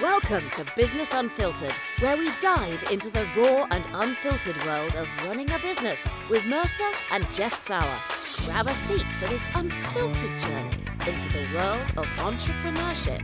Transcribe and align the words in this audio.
Welcome 0.00 0.50
to 0.54 0.66
Business 0.74 1.14
Unfiltered, 1.14 1.72
where 2.00 2.16
we 2.16 2.28
dive 2.40 2.82
into 2.90 3.10
the 3.10 3.28
raw 3.36 3.68
and 3.70 3.86
unfiltered 3.92 4.56
world 4.64 4.96
of 4.96 5.06
running 5.24 5.48
a 5.52 5.58
business 5.60 6.02
with 6.28 6.44
Mercer 6.46 6.90
and 7.12 7.32
Jeff 7.32 7.54
Sauer. 7.54 8.00
Grab 8.44 8.66
a 8.66 8.74
seat 8.74 9.06
for 9.12 9.28
this 9.28 9.46
unfiltered 9.54 10.36
journey 10.40 10.84
into 11.06 11.28
the 11.28 11.46
world 11.54 11.92
of 11.96 12.06
entrepreneurship. 12.16 13.22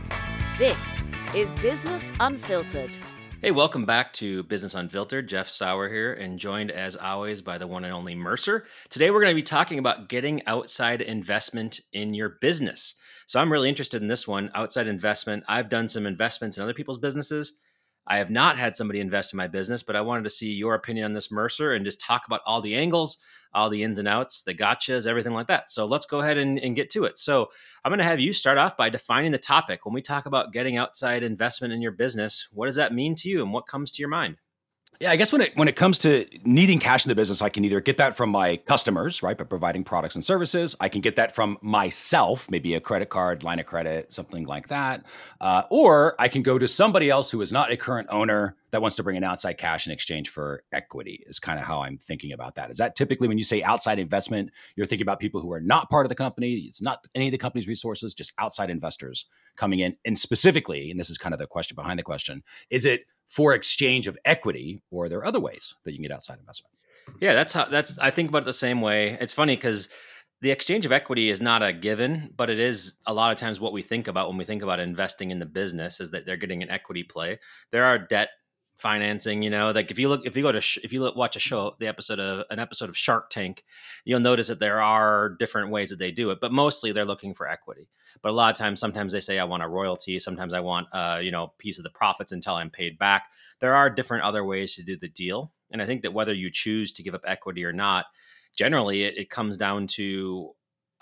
This 0.57 1.03
is 1.35 1.51
Business 1.53 2.13
Unfiltered. 2.21 2.97
Hey, 3.41 3.51
welcome 3.51 3.85
back 3.85 4.13
to 4.13 4.43
Business 4.43 4.73
Unfiltered. 4.73 5.27
Jeff 5.27 5.49
Sauer 5.49 5.89
here, 5.89 6.13
and 6.13 6.39
joined 6.39 6.71
as 6.71 6.95
always 6.95 7.41
by 7.41 7.57
the 7.57 7.67
one 7.67 7.83
and 7.83 7.93
only 7.93 8.15
Mercer. 8.15 8.65
Today, 8.89 9.11
we're 9.11 9.19
going 9.19 9.33
to 9.33 9.35
be 9.35 9.43
talking 9.43 9.79
about 9.79 10.07
getting 10.07 10.41
outside 10.47 11.01
investment 11.01 11.81
in 11.91 12.13
your 12.13 12.29
business. 12.29 12.95
So 13.31 13.39
I'm 13.39 13.49
really 13.49 13.69
interested 13.69 14.01
in 14.01 14.09
this 14.09 14.27
one 14.27 14.51
outside 14.55 14.87
investment. 14.87 15.45
I've 15.47 15.69
done 15.69 15.87
some 15.87 16.05
investments 16.05 16.57
in 16.57 16.63
other 16.63 16.73
people's 16.73 16.97
businesses. 16.97 17.59
I 18.05 18.17
have 18.17 18.29
not 18.29 18.57
had 18.57 18.75
somebody 18.75 18.99
invest 18.99 19.31
in 19.31 19.37
my 19.37 19.47
business, 19.47 19.83
but 19.83 19.95
I 19.95 20.01
wanted 20.01 20.25
to 20.25 20.29
see 20.29 20.51
your 20.51 20.75
opinion 20.75 21.05
on 21.05 21.13
this, 21.13 21.31
Mercer, 21.31 21.71
and 21.71 21.85
just 21.85 22.01
talk 22.01 22.23
about 22.27 22.41
all 22.45 22.59
the 22.59 22.75
angles, 22.75 23.19
all 23.53 23.69
the 23.69 23.83
ins 23.83 23.99
and 23.99 24.07
outs, 24.09 24.43
the 24.43 24.53
gotchas, 24.53 25.07
everything 25.07 25.31
like 25.31 25.47
that. 25.47 25.69
So 25.69 25.85
let's 25.85 26.05
go 26.05 26.19
ahead 26.19 26.37
and, 26.37 26.59
and 26.59 26.75
get 26.75 26.89
to 26.89 27.05
it. 27.05 27.17
So 27.17 27.49
I'm 27.85 27.89
going 27.91 27.99
to 27.99 28.03
have 28.03 28.19
you 28.19 28.33
start 28.33 28.57
off 28.57 28.75
by 28.75 28.89
defining 28.89 29.31
the 29.31 29.37
topic. 29.37 29.85
When 29.85 29.93
we 29.93 30.01
talk 30.01 30.25
about 30.25 30.51
getting 30.51 30.75
outside 30.75 31.23
investment 31.23 31.71
in 31.71 31.81
your 31.81 31.93
business, 31.93 32.49
what 32.51 32.65
does 32.65 32.75
that 32.75 32.93
mean 32.93 33.15
to 33.15 33.29
you 33.29 33.41
and 33.41 33.53
what 33.53 33.65
comes 33.65 33.93
to 33.93 34.01
your 34.01 34.09
mind? 34.09 34.40
Yeah, 35.01 35.09
I 35.09 35.15
guess 35.15 35.31
when 35.31 35.41
it 35.41 35.57
when 35.57 35.67
it 35.67 35.75
comes 35.75 35.97
to 35.99 36.27
needing 36.43 36.77
cash 36.77 37.07
in 37.07 37.09
the 37.09 37.15
business, 37.15 37.41
I 37.41 37.49
can 37.49 37.65
either 37.65 37.81
get 37.81 37.97
that 37.97 38.15
from 38.15 38.29
my 38.29 38.57
customers, 38.57 39.23
right, 39.23 39.35
by 39.35 39.45
providing 39.45 39.83
products 39.83 40.13
and 40.13 40.23
services. 40.23 40.75
I 40.79 40.89
can 40.89 41.01
get 41.01 41.15
that 41.15 41.33
from 41.33 41.57
myself, 41.63 42.47
maybe 42.51 42.75
a 42.75 42.79
credit 42.79 43.09
card, 43.09 43.43
line 43.43 43.57
of 43.57 43.65
credit, 43.65 44.13
something 44.13 44.45
like 44.45 44.67
that, 44.67 45.03
uh, 45.39 45.63
or 45.71 46.13
I 46.19 46.27
can 46.27 46.43
go 46.43 46.59
to 46.59 46.67
somebody 46.67 47.09
else 47.09 47.31
who 47.31 47.41
is 47.41 47.51
not 47.51 47.71
a 47.71 47.77
current 47.77 48.09
owner 48.11 48.55
that 48.69 48.83
wants 48.83 48.95
to 48.97 49.03
bring 49.03 49.15
in 49.15 49.23
outside 49.23 49.53
cash 49.53 49.87
in 49.87 49.91
exchange 49.91 50.29
for 50.29 50.63
equity. 50.71 51.23
Is 51.25 51.39
kind 51.39 51.57
of 51.57 51.65
how 51.65 51.81
I'm 51.81 51.97
thinking 51.97 52.31
about 52.31 52.53
that. 52.53 52.69
Is 52.69 52.77
that 52.77 52.95
typically 52.95 53.27
when 53.27 53.39
you 53.39 53.43
say 53.43 53.63
outside 53.63 53.97
investment, 53.97 54.51
you're 54.75 54.85
thinking 54.85 55.05
about 55.05 55.19
people 55.19 55.41
who 55.41 55.51
are 55.51 55.61
not 55.61 55.89
part 55.89 56.05
of 56.05 56.09
the 56.09 56.15
company? 56.15 56.53
It's 56.67 56.79
not 56.79 57.07
any 57.15 57.29
of 57.29 57.31
the 57.31 57.39
company's 57.39 57.67
resources, 57.67 58.13
just 58.13 58.33
outside 58.37 58.69
investors 58.69 59.25
coming 59.57 59.79
in, 59.79 59.97
and 60.05 60.15
specifically, 60.15 60.91
and 60.91 60.99
this 60.99 61.09
is 61.09 61.17
kind 61.17 61.33
of 61.33 61.39
the 61.39 61.47
question 61.47 61.73
behind 61.73 61.97
the 61.97 62.03
question: 62.03 62.43
Is 62.69 62.85
it 62.85 63.05
for 63.31 63.53
exchange 63.53 64.07
of 64.07 64.17
equity, 64.25 64.83
or 64.91 65.07
there 65.07 65.19
are 65.19 65.25
other 65.25 65.39
ways 65.39 65.73
that 65.85 65.91
you 65.91 65.97
can 65.97 66.03
get 66.03 66.11
outside 66.11 66.37
investment? 66.37 66.73
Yeah, 67.21 67.33
that's 67.33 67.53
how 67.53 67.65
that's 67.65 67.97
I 67.97 68.11
think 68.11 68.29
about 68.29 68.43
it 68.43 68.45
the 68.45 68.53
same 68.53 68.81
way. 68.81 69.17
It's 69.21 69.33
funny 69.33 69.55
because 69.55 69.87
the 70.41 70.51
exchange 70.51 70.85
of 70.85 70.91
equity 70.91 71.29
is 71.29 71.41
not 71.41 71.63
a 71.63 71.71
given, 71.71 72.33
but 72.35 72.49
it 72.49 72.59
is 72.59 72.95
a 73.07 73.13
lot 73.13 73.31
of 73.31 73.37
times 73.37 73.59
what 73.59 73.73
we 73.73 73.83
think 73.83 74.07
about 74.07 74.27
when 74.27 74.37
we 74.37 74.43
think 74.43 74.63
about 74.63 74.79
investing 74.79 75.31
in 75.31 75.39
the 75.39 75.45
business 75.45 75.99
is 75.99 76.11
that 76.11 76.25
they're 76.25 76.35
getting 76.35 76.61
an 76.61 76.69
equity 76.69 77.03
play. 77.03 77.39
There 77.71 77.85
are 77.85 77.97
debt 77.97 78.29
financing, 78.81 79.43
you 79.43 79.49
know, 79.49 79.71
like 79.71 79.91
if 79.91 79.99
you 79.99 80.09
look 80.09 80.25
if 80.25 80.35
you 80.35 80.41
go 80.41 80.51
to 80.51 80.59
sh- 80.59 80.79
if 80.83 80.91
you 80.91 81.01
look, 81.01 81.15
watch 81.15 81.35
a 81.35 81.39
show, 81.39 81.75
the 81.79 81.87
episode 81.87 82.19
of 82.19 82.45
an 82.49 82.59
episode 82.59 82.89
of 82.89 82.97
Shark 82.97 83.29
Tank, 83.29 83.63
you'll 84.03 84.19
notice 84.19 84.47
that 84.47 84.59
there 84.59 84.81
are 84.81 85.29
different 85.29 85.69
ways 85.69 85.91
that 85.91 85.99
they 85.99 86.11
do 86.11 86.31
it, 86.31 86.39
but 86.41 86.51
mostly 86.51 86.91
they're 86.91 87.05
looking 87.05 87.33
for 87.33 87.47
equity. 87.47 87.89
But 88.21 88.29
a 88.29 88.33
lot 88.33 88.51
of 88.51 88.57
times, 88.57 88.79
sometimes 88.79 89.13
they 89.13 89.19
say, 89.19 89.39
I 89.39 89.43
want 89.43 89.63
a 89.63 89.67
royalty. 89.67 90.17
Sometimes 90.19 90.53
I 90.53 90.59
want, 90.59 90.87
uh, 90.91 91.19
you 91.21 91.31
know, 91.31 91.53
piece 91.59 91.77
of 91.77 91.83
the 91.83 91.89
profits 91.91 92.31
until 92.31 92.55
I'm 92.55 92.69
paid 92.71 92.97
back. 92.97 93.25
There 93.59 93.75
are 93.75 93.89
different 93.89 94.23
other 94.23 94.43
ways 94.43 94.75
to 94.75 94.83
do 94.83 94.97
the 94.97 95.07
deal. 95.07 95.53
And 95.71 95.81
I 95.81 95.85
think 95.85 96.01
that 96.01 96.13
whether 96.13 96.33
you 96.33 96.49
choose 96.51 96.91
to 96.93 97.03
give 97.03 97.13
up 97.13 97.23
equity 97.25 97.63
or 97.63 97.71
not, 97.71 98.05
generally 98.57 99.03
it, 99.03 99.17
it 99.17 99.29
comes 99.29 99.57
down 99.57 99.87
to 99.87 100.51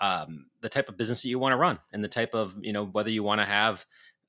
um, 0.00 0.46
the 0.60 0.68
type 0.68 0.88
of 0.88 0.96
business 0.96 1.22
that 1.22 1.28
you 1.28 1.38
want 1.38 1.52
to 1.52 1.56
run 1.56 1.78
and 1.92 2.04
the 2.04 2.08
type 2.08 2.34
of, 2.34 2.54
you 2.60 2.72
know, 2.72 2.84
whether 2.84 3.10
you 3.10 3.22
want 3.22 3.40
to 3.40 3.46
have 3.46 3.84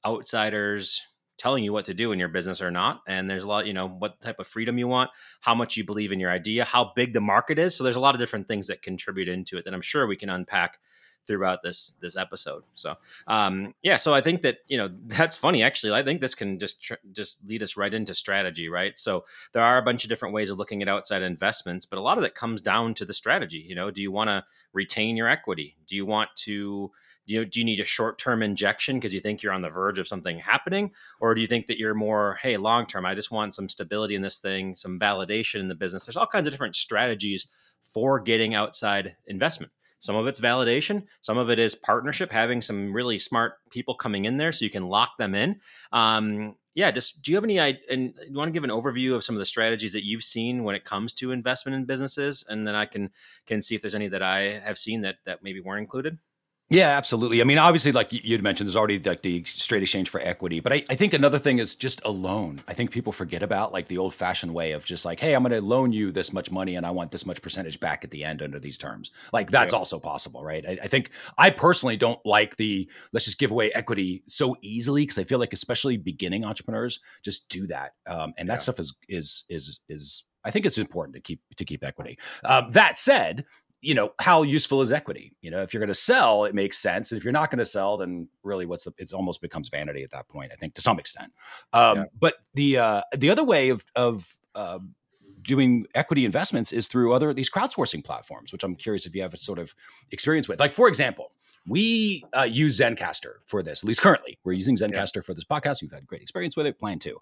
outsiders 0.05 1.01
telling 1.41 1.63
you 1.63 1.73
what 1.73 1.85
to 1.85 1.93
do 1.95 2.11
in 2.11 2.19
your 2.19 2.27
business 2.27 2.61
or 2.61 2.69
not. 2.69 3.01
And 3.07 3.27
there's 3.27 3.45
a 3.45 3.47
lot, 3.47 3.65
you 3.65 3.73
know, 3.73 3.87
what 3.87 4.21
type 4.21 4.37
of 4.37 4.47
freedom 4.47 4.77
you 4.77 4.87
want, 4.87 5.09
how 5.39 5.55
much 5.55 5.75
you 5.75 5.83
believe 5.83 6.11
in 6.11 6.19
your 6.19 6.29
idea, 6.29 6.63
how 6.63 6.93
big 6.95 7.13
the 7.13 7.21
market 7.21 7.57
is. 7.57 7.75
So 7.75 7.83
there's 7.83 7.95
a 7.95 7.99
lot 7.99 8.13
of 8.13 8.19
different 8.19 8.47
things 8.47 8.67
that 8.67 8.83
contribute 8.83 9.27
into 9.27 9.57
it 9.57 9.65
that 9.65 9.73
I'm 9.73 9.81
sure 9.81 10.05
we 10.05 10.15
can 10.15 10.29
unpack 10.29 10.77
throughout 11.25 11.63
this 11.63 11.93
this 11.99 12.15
episode. 12.15 12.63
So 12.75 12.95
um, 13.25 13.73
yeah, 13.81 13.97
so 13.97 14.13
I 14.13 14.21
think 14.21 14.43
that 14.43 14.57
you 14.67 14.77
know 14.77 14.89
that's 15.07 15.35
funny. 15.35 15.63
Actually, 15.63 15.93
I 15.93 16.03
think 16.03 16.21
this 16.21 16.35
can 16.35 16.59
just 16.59 16.83
tr- 16.83 16.93
just 17.11 17.43
lead 17.47 17.63
us 17.63 17.75
right 17.75 17.93
into 17.93 18.13
strategy, 18.13 18.69
right? 18.69 18.95
So 18.95 19.25
there 19.53 19.63
are 19.63 19.79
a 19.79 19.83
bunch 19.83 20.03
of 20.03 20.09
different 20.09 20.35
ways 20.35 20.51
of 20.51 20.59
looking 20.59 20.83
at 20.83 20.89
outside 20.89 21.23
investments, 21.23 21.87
but 21.87 21.97
a 21.97 22.01
lot 22.01 22.19
of 22.19 22.23
that 22.23 22.35
comes 22.35 22.61
down 22.61 22.93
to 22.95 23.05
the 23.05 23.13
strategy. 23.13 23.65
You 23.67 23.73
know, 23.73 23.89
do 23.89 24.03
you 24.03 24.11
want 24.11 24.27
to 24.27 24.43
retain 24.73 25.17
your 25.17 25.27
equity? 25.27 25.75
Do 25.87 25.95
you 25.95 26.05
want 26.05 26.29
to 26.45 26.91
you 27.31 27.39
know, 27.39 27.45
do 27.45 27.59
you 27.59 27.65
need 27.65 27.79
a 27.79 27.85
short 27.85 28.17
term 28.17 28.43
injection 28.43 28.97
because 28.97 29.13
you 29.13 29.19
think 29.19 29.41
you're 29.41 29.53
on 29.53 29.61
the 29.61 29.69
verge 29.69 29.99
of 29.99 30.07
something 30.07 30.39
happening? 30.39 30.91
Or 31.19 31.33
do 31.33 31.41
you 31.41 31.47
think 31.47 31.67
that 31.67 31.79
you're 31.79 31.93
more, 31.93 32.37
hey, 32.41 32.57
long 32.57 32.85
term, 32.85 33.05
I 33.05 33.15
just 33.15 33.31
want 33.31 33.53
some 33.53 33.69
stability 33.69 34.15
in 34.15 34.21
this 34.21 34.39
thing, 34.39 34.75
some 34.75 34.99
validation 34.99 35.59
in 35.59 35.67
the 35.67 35.75
business? 35.75 36.05
There's 36.05 36.17
all 36.17 36.27
kinds 36.27 36.47
of 36.47 36.53
different 36.53 36.75
strategies 36.75 37.47
for 37.83 38.19
getting 38.19 38.53
outside 38.53 39.15
investment. 39.27 39.71
Some 39.99 40.15
of 40.15 40.25
it's 40.25 40.39
validation, 40.39 41.03
some 41.21 41.37
of 41.37 41.51
it 41.51 41.59
is 41.59 41.75
partnership, 41.75 42.31
having 42.31 42.59
some 42.59 42.91
really 42.91 43.19
smart 43.19 43.53
people 43.69 43.93
coming 43.93 44.25
in 44.25 44.37
there 44.37 44.51
so 44.51 44.65
you 44.65 44.71
can 44.71 44.87
lock 44.87 45.17
them 45.19 45.35
in. 45.35 45.59
Um, 45.91 46.55
yeah, 46.73 46.89
just 46.89 47.21
do 47.21 47.31
you 47.31 47.37
have 47.37 47.43
any? 47.43 47.59
And 47.59 48.13
you 48.27 48.33
want 48.33 48.47
to 48.47 48.53
give 48.53 48.63
an 48.63 48.69
overview 48.69 49.13
of 49.13 49.23
some 49.23 49.35
of 49.35 49.39
the 49.39 49.45
strategies 49.45 49.93
that 49.93 50.05
you've 50.05 50.23
seen 50.23 50.63
when 50.63 50.75
it 50.75 50.85
comes 50.85 51.13
to 51.15 51.31
investment 51.31 51.75
in 51.75 51.85
businesses, 51.85 52.45
and 52.47 52.65
then 52.65 52.75
I 52.75 52.85
can 52.85 53.11
can 53.45 53.61
see 53.61 53.75
if 53.75 53.81
there's 53.81 53.93
any 53.93 54.07
that 54.07 54.23
I 54.23 54.53
have 54.59 54.77
seen 54.77 55.01
that 55.01 55.17
that 55.25 55.43
maybe 55.43 55.59
weren't 55.59 55.81
included. 55.81 56.17
Yeah, 56.71 56.97
absolutely. 56.97 57.41
I 57.41 57.43
mean, 57.43 57.57
obviously, 57.57 57.91
like 57.91 58.13
you'd 58.13 58.41
mentioned, 58.41 58.65
there's 58.65 58.77
already 58.77 58.97
like 58.97 59.23
the 59.23 59.43
straight 59.43 59.81
exchange 59.81 60.09
for 60.09 60.21
equity. 60.21 60.61
But 60.61 60.71
I, 60.71 60.85
I 60.89 60.95
think 60.95 61.13
another 61.13 61.37
thing 61.37 61.59
is 61.59 61.75
just 61.75 62.01
a 62.05 62.09
loan. 62.09 62.63
I 62.65 62.73
think 62.73 62.91
people 62.91 63.11
forget 63.11 63.43
about 63.43 63.73
like 63.73 63.89
the 63.89 63.97
old 63.97 64.13
fashioned 64.13 64.53
way 64.53 64.71
of 64.71 64.85
just 64.85 65.03
like, 65.03 65.19
hey, 65.19 65.33
I'm 65.33 65.43
going 65.43 65.51
to 65.51 65.61
loan 65.61 65.91
you 65.91 66.13
this 66.13 66.31
much 66.31 66.49
money 66.49 66.77
and 66.77 66.85
I 66.85 66.91
want 66.91 67.11
this 67.11 67.25
much 67.25 67.41
percentage 67.41 67.81
back 67.81 68.05
at 68.05 68.11
the 68.11 68.23
end 68.23 68.41
under 68.41 68.57
these 68.57 68.77
terms. 68.77 69.11
Like 69.33 69.51
that's 69.51 69.73
yeah. 69.73 69.79
also 69.79 69.99
possible, 69.99 70.45
right? 70.45 70.65
I, 70.65 70.79
I, 70.83 70.87
think 70.87 71.11
I 71.37 71.49
personally 71.49 71.97
don't 71.97 72.25
like 72.25 72.55
the 72.55 72.89
let's 73.11 73.25
just 73.25 73.37
give 73.37 73.51
away 73.51 73.69
equity 73.73 74.23
so 74.27 74.55
easily 74.61 75.03
because 75.03 75.17
I 75.17 75.25
feel 75.25 75.39
like 75.39 75.51
especially 75.51 75.97
beginning 75.97 76.45
entrepreneurs 76.45 77.01
just 77.21 77.49
do 77.49 77.67
that, 77.67 77.95
um, 78.07 78.33
and 78.37 78.47
that 78.47 78.53
yeah. 78.53 78.59
stuff 78.59 78.79
is 78.79 78.95
is 79.09 79.43
is 79.49 79.81
is 79.89 80.23
I 80.43 80.51
think 80.51 80.65
it's 80.65 80.77
important 80.77 81.15
to 81.15 81.21
keep 81.21 81.41
to 81.57 81.65
keep 81.65 81.83
equity. 81.83 82.17
Um, 82.43 82.71
that 82.71 82.97
said, 82.97 83.45
you 83.81 83.95
know 83.95 84.13
how 84.19 84.43
useful 84.43 84.81
is 84.81 84.91
equity? 84.91 85.33
You 85.41 85.51
know 85.51 85.61
if 85.61 85.73
you're 85.73 85.79
going 85.79 85.87
to 85.87 85.93
sell 85.93 86.45
it 86.45 86.55
makes 86.55 86.77
sense 86.77 87.11
and 87.11 87.17
if 87.17 87.23
you're 87.23 87.33
not 87.33 87.49
going 87.49 87.59
to 87.59 87.65
sell 87.65 87.97
then 87.97 88.27
really 88.43 88.65
what's 88.65 88.83
the 88.83 88.93
it 88.97 89.11
almost 89.11 89.41
becomes 89.41 89.69
vanity 89.69 90.03
at 90.03 90.11
that 90.11 90.27
point 90.29 90.51
i 90.53 90.55
think 90.55 90.73
to 90.75 90.81
some 90.81 90.99
extent. 90.99 91.31
Um, 91.73 91.97
yeah. 91.97 92.03
but 92.19 92.35
the 92.53 92.77
uh, 92.77 93.01
the 93.15 93.29
other 93.29 93.43
way 93.43 93.69
of 93.69 93.83
of 93.95 94.37
uh, 94.55 94.79
doing 95.41 95.85
equity 95.95 96.25
investments 96.25 96.71
is 96.71 96.87
through 96.87 97.13
other 97.13 97.33
these 97.33 97.49
crowdsourcing 97.49 98.03
platforms 98.03 98.51
which 98.51 98.63
i'm 98.63 98.75
curious 98.75 99.05
if 99.05 99.15
you 99.15 99.21
have 99.21 99.33
a 99.33 99.37
sort 99.37 99.59
of 99.59 99.73
experience 100.11 100.47
with. 100.47 100.59
Like 100.59 100.73
for 100.73 100.87
example 100.87 101.31
we 101.67 102.25
uh, 102.35 102.41
use 102.41 102.79
zencastr 102.79 103.33
for 103.45 103.61
this 103.61 103.83
at 103.83 103.87
least 103.87 104.01
currently. 104.01 104.39
We're 104.43 104.53
using 104.53 104.75
zencastr 104.75 105.17
yeah. 105.17 105.21
for 105.21 105.35
this 105.35 105.43
podcast. 105.43 105.81
We've 105.81 105.91
had 105.91 106.07
great 106.07 106.23
experience 106.23 106.55
with 106.55 106.65
it 106.65 106.79
plan 106.79 106.99
to 106.99 107.19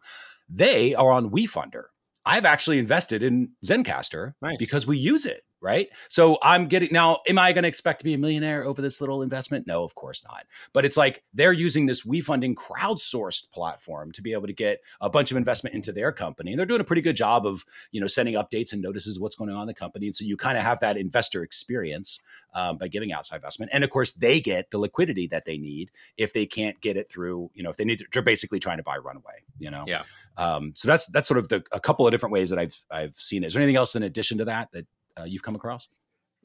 they 0.50 0.96
are 0.96 1.12
on 1.12 1.30
wefunder. 1.30 1.86
I've 2.26 2.46
actually 2.46 2.80
invested 2.80 3.24
in 3.24 3.52
Zencastr 3.66 4.34
nice. 4.42 4.58
because 4.58 4.86
we 4.86 4.98
use 4.98 5.26
it 5.26 5.44
right? 5.62 5.90
So 6.08 6.38
I'm 6.42 6.68
getting 6.68 6.90
now, 6.92 7.20
am 7.28 7.38
I 7.38 7.52
going 7.52 7.64
to 7.64 7.68
expect 7.68 8.00
to 8.00 8.06
be 8.06 8.14
a 8.14 8.18
millionaire 8.18 8.64
over 8.64 8.82
this 8.82 9.02
little 9.02 9.22
investment? 9.22 9.68
No, 9.68 9.84
of 9.84 9.96
course 9.96 10.24
not. 10.24 10.46
But 10.74 10.86
it's 10.86 10.98
like 10.98 11.24
they're 11.34 11.54
using 11.54 11.86
this 11.86 12.04
WeFunding 12.04 12.56
crowdsourced 12.56 13.52
platform 13.52 14.12
to 14.14 14.22
be 14.22 14.34
able 14.34 14.48
to 14.48 14.54
get 14.54 14.80
a 15.02 15.10
bunch 15.10 15.32
of 15.32 15.38
investment 15.38 15.76
into 15.76 15.92
their 15.92 16.12
company. 16.12 16.52
And 16.52 16.60
they're 16.60 16.66
doing 16.66 16.82
a 16.82 16.86
pretty 16.86 17.02
good 17.02 17.16
job 17.16 17.46
of, 17.46 17.66
you 17.92 18.00
know, 18.00 18.08
sending 18.08 18.36
updates 18.36 18.74
and 18.74 18.82
notices 18.82 19.18
of 19.18 19.22
what's 19.22 19.36
going 19.36 19.50
on 19.50 19.62
in 19.62 19.68
the 19.68 19.74
company. 19.74 20.06
And 20.06 20.16
so 20.16 20.26
you 20.26 20.38
kind 20.38 20.58
of 20.58 20.64
have 20.64 20.80
that 20.80 20.98
investor 20.98 21.44
experience 21.44 22.20
um, 22.54 22.78
by 22.78 22.88
giving 22.88 23.12
outside 23.12 23.38
investment. 23.38 23.72
And 23.74 23.84
of 23.84 23.90
course, 23.90 24.14
they 24.14 24.40
get 24.40 24.72
the 24.72 24.78
liquidity 24.78 25.28
that 25.28 25.46
they 25.46 25.58
need 25.58 25.92
if 26.18 26.34
they 26.34 26.46
can't 26.46 26.80
get 26.82 26.98
it 26.98 27.10
through, 27.10 27.52
you 27.54 27.64
know, 27.64 27.70
if 27.70 27.78
they 27.78 27.86
need 27.86 28.00
to, 28.00 28.06
they're 28.14 28.24
basically 28.24 28.60
trying 28.60 28.78
to 28.78 28.84
buy 28.84 28.98
runaway, 28.98 29.44
you 29.60 29.70
know? 29.70 29.84
Yeah. 29.86 30.04
Um, 30.38 30.72
so 30.74 30.88
that's, 30.88 31.08
that's 31.08 31.28
sort 31.28 31.38
of 31.38 31.50
the, 31.50 31.64
a 31.72 31.80
couple 31.80 32.08
of 32.08 32.12
different 32.12 32.32
ways 32.32 32.50
that 32.50 32.58
I've, 32.58 32.86
I've 32.90 33.16
seen 33.16 33.44
it. 33.44 33.48
Is 33.48 33.54
there 33.54 33.62
anything 33.62 33.76
else 33.76 33.96
in 33.96 34.04
addition 34.04 34.38
to 34.38 34.46
that, 34.46 34.72
that 34.72 34.86
uh, 35.20 35.26
you've 35.26 35.44
come 35.44 35.56
across? 35.56 35.88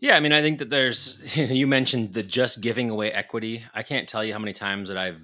Yeah, 0.01 0.17
I 0.17 0.21
mean, 0.21 0.33
I 0.33 0.43
think 0.43 0.59
that 0.59 0.71
there's 0.71 1.37
you 1.37 1.67
mentioned 1.67 2.15
the 2.15 2.23
just 2.23 2.61
giving 2.61 2.91
away 2.91 3.13
equity. 3.13 3.65
I 3.75 3.83
can't 3.83 4.09
tell 4.09 4.25
you 4.25 4.33
how 4.33 4.39
many 4.39 4.53
times 4.53 4.89
that 4.89 4.99
I've 4.99 5.21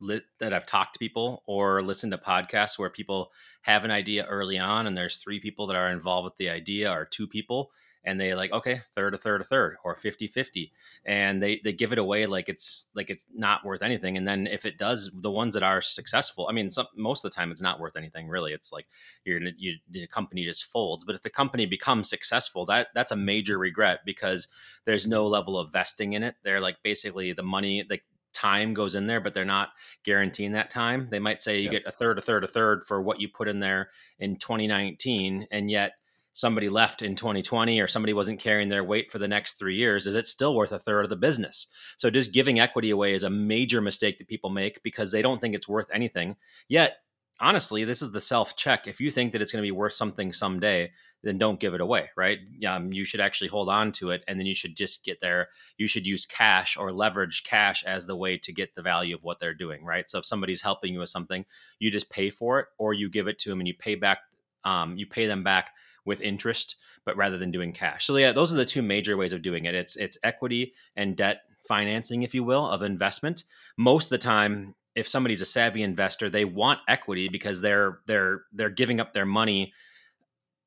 lit 0.00 0.24
that 0.38 0.52
I've 0.52 0.66
talked 0.66 0.94
to 0.94 0.98
people 0.98 1.42
or 1.46 1.82
listened 1.82 2.12
to 2.12 2.18
podcasts 2.18 2.78
where 2.78 2.90
people 2.90 3.32
have 3.62 3.84
an 3.84 3.90
idea 3.90 4.24
early 4.26 4.58
on 4.58 4.86
and 4.86 4.96
there's 4.96 5.16
three 5.16 5.40
people 5.40 5.66
that 5.66 5.76
are 5.76 5.90
involved 5.90 6.24
with 6.24 6.36
the 6.36 6.50
idea 6.50 6.92
or 6.92 7.04
two 7.04 7.26
people 7.26 7.70
and 8.04 8.20
they 8.20 8.34
like 8.34 8.52
okay 8.52 8.82
third 8.94 9.14
a 9.14 9.18
third 9.18 9.40
a 9.40 9.44
third 9.44 9.76
or 9.84 9.96
50 9.96 10.26
50 10.26 10.72
and 11.04 11.42
they 11.42 11.60
they 11.64 11.72
give 11.72 11.92
it 11.92 11.98
away 11.98 12.26
like 12.26 12.48
it's 12.48 12.88
like 12.94 13.10
it's 13.10 13.26
not 13.34 13.64
worth 13.64 13.82
anything 13.82 14.16
and 14.16 14.26
then 14.26 14.46
if 14.46 14.64
it 14.64 14.78
does 14.78 15.10
the 15.14 15.30
ones 15.30 15.54
that 15.54 15.62
are 15.62 15.80
successful 15.80 16.46
i 16.48 16.52
mean 16.52 16.70
some, 16.70 16.86
most 16.96 17.24
of 17.24 17.30
the 17.30 17.34
time 17.34 17.50
it's 17.50 17.62
not 17.62 17.80
worth 17.80 17.96
anything 17.96 18.28
really. 18.28 18.52
It's 18.52 18.72
like 18.72 18.86
you're 19.24 19.40
you, 19.56 19.76
the 19.90 20.06
company 20.06 20.44
just 20.44 20.64
folds 20.64 21.04
but 21.04 21.14
if 21.14 21.22
the 21.22 21.30
company 21.30 21.66
becomes 21.66 22.08
successful 22.08 22.64
that 22.66 22.88
that's 22.94 23.12
a 23.12 23.16
major 23.16 23.58
regret 23.58 24.00
because 24.04 24.48
there's 24.88 25.06
no 25.06 25.26
level 25.26 25.58
of 25.58 25.70
vesting 25.70 26.14
in 26.14 26.22
it. 26.22 26.36
They're 26.42 26.62
like 26.62 26.82
basically 26.82 27.34
the 27.34 27.42
money 27.42 27.84
like 27.90 28.04
time 28.32 28.72
goes 28.72 28.94
in 28.94 29.06
there, 29.06 29.20
but 29.20 29.34
they're 29.34 29.44
not 29.44 29.70
guaranteeing 30.02 30.52
that 30.52 30.70
time. 30.70 31.08
They 31.10 31.18
might 31.18 31.42
say 31.42 31.60
you 31.60 31.68
get 31.68 31.86
a 31.86 31.90
third, 31.90 32.16
a 32.16 32.22
third, 32.22 32.42
a 32.42 32.46
third 32.46 32.84
for 32.86 33.02
what 33.02 33.20
you 33.20 33.28
put 33.28 33.48
in 33.48 33.60
there 33.60 33.90
in 34.18 34.36
2019, 34.36 35.46
and 35.50 35.70
yet 35.70 35.92
somebody 36.38 36.68
left 36.68 37.02
in 37.02 37.16
2020 37.16 37.80
or 37.80 37.88
somebody 37.88 38.12
wasn't 38.12 38.38
carrying 38.38 38.68
their 38.68 38.84
weight 38.84 39.10
for 39.10 39.18
the 39.18 39.26
next 39.26 39.54
three 39.54 39.74
years, 39.74 40.06
is 40.06 40.14
it 40.14 40.24
still 40.24 40.54
worth 40.54 40.70
a 40.70 40.78
third 40.78 41.02
of 41.02 41.10
the 41.10 41.16
business? 41.16 41.66
So 41.96 42.10
just 42.10 42.32
giving 42.32 42.60
equity 42.60 42.90
away 42.90 43.12
is 43.12 43.24
a 43.24 43.30
major 43.30 43.80
mistake 43.80 44.18
that 44.18 44.28
people 44.28 44.48
make 44.48 44.80
because 44.84 45.10
they 45.10 45.20
don't 45.20 45.40
think 45.40 45.56
it's 45.56 45.66
worth 45.66 45.88
anything. 45.92 46.36
Yet, 46.68 46.98
honestly, 47.40 47.82
this 47.82 48.02
is 48.02 48.12
the 48.12 48.20
self 48.20 48.54
check. 48.54 48.86
If 48.86 49.00
you 49.00 49.10
think 49.10 49.32
that 49.32 49.42
it's 49.42 49.50
going 49.50 49.62
to 49.62 49.66
be 49.66 49.72
worth 49.72 49.94
something 49.94 50.32
someday, 50.32 50.92
then 51.24 51.38
don't 51.38 51.58
give 51.58 51.74
it 51.74 51.80
away, 51.80 52.10
right? 52.16 52.38
Um, 52.64 52.92
you 52.92 53.04
should 53.04 53.18
actually 53.18 53.48
hold 53.48 53.68
on 53.68 53.90
to 53.92 54.10
it, 54.10 54.22
and 54.28 54.38
then 54.38 54.46
you 54.46 54.54
should 54.54 54.76
just 54.76 55.04
get 55.04 55.20
there. 55.20 55.48
You 55.76 55.88
should 55.88 56.06
use 56.06 56.24
cash 56.24 56.76
or 56.76 56.92
leverage 56.92 57.42
cash 57.42 57.82
as 57.82 58.06
the 58.06 58.14
way 58.14 58.38
to 58.38 58.52
get 58.52 58.76
the 58.76 58.82
value 58.82 59.16
of 59.16 59.24
what 59.24 59.40
they're 59.40 59.54
doing, 59.54 59.84
right? 59.84 60.08
So 60.08 60.20
if 60.20 60.24
somebody's 60.24 60.60
helping 60.60 60.92
you 60.92 61.00
with 61.00 61.10
something, 61.10 61.44
you 61.80 61.90
just 61.90 62.10
pay 62.10 62.30
for 62.30 62.60
it, 62.60 62.66
or 62.78 62.94
you 62.94 63.10
give 63.10 63.26
it 63.26 63.40
to 63.40 63.50
them 63.50 63.58
and 63.58 63.66
you 63.66 63.74
pay 63.74 63.96
back. 63.96 64.18
Um, 64.62 64.96
you 64.96 65.06
pay 65.06 65.26
them 65.26 65.42
back 65.42 65.70
with 66.08 66.20
interest, 66.20 66.76
but 67.04 67.16
rather 67.16 67.38
than 67.38 67.52
doing 67.52 67.72
cash. 67.72 68.06
So 68.06 68.16
yeah, 68.16 68.32
those 68.32 68.52
are 68.52 68.56
the 68.56 68.64
two 68.64 68.82
major 68.82 69.16
ways 69.16 69.32
of 69.32 69.42
doing 69.42 69.66
it. 69.66 69.74
It's 69.74 69.94
it's 69.96 70.18
equity 70.24 70.74
and 70.96 71.16
debt 71.16 71.42
financing, 71.68 72.22
if 72.22 72.34
you 72.34 72.42
will, 72.42 72.66
of 72.66 72.82
investment. 72.82 73.44
Most 73.76 74.06
of 74.06 74.10
the 74.10 74.18
time, 74.18 74.74
if 74.96 75.06
somebody's 75.06 75.42
a 75.42 75.46
savvy 75.46 75.82
investor, 75.82 76.28
they 76.28 76.44
want 76.44 76.80
equity 76.88 77.28
because 77.28 77.60
they're 77.60 78.00
they're 78.06 78.42
they're 78.52 78.70
giving 78.70 78.98
up 78.98 79.12
their 79.12 79.26
money 79.26 79.72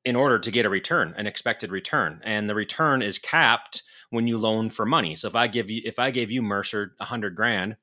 in 0.04 0.16
order 0.16 0.38
to 0.38 0.50
get 0.50 0.66
a 0.66 0.70
return, 0.70 1.14
an 1.16 1.26
expected 1.26 1.70
return. 1.70 2.20
And 2.24 2.48
the 2.48 2.54
return 2.54 3.02
is 3.02 3.18
capped 3.18 3.82
when 4.10 4.26
you 4.26 4.38
loan 4.38 4.70
for 4.70 4.84
money. 4.84 5.14
So 5.16 5.28
if 5.28 5.36
I 5.36 5.46
give 5.48 5.70
you 5.70 5.82
if 5.84 5.98
I 5.98 6.10
gave 6.10 6.30
you 6.30 6.40
Mercer 6.40 6.94
a 7.00 7.04
hundred 7.04 7.36
grand 7.36 7.76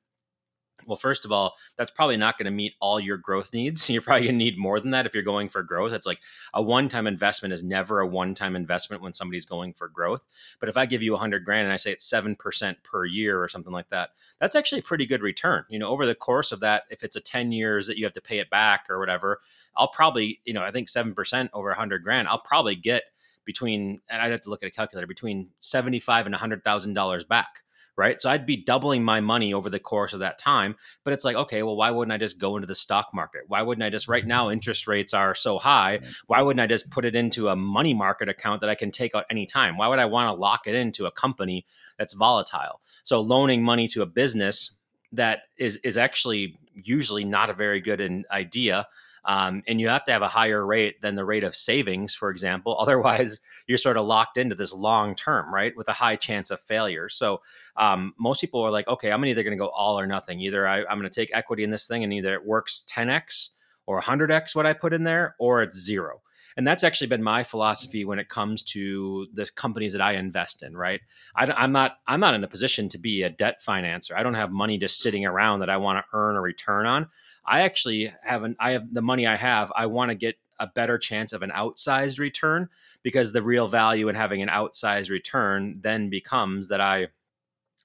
well, 0.90 0.96
first 0.96 1.24
of 1.24 1.30
all, 1.30 1.54
that's 1.76 1.92
probably 1.92 2.16
not 2.16 2.36
going 2.36 2.46
to 2.46 2.50
meet 2.50 2.74
all 2.80 2.98
your 2.98 3.16
growth 3.16 3.52
needs. 3.52 3.88
You're 3.90 4.02
probably 4.02 4.24
going 4.26 4.34
to 4.34 4.44
need 4.44 4.58
more 4.58 4.80
than 4.80 4.90
that 4.90 5.06
if 5.06 5.14
you're 5.14 5.22
going 5.22 5.48
for 5.48 5.62
growth. 5.62 5.92
It's 5.92 6.06
like 6.06 6.18
a 6.52 6.60
one-time 6.60 7.06
investment 7.06 7.54
is 7.54 7.62
never 7.62 8.00
a 8.00 8.06
one-time 8.06 8.56
investment 8.56 9.00
when 9.00 9.12
somebody's 9.12 9.44
going 9.44 9.72
for 9.74 9.86
growth. 9.86 10.24
But 10.58 10.68
if 10.68 10.76
I 10.76 10.86
give 10.86 11.00
you 11.00 11.14
a 11.14 11.18
hundred 11.18 11.44
grand 11.44 11.64
and 11.64 11.72
I 11.72 11.76
say 11.76 11.92
it's 11.92 12.04
seven 12.04 12.34
percent 12.34 12.78
per 12.82 13.04
year 13.04 13.40
or 13.40 13.48
something 13.48 13.72
like 13.72 13.88
that, 13.90 14.10
that's 14.40 14.56
actually 14.56 14.80
a 14.80 14.82
pretty 14.82 15.06
good 15.06 15.22
return. 15.22 15.64
You 15.68 15.78
know, 15.78 15.88
over 15.88 16.06
the 16.06 16.14
course 16.16 16.50
of 16.50 16.58
that, 16.60 16.82
if 16.90 17.04
it's 17.04 17.14
a 17.14 17.20
ten 17.20 17.52
years 17.52 17.86
that 17.86 17.96
you 17.96 18.04
have 18.04 18.14
to 18.14 18.20
pay 18.20 18.40
it 18.40 18.50
back 18.50 18.86
or 18.90 18.98
whatever, 18.98 19.38
I'll 19.76 19.88
probably, 19.88 20.40
you 20.44 20.52
know, 20.52 20.64
I 20.64 20.72
think 20.72 20.88
seven 20.88 21.14
percent 21.14 21.50
over 21.54 21.70
a 21.70 21.76
hundred 21.76 22.02
grand, 22.02 22.26
I'll 22.26 22.42
probably 22.42 22.74
get 22.74 23.04
between, 23.44 24.00
and 24.10 24.20
I'd 24.20 24.32
have 24.32 24.42
to 24.42 24.50
look 24.50 24.64
at 24.64 24.68
a 24.68 24.72
calculator, 24.72 25.06
between 25.06 25.50
seventy-five 25.60 26.26
and 26.26 26.34
a 26.34 26.38
hundred 26.38 26.64
thousand 26.64 26.94
dollars 26.94 27.22
back 27.22 27.62
right? 28.00 28.18
So 28.18 28.30
I'd 28.30 28.46
be 28.46 28.56
doubling 28.56 29.04
my 29.04 29.20
money 29.20 29.52
over 29.52 29.68
the 29.68 29.78
course 29.78 30.14
of 30.14 30.20
that 30.20 30.38
time. 30.38 30.74
But 31.04 31.12
it's 31.12 31.22
like, 31.22 31.36
okay, 31.36 31.62
well, 31.62 31.76
why 31.76 31.90
wouldn't 31.90 32.14
I 32.14 32.16
just 32.16 32.38
go 32.38 32.56
into 32.56 32.66
the 32.66 32.74
stock 32.74 33.08
market? 33.12 33.42
Why 33.46 33.60
wouldn't 33.60 33.84
I 33.84 33.90
just, 33.90 34.08
right 34.08 34.22
mm-hmm. 34.22 34.28
now, 34.28 34.50
interest 34.50 34.88
rates 34.88 35.12
are 35.12 35.34
so 35.34 35.58
high. 35.58 36.00
Why 36.26 36.40
wouldn't 36.40 36.62
I 36.62 36.66
just 36.66 36.90
put 36.90 37.04
it 37.04 37.14
into 37.14 37.48
a 37.48 37.56
money 37.56 37.92
market 37.92 38.30
account 38.30 38.62
that 38.62 38.70
I 38.70 38.74
can 38.74 38.90
take 38.90 39.14
out 39.14 39.26
anytime? 39.28 39.76
Why 39.76 39.86
would 39.86 39.98
I 39.98 40.06
want 40.06 40.34
to 40.34 40.40
lock 40.40 40.66
it 40.66 40.74
into 40.74 41.04
a 41.04 41.10
company 41.10 41.66
that's 41.98 42.14
volatile? 42.14 42.80
So 43.02 43.20
loaning 43.20 43.62
money 43.62 43.86
to 43.88 44.00
a 44.00 44.06
business 44.06 44.72
that 45.12 45.42
is 45.58 45.76
is 45.84 45.98
actually 45.98 46.56
usually 46.72 47.24
not 47.24 47.50
a 47.50 47.54
very 47.54 47.82
good 47.82 48.24
idea 48.30 48.86
um, 49.24 49.62
and 49.66 49.80
you 49.80 49.88
have 49.88 50.04
to 50.04 50.12
have 50.12 50.22
a 50.22 50.28
higher 50.28 50.64
rate 50.64 51.00
than 51.02 51.14
the 51.14 51.24
rate 51.24 51.44
of 51.44 51.54
savings, 51.54 52.14
for 52.14 52.30
example. 52.30 52.76
Otherwise, 52.80 53.40
you're 53.66 53.78
sort 53.78 53.96
of 53.96 54.06
locked 54.06 54.36
into 54.36 54.54
this 54.54 54.72
long 54.72 55.14
term, 55.14 55.52
right, 55.52 55.76
with 55.76 55.88
a 55.88 55.92
high 55.92 56.16
chance 56.16 56.50
of 56.50 56.60
failure. 56.60 57.08
So 57.08 57.40
um, 57.76 58.14
most 58.18 58.40
people 58.40 58.62
are 58.62 58.70
like, 58.70 58.88
okay, 58.88 59.12
I'm 59.12 59.24
either 59.24 59.42
going 59.42 59.56
to 59.56 59.62
go 59.62 59.68
all 59.68 59.98
or 59.98 60.06
nothing. 60.06 60.40
Either 60.40 60.66
I, 60.66 60.80
I'm 60.80 60.98
going 60.98 61.02
to 61.02 61.10
take 61.10 61.30
equity 61.32 61.64
in 61.64 61.70
this 61.70 61.86
thing, 61.86 62.04
and 62.04 62.12
either 62.12 62.34
it 62.34 62.44
works 62.44 62.84
10x 62.90 63.50
or 63.86 64.00
100x 64.00 64.54
what 64.54 64.66
I 64.66 64.72
put 64.72 64.92
in 64.92 65.04
there, 65.04 65.34
or 65.38 65.62
it's 65.62 65.78
zero. 65.78 66.22
And 66.56 66.66
that's 66.66 66.84
actually 66.84 67.06
been 67.06 67.22
my 67.22 67.42
philosophy 67.42 68.04
when 68.04 68.18
it 68.18 68.28
comes 68.28 68.62
to 68.64 69.26
the 69.34 69.46
companies 69.54 69.92
that 69.92 70.02
I 70.02 70.12
invest 70.12 70.62
in. 70.62 70.76
Right, 70.76 71.00
I, 71.34 71.64
am 71.64 71.72
not 71.72 71.98
I'm 72.06 72.20
not 72.20 72.34
in 72.34 72.44
a 72.44 72.48
position 72.48 72.88
to 72.90 72.98
be 72.98 73.22
a 73.22 73.30
debt 73.30 73.60
financer. 73.66 74.12
I 74.14 74.22
don't 74.22 74.34
have 74.34 74.50
money 74.50 74.78
just 74.78 75.00
sitting 75.00 75.24
around 75.26 75.60
that 75.60 75.70
I 75.70 75.76
want 75.76 75.98
to 75.98 76.16
earn 76.16 76.36
a 76.36 76.40
return 76.40 76.86
on. 76.86 77.08
I 77.46 77.62
actually 77.62 78.12
have 78.22 78.42
an 78.42 78.56
I 78.58 78.72
have 78.72 78.92
the 78.92 79.02
money 79.02 79.26
I 79.26 79.36
have. 79.36 79.72
I 79.74 79.86
want 79.86 80.10
to 80.10 80.14
get 80.14 80.36
a 80.58 80.66
better 80.66 80.98
chance 80.98 81.32
of 81.32 81.42
an 81.42 81.50
outsized 81.50 82.18
return 82.18 82.68
because 83.02 83.32
the 83.32 83.42
real 83.42 83.66
value 83.66 84.08
in 84.08 84.14
having 84.14 84.42
an 84.42 84.48
outsized 84.48 85.10
return 85.10 85.80
then 85.80 86.10
becomes 86.10 86.68
that 86.68 86.80
I 86.80 87.08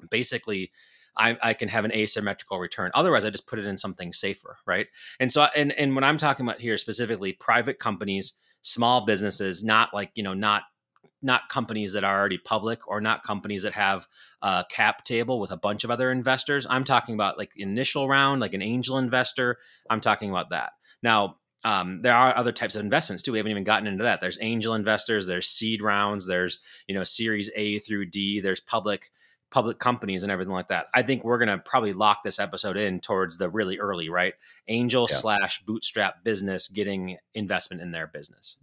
basically 0.09 0.71
I, 1.17 1.37
I, 1.41 1.53
can 1.53 1.69
have 1.69 1.85
an 1.85 1.93
asymmetrical 1.93 2.59
return. 2.59 2.91
Otherwise, 2.93 3.23
I 3.23 3.29
just 3.29 3.47
put 3.47 3.57
it 3.57 3.65
in 3.65 3.77
something 3.77 4.11
safer, 4.11 4.57
right? 4.65 4.87
And 5.19 5.31
so, 5.31 5.43
and 5.55 5.71
and 5.73 5.95
when 5.95 6.03
I'm 6.03 6.17
talking 6.17 6.45
about 6.45 6.59
here 6.59 6.77
specifically, 6.77 7.31
private 7.31 7.79
companies, 7.79 8.33
small 8.65 9.05
businesses, 9.05 9.63
not 9.63 9.93
like 9.93 10.11
you 10.15 10.23
know, 10.23 10.33
not 10.33 10.63
not 11.21 11.49
companies 11.49 11.93
that 11.93 12.03
are 12.03 12.19
already 12.19 12.37
public 12.37 12.87
or 12.87 12.99
not 12.99 13.23
companies 13.23 13.63
that 13.63 13.73
have 13.73 14.07
a 14.41 14.65
cap 14.69 15.03
table 15.05 15.39
with 15.39 15.51
a 15.51 15.57
bunch 15.57 15.83
of 15.83 15.91
other 15.91 16.11
investors. 16.11 16.67
I'm 16.69 16.83
talking 16.83 17.15
about 17.15 17.37
like 17.37 17.51
initial 17.55 18.07
round, 18.07 18.41
like 18.41 18.53
an 18.53 18.61
angel 18.61 18.97
investor. 18.97 19.57
I'm 19.89 20.01
talking 20.01 20.29
about 20.29 20.49
that. 20.49 20.73
Now, 21.01 21.37
um, 21.63 22.01
there 22.01 22.13
are 22.13 22.35
other 22.35 22.51
types 22.51 22.75
of 22.75 22.81
investments 22.81 23.23
too. 23.23 23.31
We 23.31 23.39
haven't 23.39 23.51
even 23.51 23.63
gotten 23.63 23.87
into 23.87 24.03
that. 24.03 24.19
There's 24.19 24.37
angel 24.41 24.73
investors, 24.73 25.27
there's 25.27 25.47
seed 25.47 25.81
rounds, 25.81 26.27
there's 26.27 26.59
you 26.87 26.95
know 26.95 27.03
Series 27.03 27.49
A 27.55 27.79
through 27.79 28.07
D, 28.07 28.39
there's 28.39 28.59
public 28.59 29.11
public 29.55 29.79
companies 29.79 30.21
and 30.21 30.31
everything 30.33 30.51
like 30.51 30.67
that. 30.67 30.87
I 30.93 31.01
think 31.01 31.23
we're 31.23 31.37
gonna 31.37 31.57
probably 31.57 31.93
lock 31.93 32.23
this 32.25 32.39
episode 32.39 32.75
in 32.75 32.99
towards 32.99 33.37
the 33.37 33.49
really 33.49 33.79
early, 33.79 34.09
right? 34.09 34.33
Angel 34.67 35.07
yeah. 35.09 35.15
slash 35.15 35.63
bootstrap 35.63 36.25
business 36.25 36.67
getting 36.67 37.17
investment 37.33 37.81
in 37.81 37.91
their 37.91 38.05
business. 38.05 38.57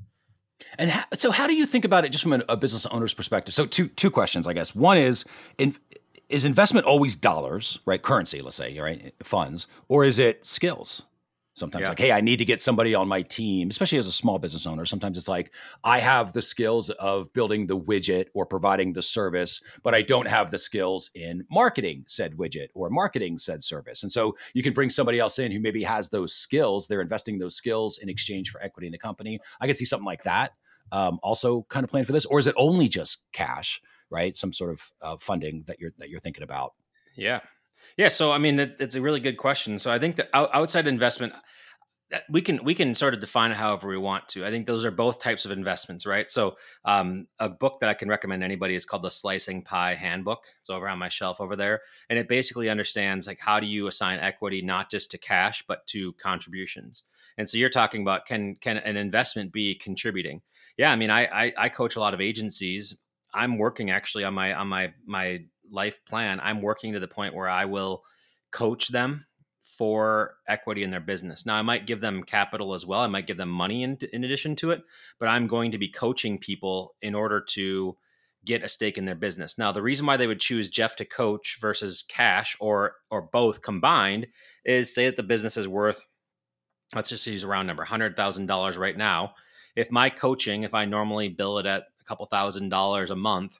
And 0.79 0.91
how, 0.91 1.05
so, 1.15 1.31
how 1.31 1.47
do 1.47 1.55
you 1.55 1.65
think 1.65 1.87
about 1.87 2.05
it, 2.05 2.11
just 2.11 2.23
from 2.23 2.35
a, 2.35 2.45
a, 2.47 2.59
business 2.59 2.85
owner's 2.85 3.15
perspective? 3.15 3.55
So, 3.55 3.65
two 3.65 3.89
two 3.89 4.11
questions, 4.11 4.47
I 4.47 4.53
guess. 4.53 4.75
One 4.75 4.99
is, 4.99 5.25
in, 5.57 5.75
is 6.29 6.45
investment 6.45 6.85
always 6.87 7.17
dollars, 7.17 7.79
right? 7.87 8.01
Currency, 8.01 8.43
let's 8.43 8.57
say, 8.57 8.79
right? 8.79 9.15
Funds, 9.23 9.67
or 9.89 10.05
is 10.05 10.19
it 10.19 10.45
skills? 10.45 11.05
Sometimes, 11.55 11.83
yeah. 11.83 11.89
like, 11.91 11.99
hey, 11.99 12.13
I 12.13 12.23
need 12.23 12.39
to 12.39 12.47
get 12.47 12.63
somebody 12.63 12.95
on 12.95 13.09
my 13.09 13.21
team, 13.21 13.69
especially 13.69 13.99
as 13.99 14.07
a 14.07 14.13
small 14.13 14.39
business 14.39 14.67
owner. 14.67 14.87
Sometimes 14.87 15.19
it's 15.19 15.29
like, 15.29 15.53
I 15.85 16.01
have 16.01 16.33
the 16.33 16.41
skills 16.41 16.89
of 16.89 17.31
building 17.35 17.67
the 17.67 17.79
widget 17.79 18.27
or 18.33 18.47
providing 18.47 18.95
the 18.95 19.03
service, 19.03 19.61
but 19.83 19.95
I 19.95 20.01
don't 20.01 20.29
have 20.29 20.51
the 20.51 20.57
skills 20.57 21.11
in 21.15 21.45
marketing 21.51 22.05
said 22.07 22.39
widget 22.39 22.69
or 22.75 22.89
marketing 22.89 23.37
said 23.37 23.63
service. 23.63 24.03
And 24.03 24.11
so 24.11 24.35
you 24.55 24.63
can 24.63 24.73
bring 24.73 24.89
somebody 24.89 25.19
else 25.19 25.39
in 25.39 25.53
who 25.53 25.61
maybe 25.61 25.83
has 25.83 26.09
those 26.09 26.35
skills. 26.35 26.87
They're 26.87 27.03
investing 27.03 27.39
those 27.39 27.55
skills 27.55 27.99
in 27.99 28.09
exchange 28.09 28.51
for 28.51 28.63
equity 28.63 28.87
in 28.87 28.93
the 28.93 28.99
company. 28.99 29.39
I 29.61 29.67
could 29.67 29.77
see 29.77 29.85
something 29.85 30.07
like 30.07 30.25
that 30.25 30.53
um, 30.93 31.19
also 31.23 31.67
kind 31.69 31.85
of 31.85 31.91
plan 31.91 32.05
for 32.05 32.13
this, 32.13 32.27
or 32.27 32.39
is 32.39 32.47
it 32.47 32.55
only 32.57 32.89
just 32.89 33.25
cash, 33.33 33.81
right? 34.11 34.37
Some 34.37 34.53
sort 34.53 34.71
of 34.71 34.93
uh, 35.01 35.17
funding 35.17 35.65
that 35.67 35.81
you're 35.81 35.93
that 35.99 36.11
you're 36.11 36.21
thinking 36.21 36.43
about. 36.43 36.75
Yeah, 37.17 37.41
yeah. 37.97 38.09
So 38.09 38.33
I 38.33 38.39
mean, 38.39 38.59
it, 38.59 38.77
it's 38.81 38.95
a 38.95 39.01
really 39.01 39.21
good 39.21 39.37
question. 39.37 39.79
So 39.79 39.91
I 39.91 39.99
think 39.99 40.17
the 40.17 40.29
outside 40.37 40.87
investment 40.87 41.33
we 42.29 42.43
can 42.43 42.63
we 42.63 42.75
can 42.75 42.95
sort 42.95 43.15
of 43.15 43.21
define 43.21 43.53
it 43.53 43.57
however 43.57 43.89
we 43.89 43.97
want 43.97 44.29
to. 44.29 44.45
I 44.45 44.51
think 44.51 44.67
those 44.67 44.85
are 44.85 44.91
both 44.91 45.19
types 45.19 45.47
of 45.47 45.51
investments, 45.51 46.05
right? 46.05 46.31
So, 46.31 46.57
um, 46.85 47.27
a 47.39 47.49
book 47.49 47.81
that 47.81 47.89
I 47.89 47.95
can 47.95 48.09
recommend 48.09 48.45
anybody 48.45 48.75
is 48.75 48.85
called 48.85 49.03
the 49.03 49.11
Slicing 49.11 49.63
Pie 49.63 49.95
Handbook. 49.95 50.43
It's 50.61 50.69
over 50.69 50.89
on 50.89 50.99
my 50.99 51.09
shelf 51.09 51.41
over 51.41 51.57
there, 51.57 51.81
and 52.11 52.19
it 52.19 52.29
basically 52.29 52.69
understands 52.69 53.27
like 53.27 53.41
how 53.41 53.61
do 53.61 53.67
you 53.67 53.87
assign 53.87 54.19
equity 54.19 54.61
not 54.61 54.91
just 54.91 55.11
to 55.13 55.19
cash 55.19 55.65
but 55.67 55.87
to 55.87 56.13
contributions. 56.15 57.05
And 57.39 57.49
so 57.49 57.57
you're 57.57 57.71
talking 57.71 58.03
about 58.03 58.27
can 58.27 58.57
can 58.57 58.77
an 58.77 58.97
investment 58.97 59.51
be 59.51 59.75
contributing? 59.75 60.43
yeah, 60.77 60.91
I 60.91 60.97
mean, 60.97 61.11
I, 61.11 61.27
I, 61.27 61.53
I 61.59 61.69
coach 61.69 61.97
a 61.97 62.01
lot 62.01 62.15
of 62.15 62.21
agencies. 62.21 62.97
I'm 63.35 63.59
working 63.59 63.91
actually 63.91 64.25
on 64.25 64.35
my 64.35 64.55
on 64.55 64.69
my 64.69 64.93
my 65.07 65.45
life 65.71 66.01
plan. 66.07 66.41
I'm 66.41 66.63
working 66.63 66.93
to 66.93 67.01
the 67.01 67.09
point 67.09 67.35
where 67.35 67.49
I 67.49 67.65
will 67.65 68.03
coach 68.51 68.89
them 68.89 69.27
for 69.65 70.35
equity 70.49 70.83
in 70.83 70.91
their 70.91 71.01
business. 71.01 71.47
Now, 71.47 71.55
I 71.55 71.63
might 71.63 71.87
give 71.87 72.01
them 72.01 72.23
capital 72.23 72.75
as 72.75 72.87
well. 72.87 73.01
I 73.01 73.07
might 73.07 73.27
give 73.27 73.39
them 73.39 73.49
money 73.49 73.83
in, 73.83 73.99
in 74.13 74.25
addition 74.25 74.55
to 74.57 74.71
it, 74.71 74.83
but 75.19 75.29
I'm 75.29 75.47
going 75.47 75.71
to 75.71 75.79
be 75.79 75.89
coaching 75.89 76.39
people 76.39 76.95
in 77.01 77.15
order 77.15 77.41
to 77.41 77.97
get 78.45 78.63
a 78.63 78.69
stake 78.69 78.99
in 78.99 79.05
their 79.05 79.15
business. 79.15 79.57
Now, 79.57 79.73
the 79.73 79.83
reason 79.83 80.05
why 80.05 80.17
they 80.17 80.27
would 80.27 80.41
choose 80.41 80.69
Jeff 80.69 80.97
to 80.97 81.05
coach 81.05 81.59
versus 81.61 82.05
cash 82.07 82.57
or 82.61 82.97
or 83.11 83.23
both 83.23 83.63
combined 83.63 84.27
is 84.65 84.95
say 84.95 85.07
that 85.07 85.17
the 85.17 85.23
business 85.23 85.57
is 85.57 85.69
worth 85.69 86.05
let's 86.95 87.09
just 87.09 87.27
use 87.27 87.43
a 87.43 87.47
round 87.47 87.67
number, 87.67 87.83
$100,000 87.83 88.79
right 88.79 88.99
now 88.99 89.33
if 89.77 89.91
my 89.91 90.11
coaching, 90.11 90.63
if 90.63 90.75
I 90.75 90.85
normally 90.85 91.29
bill 91.29 91.59
it 91.59 91.67
at 91.67 91.85
a 92.01 92.05
couple 92.05 92.27
thousand 92.27 92.69
dollars 92.69 93.11
a 93.11 93.17
month 93.17 93.59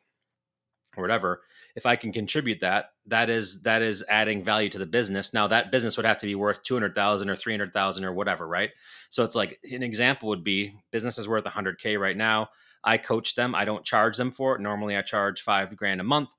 or 0.97 1.03
whatever, 1.03 1.43
if 1.75 1.87
I 1.87 1.97
can 1.97 2.13
contribute 2.13 2.61
that, 2.61 2.87
that 3.07 3.31
is 3.31 3.63
that 3.63 3.83
is 3.83 4.05
adding 4.09 4.45
value 4.45 4.69
to 4.71 4.79
the 4.79 4.87
business. 4.87 5.33
Now 5.33 5.49
that 5.49 5.73
business 5.73 5.97
would 5.97 6.07
have 6.07 6.19
to 6.19 6.27
be 6.27 6.35
worth 6.35 6.63
200,000 6.63 7.31
or 7.31 7.37
300,000 7.37 8.05
or 8.05 8.13
whatever, 8.13 8.47
right? 8.47 8.71
So 9.11 9.25
it's 9.25 9.35
like 9.35 9.59
an 9.71 9.83
example 9.83 10.29
would 10.29 10.45
be 10.45 10.75
business 10.91 11.19
is 11.19 11.29
worth 11.29 11.45
100k 11.45 11.99
right 11.99 12.17
now. 12.17 12.49
I 12.85 12.99
coach 12.99 13.35
them, 13.35 13.55
I 13.55 13.65
don't 13.65 13.85
charge 13.85 14.17
them 14.17 14.33
for 14.33 14.57
it. 14.57 14.61
Normally 14.61 14.97
I 14.97 15.03
charge 15.03 15.41
5 15.43 15.77
grand 15.77 16.01
a 16.01 16.05
month. 16.05 16.31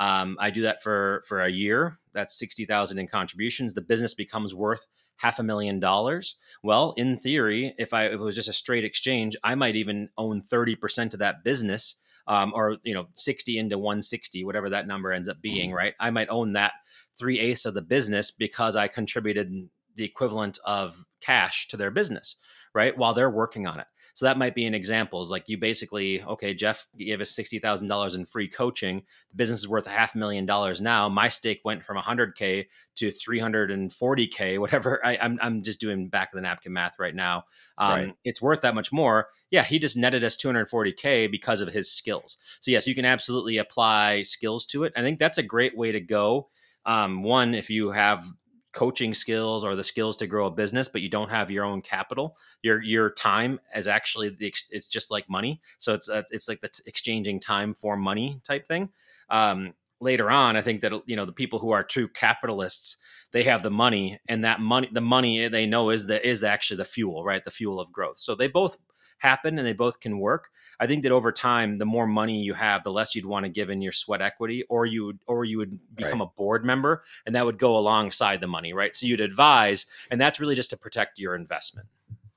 Um, 0.00 0.38
I 0.40 0.50
do 0.50 0.62
that 0.62 0.82
for 0.82 1.22
for 1.28 1.42
a 1.42 1.50
year. 1.50 1.98
That's 2.14 2.38
sixty 2.38 2.64
thousand 2.64 2.98
in 2.98 3.06
contributions. 3.06 3.74
The 3.74 3.82
business 3.82 4.14
becomes 4.14 4.54
worth 4.54 4.86
half 5.16 5.38
a 5.38 5.42
million 5.42 5.78
dollars. 5.78 6.36
Well, 6.62 6.94
in 6.96 7.18
theory, 7.18 7.74
if 7.78 7.92
I 7.92 8.06
if 8.06 8.14
it 8.14 8.18
was 8.18 8.34
just 8.34 8.48
a 8.48 8.54
straight 8.54 8.84
exchange, 8.84 9.36
I 9.44 9.54
might 9.54 9.76
even 9.76 10.08
own 10.16 10.40
thirty 10.40 10.74
percent 10.74 11.12
of 11.12 11.20
that 11.20 11.44
business, 11.44 11.96
um, 12.26 12.52
or 12.54 12.76
you 12.82 12.94
know, 12.94 13.06
sixty 13.14 13.58
into 13.58 13.78
one 13.78 14.02
sixty, 14.02 14.44
whatever 14.44 14.70
that 14.70 14.86
number 14.86 15.12
ends 15.12 15.28
up 15.28 15.40
being. 15.40 15.70
Mm-hmm. 15.70 15.76
Right? 15.76 15.94
I 16.00 16.10
might 16.10 16.28
own 16.28 16.52
that 16.54 16.72
three 17.18 17.38
eighths 17.38 17.64
of 17.64 17.74
the 17.74 17.82
business 17.82 18.30
because 18.30 18.76
I 18.76 18.88
contributed 18.88 19.68
the 19.96 20.04
equivalent 20.04 20.58
of 20.64 21.04
cash 21.20 21.68
to 21.68 21.76
their 21.76 21.90
business. 21.90 22.36
Right? 22.74 22.96
While 22.96 23.14
they're 23.14 23.30
working 23.30 23.66
on 23.66 23.80
it. 23.80 23.86
So 24.14 24.26
that 24.26 24.38
might 24.38 24.54
be 24.54 24.66
an 24.66 24.74
example. 24.74 25.20
Is 25.20 25.30
like 25.30 25.48
you 25.48 25.58
basically, 25.58 26.22
okay, 26.22 26.54
Jeff 26.54 26.86
gave 26.96 27.20
us 27.20 27.30
sixty 27.30 27.58
thousand 27.58 27.88
dollars 27.88 28.14
in 28.14 28.26
free 28.26 28.48
coaching. 28.48 29.02
The 29.30 29.36
business 29.36 29.60
is 29.60 29.68
worth 29.68 29.86
a 29.86 29.90
half 29.90 30.14
million 30.14 30.46
dollars 30.46 30.80
now. 30.80 31.08
My 31.08 31.28
stake 31.28 31.60
went 31.64 31.84
from 31.84 31.96
hundred 31.96 32.36
k 32.36 32.68
to 32.96 33.10
three 33.10 33.38
hundred 33.38 33.70
and 33.70 33.92
forty 33.92 34.26
k, 34.26 34.58
whatever. 34.58 35.00
I, 35.04 35.14
am 35.14 35.32
I'm, 35.32 35.38
I'm 35.42 35.62
just 35.62 35.80
doing 35.80 36.08
back 36.08 36.32
of 36.32 36.36
the 36.36 36.42
napkin 36.42 36.72
math 36.72 36.98
right 36.98 37.14
now. 37.14 37.44
Um, 37.78 37.90
right. 37.90 38.14
It's 38.24 38.42
worth 38.42 38.62
that 38.62 38.74
much 38.74 38.92
more. 38.92 39.28
Yeah, 39.50 39.64
he 39.64 39.78
just 39.78 39.96
netted 39.96 40.24
us 40.24 40.36
two 40.36 40.48
hundred 40.48 40.66
forty 40.66 40.92
k 40.92 41.26
because 41.26 41.60
of 41.60 41.72
his 41.72 41.90
skills. 41.90 42.36
So 42.60 42.70
yes, 42.70 42.86
you 42.86 42.94
can 42.94 43.04
absolutely 43.04 43.58
apply 43.58 44.22
skills 44.22 44.66
to 44.66 44.84
it. 44.84 44.92
I 44.96 45.02
think 45.02 45.18
that's 45.18 45.38
a 45.38 45.42
great 45.42 45.76
way 45.76 45.92
to 45.92 46.00
go. 46.00 46.48
Um, 46.86 47.22
one, 47.22 47.54
if 47.54 47.70
you 47.70 47.90
have 47.90 48.24
coaching 48.72 49.14
skills 49.14 49.64
or 49.64 49.74
the 49.74 49.84
skills 49.84 50.16
to 50.18 50.26
grow 50.26 50.46
a 50.46 50.50
business 50.50 50.88
but 50.88 51.00
you 51.02 51.08
don't 51.08 51.30
have 51.30 51.50
your 51.50 51.64
own 51.64 51.82
capital. 51.82 52.36
Your 52.62 52.82
your 52.82 53.10
time 53.10 53.60
is 53.74 53.86
actually 53.86 54.30
the 54.30 54.54
it's 54.70 54.86
just 54.86 55.10
like 55.10 55.28
money. 55.28 55.60
So 55.78 55.94
it's 55.94 56.08
uh, 56.08 56.22
it's 56.30 56.48
like 56.48 56.60
the 56.60 56.68
t- 56.68 56.82
exchanging 56.86 57.40
time 57.40 57.74
for 57.74 57.96
money 57.96 58.40
type 58.44 58.66
thing. 58.66 58.90
Um, 59.28 59.74
later 60.02 60.30
on 60.30 60.56
i 60.56 60.62
think 60.62 60.80
that 60.80 60.92
you 61.04 61.14
know 61.14 61.26
the 61.26 61.32
people 61.32 61.58
who 61.58 61.72
are 61.72 61.84
true 61.84 62.08
capitalists 62.08 62.96
they 63.32 63.44
have 63.44 63.62
the 63.62 63.70
money 63.70 64.18
and 64.28 64.44
that 64.44 64.60
money 64.60 64.88
the 64.92 65.00
money 65.00 65.48
they 65.48 65.66
know 65.66 65.90
is 65.90 66.06
the 66.06 66.26
is 66.26 66.42
actually 66.42 66.76
the 66.76 66.84
fuel 66.84 67.24
right? 67.24 67.44
The 67.44 67.50
fuel 67.50 67.80
of 67.80 67.92
growth. 67.92 68.18
So 68.18 68.34
they 68.34 68.48
both 68.48 68.76
happen 69.18 69.58
and 69.58 69.66
they 69.66 69.72
both 69.72 70.00
can 70.00 70.18
work. 70.18 70.48
I 70.80 70.86
think 70.86 71.02
that 71.02 71.12
over 71.12 71.30
time, 71.30 71.76
the 71.76 71.84
more 71.84 72.06
money 72.06 72.40
you 72.40 72.54
have, 72.54 72.82
the 72.82 72.90
less 72.90 73.14
you'd 73.14 73.26
want 73.26 73.44
to 73.44 73.50
give 73.50 73.68
in 73.68 73.82
your 73.82 73.92
sweat 73.92 74.22
equity, 74.22 74.64
or 74.70 74.86
you 74.86 75.04
would, 75.04 75.18
or 75.26 75.44
you 75.44 75.58
would 75.58 75.78
become 75.94 76.20
right. 76.20 76.28
a 76.34 76.36
board 76.38 76.64
member, 76.64 77.04
and 77.26 77.34
that 77.34 77.44
would 77.44 77.58
go 77.58 77.76
alongside 77.76 78.40
the 78.40 78.46
money, 78.46 78.72
right? 78.72 78.96
So 78.96 79.06
you'd 79.06 79.20
advise, 79.20 79.84
and 80.10 80.18
that's 80.18 80.40
really 80.40 80.54
just 80.54 80.70
to 80.70 80.78
protect 80.78 81.18
your 81.18 81.34
investment. 81.34 81.86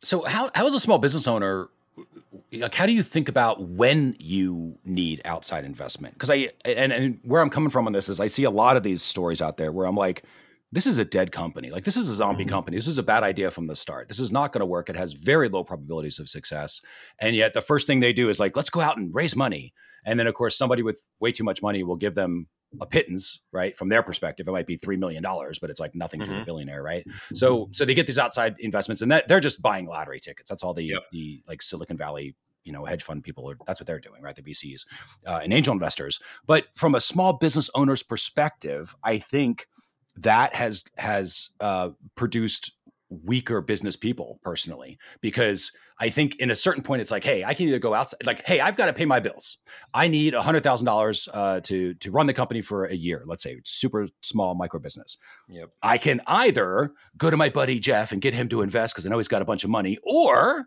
So 0.03 0.23
how 0.23 0.51
how 0.53 0.67
is 0.67 0.73
a 0.73 0.79
small 0.79 0.99
business 0.99 1.25
owner? 1.25 1.69
Like, 2.51 2.75
how 2.75 2.85
do 2.85 2.91
you 2.91 3.01
think 3.01 3.29
about 3.29 3.61
when 3.61 4.15
you 4.19 4.77
need 4.83 5.21
outside 5.23 5.63
investment? 5.63 6.15
Because 6.15 6.29
I 6.29 6.49
and 6.65 6.91
and 6.91 7.19
where 7.23 7.41
I'm 7.41 7.49
coming 7.49 7.69
from 7.69 7.87
on 7.87 7.93
this 7.93 8.09
is 8.09 8.19
I 8.19 8.27
see 8.27 8.43
a 8.43 8.51
lot 8.51 8.75
of 8.75 8.83
these 8.83 9.01
stories 9.01 9.41
out 9.41 9.55
there 9.55 9.71
where 9.71 9.87
I'm 9.87 9.95
like 9.95 10.23
this 10.73 10.87
is 10.87 10.97
a 10.97 11.05
dead 11.05 11.31
company. 11.31 11.69
Like 11.69 11.83
this 11.83 11.95
is 11.95 12.09
a 12.09 12.13
zombie 12.15 12.43
mm-hmm. 12.43 12.49
company. 12.49 12.77
This 12.77 12.87
is 12.87 12.97
a 12.97 13.03
bad 13.03 13.21
idea 13.21 13.51
from 13.51 13.67
the 13.67 13.75
start. 13.75 14.07
This 14.07 14.19
is 14.19 14.31
not 14.31 14.51
going 14.51 14.61
to 14.61 14.65
work. 14.65 14.89
It 14.89 14.95
has 14.95 15.13
very 15.13 15.47
low 15.47 15.63
probabilities 15.63 16.17
of 16.17 16.27
success. 16.27 16.81
And 17.19 17.35
yet 17.35 17.53
the 17.53 17.61
first 17.61 17.85
thing 17.85 17.99
they 17.99 18.11
do 18.11 18.27
is 18.27 18.39
like, 18.39 18.57
let's 18.57 18.71
go 18.71 18.81
out 18.81 18.97
and 18.97 19.13
raise 19.13 19.35
money. 19.35 19.71
And 20.03 20.19
then 20.19 20.25
of 20.25 20.33
course 20.33 20.57
somebody 20.57 20.81
with 20.81 21.05
way 21.19 21.31
too 21.31 21.43
much 21.43 21.61
money 21.61 21.83
will 21.83 21.95
give 21.95 22.15
them 22.15 22.47
a 22.81 22.87
pittance, 22.87 23.41
right? 23.51 23.77
From 23.77 23.89
their 23.89 24.01
perspective, 24.01 24.47
it 24.47 24.51
might 24.51 24.65
be 24.65 24.77
three 24.77 24.97
million 24.97 25.21
dollars, 25.21 25.59
but 25.59 25.69
it's 25.69 25.79
like 25.79 25.93
nothing 25.93 26.21
mm-hmm. 26.21 26.33
to 26.33 26.41
a 26.41 26.45
billionaire, 26.45 26.81
right? 26.81 27.05
So 27.35 27.69
so 27.71 27.85
they 27.85 27.93
get 27.93 28.07
these 28.07 28.17
outside 28.17 28.55
investments 28.57 29.03
and 29.03 29.11
that 29.11 29.27
they're 29.27 29.39
just 29.39 29.61
buying 29.61 29.85
lottery 29.85 30.19
tickets. 30.19 30.49
That's 30.49 30.63
all 30.63 30.73
the 30.73 30.85
yep. 30.85 31.03
the 31.11 31.43
like 31.47 31.61
Silicon 31.61 31.97
Valley 31.97 32.35
you 32.63 32.71
know 32.71 32.85
hedge 32.85 33.03
fund 33.03 33.23
people 33.23 33.49
are 33.49 33.57
that's 33.67 33.79
what 33.79 33.87
they're 33.87 33.99
doing 33.99 34.21
right 34.21 34.37
the 34.37 34.41
vcs 34.41 34.85
uh, 35.27 35.41
and 35.43 35.51
angel 35.51 35.73
investors 35.73 36.21
but 36.47 36.67
from 36.75 36.95
a 36.95 36.99
small 37.01 37.33
business 37.33 37.69
owner's 37.75 38.01
perspective 38.01 38.95
i 39.03 39.17
think 39.17 39.67
that 40.17 40.55
has 40.55 40.83
has 40.97 41.49
uh, 41.59 41.89
produced 42.15 42.71
weaker 43.09 43.61
business 43.61 43.95
people 43.95 44.39
personally 44.41 44.97
because 45.21 45.71
i 45.99 46.09
think 46.09 46.35
in 46.37 46.49
a 46.49 46.55
certain 46.55 46.81
point 46.81 46.99
it's 46.99 47.11
like 47.11 47.23
hey 47.23 47.43
i 47.43 47.53
can 47.53 47.67
either 47.67 47.77
go 47.77 47.93
outside 47.93 48.17
like 48.25 48.43
hey 48.47 48.59
i've 48.59 48.75
got 48.75 48.87
to 48.87 48.93
pay 48.93 49.05
my 49.05 49.19
bills. 49.19 49.59
I 49.93 50.07
need 50.07 50.33
a 50.33 50.41
hundred 50.41 50.63
thousand 50.63 50.87
uh, 50.87 50.91
dollars 50.91 51.29
to 51.65 51.93
to 51.93 52.11
run 52.11 52.25
the 52.25 52.33
company 52.33 52.63
for 52.63 52.85
a 52.85 52.95
year 52.95 53.23
let's 53.27 53.43
say 53.43 53.59
super 53.65 54.07
small 54.21 54.55
micro 54.55 54.79
business. 54.79 55.17
Yep. 55.47 55.69
I 55.83 55.99
can 55.99 56.21
either 56.25 56.93
go 57.17 57.29
to 57.29 57.37
my 57.37 57.49
buddy 57.49 57.79
jeff 57.79 58.11
and 58.11 58.21
get 58.21 58.33
him 58.33 58.49
to 58.49 58.63
invest 58.63 58.95
because 58.95 59.05
i 59.05 59.09
know 59.09 59.17
he's 59.17 59.27
got 59.27 59.43
a 59.43 59.45
bunch 59.45 59.63
of 59.63 59.69
money 59.69 59.99
or 60.03 60.65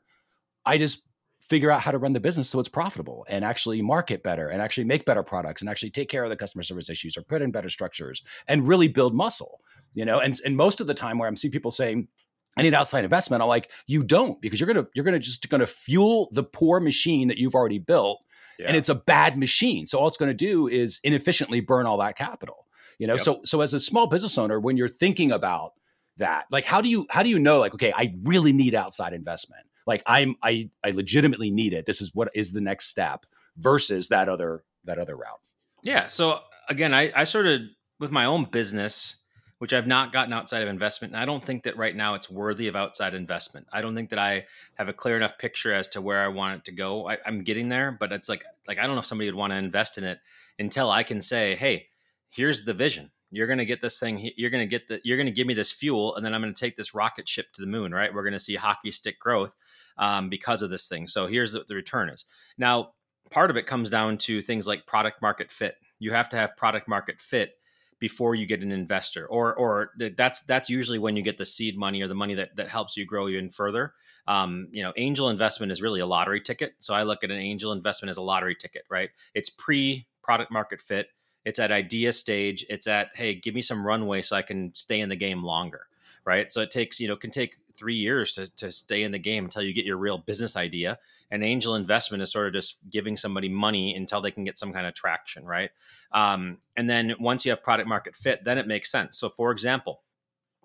i 0.65 0.79
just 0.79 1.03
figure 1.49 1.71
out 1.71 1.81
how 1.81 1.91
to 1.91 1.99
run 1.99 2.13
the 2.13 2.21
business 2.21 2.49
so 2.49 2.59
it's 2.59 2.69
profitable 2.69 3.25
and 3.29 3.45
actually 3.45 3.81
market 3.81 4.23
better 4.23 4.49
and 4.49 4.61
actually 4.61 4.85
make 4.85 5.05
better 5.05 5.23
products 5.23 5.63
and 5.63 5.71
actually 5.71 5.91
take 5.91 6.09
care 6.09 6.25
of 6.25 6.31
the 6.31 6.37
customer 6.37 6.63
service 6.63 6.91
issues 6.91 7.17
or 7.17 7.23
put 7.23 7.43
in 7.43 7.51
better 7.51 7.71
structures 7.71 8.23
and 8.49 8.67
really 8.67 8.89
build 8.89 9.15
muscle 9.15 9.61
you 9.95 10.05
know 10.05 10.19
and, 10.19 10.41
and 10.45 10.57
most 10.57 10.81
of 10.81 10.87
the 10.87 10.95
time 10.95 11.19
where 11.19 11.29
i'm 11.29 11.37
seeing 11.37 11.53
people 11.53 11.71
saying 11.71 12.09
I 12.57 12.63
need 12.63 12.75
outside 12.75 13.05
investment. 13.05 13.43
I'm 13.43 13.49
like, 13.49 13.71
you 13.87 14.03
don't, 14.03 14.41
because 14.41 14.59
you're 14.59 14.67
gonna 14.67 14.87
you're 14.95 15.05
gonna 15.05 15.19
just 15.19 15.49
gonna 15.49 15.67
fuel 15.67 16.31
the 16.33 16.43
poor 16.43 16.81
machine 16.81 17.29
that 17.29 17.37
you've 17.37 17.55
already 17.55 17.79
built, 17.79 18.23
yeah. 18.59 18.67
and 18.69 18.77
it's 18.77 18.89
a 18.89 18.95
bad 18.95 19.39
machine. 19.39 19.87
So 19.87 19.99
all 19.99 20.09
it's 20.09 20.17
gonna 20.17 20.33
do 20.33 20.67
is 20.67 21.01
inefficiently 21.05 21.61
burn 21.61 21.87
all 21.87 21.99
that 21.99 22.17
capital. 22.17 22.67
You 22.99 23.09
know, 23.09 23.15
yep. 23.15 23.23
so 23.23 23.41
so 23.45 23.61
as 23.61 23.75
a 23.75 23.81
small 23.81 24.07
business 24.07 24.39
owner, 24.39 24.59
when 24.59 24.79
you're 24.79 24.89
thinking 24.89 25.33
about 25.33 25.73
that, 26.17 26.47
like 26.51 26.65
how 26.65 26.81
do 26.81 26.89
you 26.89 27.07
how 27.11 27.23
do 27.23 27.29
you 27.29 27.39
know 27.39 27.61
like 27.61 27.75
okay, 27.75 27.93
I 27.95 28.15
really 28.23 28.53
need 28.53 28.75
outside 28.75 29.13
investment? 29.13 29.67
Like 29.87 30.03
i'm 30.07 30.37
i 30.43 30.69
i 30.85 30.91
legitimately 30.91 31.51
need 31.51 31.73
it. 31.73 31.87
This 31.87 32.01
is 32.01 32.15
what 32.15 32.29
is 32.35 32.53
the 32.53 32.61
next 32.61 32.89
step 32.89 33.25
versus 33.57 34.09
that 34.09 34.29
other 34.29 34.65
that 34.85 34.99
other 34.99 35.17
route. 35.17 35.41
Yeah 35.83 36.09
so 36.09 36.41
again 36.69 36.93
i 36.93 37.13
i 37.15 37.25
sort 37.25 37.47
of 37.47 37.61
with 37.99 38.11
my 38.11 38.25
own 38.25 38.45
business 38.45 39.17
which 39.59 39.73
i've 39.73 39.87
not 39.87 40.13
gotten 40.13 40.33
outside 40.33 40.63
of 40.63 40.69
investment 40.69 41.15
and 41.15 41.23
i 41.23 41.25
don't 41.25 41.45
think 41.45 41.63
that 41.63 41.77
right 41.77 41.97
now 41.97 42.15
it's 42.15 42.29
worthy 42.29 42.69
of 42.69 42.77
outside 42.77 43.15
investment. 43.15 43.67
I 43.73 43.81
don't 43.81 43.95
think 43.95 44.11
that 44.11 44.19
i 44.19 44.47
have 44.75 44.89
a 44.89 44.93
clear 44.93 45.17
enough 45.17 45.39
picture 45.39 45.73
as 45.73 45.89
to 45.89 46.01
where 46.01 46.23
i 46.23 46.29
want 46.29 46.59
it 46.59 46.65
to 46.67 46.73
go. 46.73 47.09
I, 47.09 47.19
i'm 47.25 47.43
getting 47.43 47.69
there 47.69 47.97
but 47.99 48.13
it's 48.13 48.29
like 48.29 48.45
like 48.69 48.79
i 48.79 48.83
don't 48.87 48.97
know 48.97 49.01
if 49.01 49.07
somebody 49.07 49.31
would 49.31 49.39
want 49.39 49.53
to 49.53 49.57
invest 49.57 49.97
in 49.97 50.05
it 50.05 50.19
until 50.59 50.91
i 50.91 51.03
can 51.03 51.21
say 51.21 51.55
hey 51.55 51.87
here's 52.31 52.65
the 52.65 52.75
vision 52.75 53.11
you're 53.31 53.49
going 53.49 53.59
to 53.59 53.65
get 53.65 53.81
this 53.81 53.99
thing 53.99 54.31
you're 54.37 54.51
going 54.51 54.63
to 54.63 54.71
get 54.71 54.89
the 54.89 55.01
you're 55.03 55.17
going 55.17 55.27
to 55.27 55.33
give 55.33 55.47
me 55.47 55.55
this 55.55 55.73
fuel 55.73 56.15
and 56.15 56.25
then 56.25 56.33
i'm 56.33 56.41
going 56.41 56.55
to 56.55 56.59
take 56.59 56.77
this 56.77 56.95
rocket 56.95 57.29
ship 57.29 57.47
to 57.53 57.61
the 57.61 57.67
moon 57.67 57.93
right? 57.97 58.13
We're 58.13 58.23
going 58.23 58.33
to 58.35 58.39
see 58.39 58.55
hockey 58.55 58.91
stick 58.91 59.19
growth 59.19 59.57
um, 59.99 60.29
because 60.29 60.63
of 60.63 60.71
this 60.71 60.89
thing. 60.89 61.09
So 61.09 61.27
here's 61.27 61.57
what 61.57 61.67
the 61.67 61.75
return 61.75 62.11
is. 62.11 62.25
Now 62.59 62.91
part 63.31 63.51
of 63.51 63.57
it 63.57 63.67
comes 63.67 63.91
down 63.91 64.19
to 64.19 64.41
things 64.41 64.67
like 64.67 64.87
product 64.87 65.21
market 65.23 65.51
fit. 65.51 65.77
You 65.99 66.13
have 66.13 66.29
to 66.29 66.37
have 66.37 66.57
product 66.57 66.87
market 66.87 67.21
fit 67.21 67.55
before 67.99 68.35
you 68.35 68.45
get 68.45 68.63
an 68.63 68.73
investor 68.73 69.27
or 69.27 69.55
or 69.55 69.93
that's 70.17 70.43
that's 70.43 70.69
usually 70.69 70.99
when 70.99 71.17
you 71.17 71.23
get 71.23 71.39
the 71.39 71.47
seed 71.47 71.79
money 71.79 72.03
or 72.03 72.09
the 72.09 72.15
money 72.15 72.35
that, 72.35 72.55
that 72.57 72.69
helps 72.69 72.97
you 72.97 73.07
grow 73.07 73.29
even 73.29 73.49
further. 73.51 73.95
Um, 74.29 74.69
you 74.71 74.83
know 74.83 74.93
angel 74.97 75.31
investment 75.31 75.73
is 75.73 75.81
really 75.81 76.01
a 76.01 76.07
lottery 76.07 76.43
ticket. 76.43 76.75
So 76.79 76.93
i 76.93 77.03
look 77.03 77.25
at 77.25 77.31
an 77.31 77.39
angel 77.39 77.73
investment 77.73 78.11
as 78.11 78.19
a 78.19 78.23
lottery 78.23 78.55
ticket 78.55 78.83
right? 78.91 79.11
It's 79.35 79.49
pre 79.49 80.07
product 80.23 80.53
market 80.53 80.83
fit 80.83 81.09
it's 81.47 81.61
at 81.61 81.71
idea 81.71 82.13
stage. 82.13 82.67
It's 82.69 82.89
at, 82.89 83.11
hey, 83.15 83.37
give 83.37 83.55
me 83.55 83.63
some 83.63 83.87
runway 83.87 84.21
so 84.21 84.35
I 84.37 84.43
can 84.43 84.75
stay 84.75 85.01
in 85.01 85.09
the 85.09 85.17
game 85.17 85.43
longer. 85.45 85.87
Right. 86.25 86.51
So 86.51 86.61
it 86.61 86.73
takes, 86.73 86.99
you 86.99 87.07
know, 87.07 87.15
can 87.17 87.31
take 87.31 87.57
three 87.73 87.95
years 87.95 88.33
to, 88.33 88.53
to 88.57 88.73
stay 88.73 89.05
in 89.05 89.13
the 89.13 89.19
game 89.19 89.45
until 89.45 89.63
you 89.63 89.73
get 89.73 89.85
your 89.85 89.97
real 89.97 90.19
business 90.19 90.57
idea. 90.57 90.99
And 91.31 91.45
angel 91.45 91.77
investment 91.77 92.21
is 92.21 92.33
sort 92.33 92.49
of 92.49 92.53
just 92.53 92.79
giving 92.91 93.17
somebody 93.17 93.49
money 93.49 93.95
until 93.95 94.21
they 94.21 94.33
can 94.33 94.43
get 94.43 94.59
some 94.59 94.73
kind 94.73 94.89
of 94.89 94.95
traction. 94.95 95.47
Right. 95.47 95.71
Um, 96.11 96.59
and 96.77 96.91
then 96.91 97.15
once 97.21 97.45
you 97.45 97.53
have 97.53 97.63
product 97.63 97.89
market 97.89 98.17
fit, 98.17 98.43
then 98.43 98.59
it 98.59 98.67
makes 98.67 98.91
sense. 98.91 99.17
So 99.17 99.29
for 99.29 99.53
example, 99.53 100.03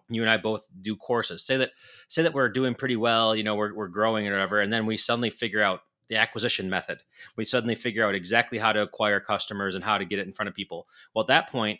you 0.10 0.24
and 0.24 0.32
I 0.32 0.38
both 0.38 0.68
do 0.82 0.96
courses. 0.96 1.44
Say 1.44 1.58
that 1.58 1.72
say 2.08 2.24
that 2.24 2.34
we're 2.34 2.50
doing 2.50 2.74
pretty 2.74 2.96
well, 2.98 3.36
you 3.36 3.44
know, 3.44 3.56
we're, 3.56 3.74
we're 3.74 3.88
growing 3.88 4.28
or 4.28 4.32
whatever, 4.32 4.60
and 4.62 4.74
then 4.74 4.88
we 4.88 4.98
suddenly 4.98 5.30
figure 5.30 5.62
out 5.62 5.82
the 6.12 6.18
acquisition 6.18 6.70
method. 6.70 7.02
We 7.38 7.46
suddenly 7.46 7.74
figure 7.74 8.06
out 8.06 8.16
exactly 8.16 8.58
how 8.58 8.74
to 8.74 8.82
acquire 8.82 9.22
customers 9.22 9.76
and 9.76 9.84
how 9.84 9.98
to 9.98 10.04
get 10.04 10.20
it 10.20 10.28
in 10.28 10.34
front 10.34 10.50
of 10.50 10.54
people. 10.54 10.90
Well, 11.16 11.24
at 11.24 11.30
that 11.30 11.50
point, 11.50 11.80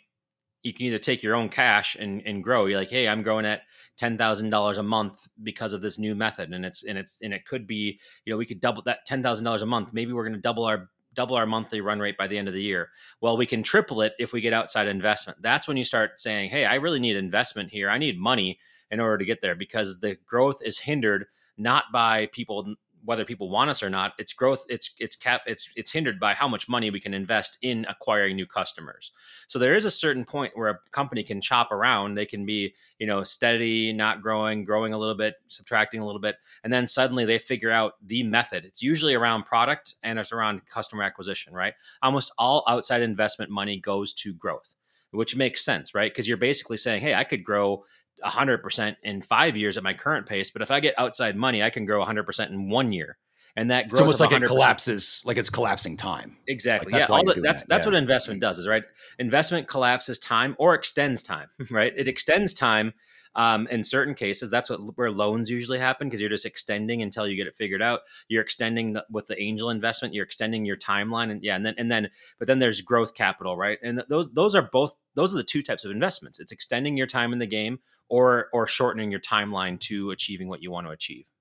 you 0.62 0.72
can 0.72 0.86
either 0.86 0.98
take 0.98 1.22
your 1.22 1.34
own 1.34 1.50
cash 1.50 1.96
and, 1.96 2.22
and 2.24 2.42
grow. 2.42 2.64
You're 2.64 2.78
like, 2.78 2.88
hey, 2.88 3.06
I'm 3.08 3.22
growing 3.22 3.44
at 3.44 3.60
ten 3.98 4.16
thousand 4.16 4.48
dollars 4.48 4.78
a 4.78 4.82
month 4.82 5.28
because 5.42 5.74
of 5.74 5.82
this 5.82 5.98
new 5.98 6.14
method, 6.14 6.50
and 6.50 6.64
it's 6.64 6.82
and 6.82 6.96
it's 6.96 7.18
and 7.20 7.34
it 7.34 7.44
could 7.44 7.66
be, 7.66 8.00
you 8.24 8.32
know, 8.32 8.38
we 8.38 8.46
could 8.46 8.60
double 8.60 8.80
that 8.82 9.04
ten 9.04 9.22
thousand 9.22 9.44
dollars 9.44 9.60
a 9.60 9.66
month. 9.66 9.92
Maybe 9.92 10.14
we're 10.14 10.24
going 10.24 10.32
to 10.32 10.40
double 10.40 10.64
our 10.64 10.88
double 11.12 11.36
our 11.36 11.44
monthly 11.44 11.82
run 11.82 12.00
rate 12.00 12.16
by 12.16 12.26
the 12.26 12.38
end 12.38 12.48
of 12.48 12.54
the 12.54 12.62
year. 12.62 12.88
Well, 13.20 13.36
we 13.36 13.44
can 13.44 13.62
triple 13.62 14.00
it 14.00 14.14
if 14.18 14.32
we 14.32 14.40
get 14.40 14.54
outside 14.54 14.86
investment. 14.86 15.42
That's 15.42 15.68
when 15.68 15.76
you 15.76 15.84
start 15.84 16.18
saying, 16.18 16.48
hey, 16.48 16.64
I 16.64 16.76
really 16.76 17.00
need 17.00 17.16
investment 17.16 17.70
here. 17.70 17.90
I 17.90 17.98
need 17.98 18.18
money 18.18 18.58
in 18.90 18.98
order 18.98 19.18
to 19.18 19.26
get 19.26 19.42
there 19.42 19.54
because 19.54 20.00
the 20.00 20.16
growth 20.24 20.62
is 20.64 20.78
hindered 20.78 21.26
not 21.58 21.84
by 21.92 22.26
people 22.32 22.76
whether 23.04 23.24
people 23.24 23.50
want 23.50 23.70
us 23.70 23.82
or 23.82 23.90
not 23.90 24.12
it's 24.18 24.32
growth 24.32 24.64
it's 24.68 24.92
it's 24.98 25.16
cap 25.16 25.42
it's 25.46 25.68
it's 25.76 25.90
hindered 25.90 26.20
by 26.20 26.34
how 26.34 26.48
much 26.48 26.68
money 26.68 26.90
we 26.90 27.00
can 27.00 27.14
invest 27.14 27.58
in 27.62 27.84
acquiring 27.88 28.36
new 28.36 28.46
customers. 28.46 29.12
So 29.46 29.58
there 29.58 29.74
is 29.74 29.84
a 29.84 29.90
certain 29.90 30.24
point 30.24 30.52
where 30.56 30.68
a 30.68 30.78
company 30.90 31.22
can 31.22 31.40
chop 31.40 31.72
around. 31.72 32.14
They 32.14 32.26
can 32.26 32.46
be 32.46 32.74
you 32.98 33.06
know 33.06 33.24
steady 33.24 33.92
not 33.92 34.22
growing 34.22 34.64
growing 34.64 34.92
a 34.92 34.98
little 34.98 35.14
bit 35.14 35.34
subtracting 35.48 36.00
a 36.00 36.06
little 36.06 36.20
bit 36.20 36.36
and 36.64 36.72
then 36.72 36.86
suddenly 36.86 37.24
they 37.24 37.38
figure 37.38 37.70
out 37.70 37.94
the 38.06 38.22
method. 38.22 38.64
It's 38.64 38.82
usually 38.82 39.14
around 39.14 39.44
product 39.44 39.94
and 40.02 40.18
it's 40.18 40.32
around 40.32 40.62
customer 40.68 41.02
acquisition 41.02 41.52
right? 41.52 41.74
Almost 42.02 42.32
all 42.38 42.64
outside 42.68 43.02
investment 43.02 43.50
money 43.50 43.80
goes 43.80 44.12
to 44.14 44.32
growth 44.34 44.74
which 45.10 45.36
makes 45.36 45.64
sense 45.64 45.94
right? 45.94 46.10
Because 46.10 46.28
you're 46.28 46.36
basically 46.36 46.76
saying 46.76 47.02
hey 47.02 47.14
i 47.14 47.24
could 47.24 47.44
grow 47.44 47.84
100% 48.24 48.96
in 49.02 49.22
five 49.22 49.56
years 49.56 49.76
at 49.76 49.82
my 49.82 49.94
current 49.94 50.26
pace. 50.26 50.50
But 50.50 50.62
if 50.62 50.70
I 50.70 50.80
get 50.80 50.94
outside 50.98 51.36
money, 51.36 51.62
I 51.62 51.70
can 51.70 51.84
grow 51.84 52.04
100% 52.04 52.50
in 52.50 52.68
one 52.68 52.92
year. 52.92 53.18
And 53.54 53.70
that 53.70 53.88
growth 53.88 53.92
it's 53.92 54.00
almost 54.00 54.20
like 54.20 54.32
it 54.32 54.44
collapses, 54.44 55.22
like 55.26 55.36
it's 55.36 55.50
collapsing 55.50 55.98
time. 55.98 56.38
Exactly. 56.48 56.90
Like 56.90 57.06
that's 57.06 57.10
yeah. 57.10 57.34
The, 57.34 57.40
that's 57.42 57.62
that. 57.62 57.68
that's 57.68 57.84
yeah. 57.84 57.90
what 57.90 57.94
investment 57.96 58.40
does, 58.40 58.58
is 58.58 58.66
right. 58.66 58.82
Investment 59.18 59.68
collapses 59.68 60.18
time 60.18 60.56
or 60.58 60.74
extends 60.74 61.22
time. 61.22 61.48
Right. 61.70 61.92
It 61.96 62.08
extends 62.08 62.54
time 62.54 62.94
um, 63.34 63.66
in 63.68 63.82
certain 63.82 64.14
cases, 64.14 64.50
that's 64.50 64.68
what 64.68 64.80
where 64.96 65.10
loans 65.10 65.48
usually 65.48 65.78
happen 65.78 66.08
because 66.08 66.20
you're 66.20 66.30
just 66.30 66.46
extending 66.46 67.02
until 67.02 67.26
you 67.26 67.36
get 67.36 67.46
it 67.46 67.56
figured 67.56 67.82
out. 67.82 68.00
You're 68.28 68.42
extending 68.42 68.92
the, 68.94 69.04
with 69.10 69.26
the 69.26 69.40
angel 69.40 69.70
investment. 69.70 70.14
You're 70.14 70.24
extending 70.24 70.64
your 70.64 70.76
timeline, 70.76 71.30
and 71.30 71.42
yeah, 71.42 71.56
and 71.56 71.64
then 71.64 71.74
and 71.78 71.90
then 71.90 72.10
but 72.38 72.46
then 72.46 72.58
there's 72.58 72.80
growth 72.82 73.14
capital, 73.14 73.56
right? 73.56 73.78
And 73.82 74.02
those 74.08 74.30
those 74.32 74.54
are 74.54 74.68
both 74.70 74.94
those 75.14 75.34
are 75.34 75.38
the 75.38 75.44
two 75.44 75.62
types 75.62 75.84
of 75.84 75.90
investments. 75.90 76.40
It's 76.40 76.52
extending 76.52 76.96
your 76.96 77.06
time 77.06 77.32
in 77.32 77.38
the 77.38 77.46
game 77.46 77.78
or 78.08 78.48
or 78.52 78.66
shortening 78.66 79.10
your 79.10 79.20
timeline 79.20 79.80
to 79.80 80.10
achieving 80.10 80.48
what 80.48 80.62
you 80.62 80.70
want 80.70 80.86
to 80.86 80.92
achieve. 80.92 81.31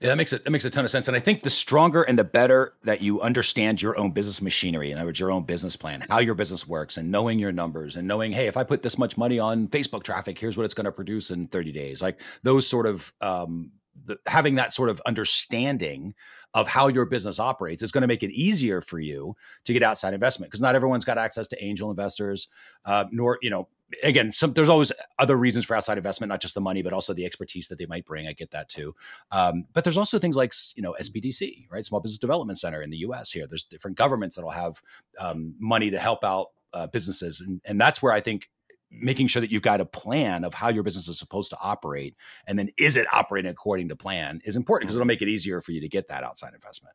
Yeah, 0.00 0.08
that 0.08 0.16
makes 0.16 0.32
it 0.32 0.44
that 0.44 0.50
makes 0.50 0.64
a 0.64 0.70
ton 0.70 0.84
of 0.84 0.90
sense. 0.90 1.06
And 1.06 1.16
I 1.16 1.20
think 1.20 1.42
the 1.42 1.50
stronger 1.50 2.02
and 2.02 2.18
the 2.18 2.24
better 2.24 2.74
that 2.82 3.02
you 3.02 3.20
understand 3.20 3.80
your 3.80 3.96
own 3.98 4.10
business 4.10 4.42
machinery, 4.42 4.90
in 4.90 4.98
other 4.98 5.06
words, 5.06 5.20
your 5.20 5.30
own 5.30 5.44
business 5.44 5.76
plan, 5.76 6.04
how 6.08 6.18
your 6.18 6.34
business 6.34 6.66
works, 6.66 6.96
and 6.96 7.10
knowing 7.10 7.38
your 7.38 7.52
numbers 7.52 7.94
and 7.94 8.08
knowing, 8.08 8.32
hey, 8.32 8.46
if 8.48 8.56
I 8.56 8.64
put 8.64 8.82
this 8.82 8.98
much 8.98 9.16
money 9.16 9.38
on 9.38 9.68
Facebook 9.68 10.02
traffic, 10.02 10.38
here's 10.38 10.56
what 10.56 10.64
it's 10.64 10.74
going 10.74 10.86
to 10.86 10.92
produce 10.92 11.30
in 11.30 11.46
30 11.46 11.72
days. 11.72 12.02
Like 12.02 12.18
those 12.42 12.66
sort 12.66 12.86
of 12.86 13.12
um, 13.20 13.70
the, 14.06 14.18
having 14.26 14.56
that 14.56 14.72
sort 14.72 14.88
of 14.88 15.00
understanding 15.06 16.14
of 16.54 16.68
how 16.68 16.88
your 16.88 17.04
business 17.04 17.38
operates 17.38 17.82
is 17.82 17.92
going 17.92 18.02
to 18.02 18.08
make 18.08 18.22
it 18.22 18.30
easier 18.30 18.80
for 18.80 18.98
you 18.98 19.34
to 19.64 19.72
get 19.72 19.82
outside 19.82 20.14
investment 20.14 20.50
because 20.50 20.60
not 20.60 20.74
everyone's 20.74 21.04
got 21.04 21.18
access 21.18 21.48
to 21.48 21.64
angel 21.64 21.90
investors 21.90 22.48
uh, 22.84 23.04
nor 23.10 23.38
you 23.42 23.50
know 23.50 23.68
again 24.02 24.32
some, 24.32 24.52
there's 24.52 24.68
always 24.68 24.92
other 25.18 25.36
reasons 25.36 25.64
for 25.64 25.74
outside 25.76 25.98
investment 25.98 26.28
not 26.28 26.40
just 26.40 26.54
the 26.54 26.60
money 26.60 26.82
but 26.82 26.92
also 26.92 27.12
the 27.12 27.24
expertise 27.24 27.68
that 27.68 27.78
they 27.78 27.86
might 27.86 28.04
bring. 28.04 28.26
I 28.26 28.32
get 28.32 28.50
that 28.50 28.68
too. 28.68 28.94
Um, 29.30 29.64
but 29.72 29.84
there's 29.84 29.98
also 29.98 30.18
things 30.18 30.36
like 30.36 30.52
you 30.74 30.82
know 30.82 30.94
sbdc 31.00 31.66
right? 31.70 31.84
Small 31.84 32.00
business 32.00 32.18
development 32.18 32.58
center 32.58 32.82
in 32.82 32.90
the 32.90 32.98
us 32.98 33.30
here. 33.30 33.46
There's 33.46 33.64
different 33.64 33.96
governments 33.96 34.36
that'll 34.36 34.50
have 34.50 34.82
um, 35.18 35.54
money 35.58 35.90
to 35.90 35.98
help 35.98 36.24
out 36.24 36.48
uh, 36.74 36.86
businesses. 36.86 37.40
And, 37.40 37.60
and 37.64 37.80
that's 37.80 38.02
where 38.02 38.12
i 38.12 38.20
think 38.20 38.48
making 38.90 39.26
sure 39.26 39.40
that 39.40 39.50
you've 39.50 39.62
got 39.62 39.80
a 39.80 39.86
plan 39.86 40.44
of 40.44 40.52
how 40.52 40.68
your 40.68 40.82
business 40.82 41.08
is 41.08 41.18
supposed 41.18 41.50
to 41.50 41.58
operate 41.62 42.14
and 42.46 42.58
then 42.58 42.68
is 42.76 42.96
it 42.96 43.06
operating 43.12 43.50
according 43.50 43.88
to 43.88 43.96
plan 43.96 44.40
is 44.44 44.54
important 44.54 44.86
because 44.86 44.96
it'll 44.96 45.06
make 45.06 45.22
it 45.22 45.28
easier 45.28 45.60
for 45.60 45.72
you 45.72 45.80
to 45.80 45.88
get 45.88 46.08
that 46.08 46.22
outside 46.22 46.52
investment. 46.54 46.94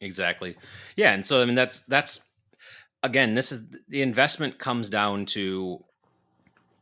Exactly. 0.00 0.56
Yeah 0.96 1.12
and 1.12 1.24
so 1.26 1.40
i 1.40 1.44
mean 1.44 1.54
that's 1.54 1.80
that's 1.80 2.20
again 3.02 3.34
this 3.34 3.52
is 3.52 3.66
the 3.88 4.02
investment 4.02 4.58
comes 4.58 4.88
down 4.88 5.26
to 5.26 5.82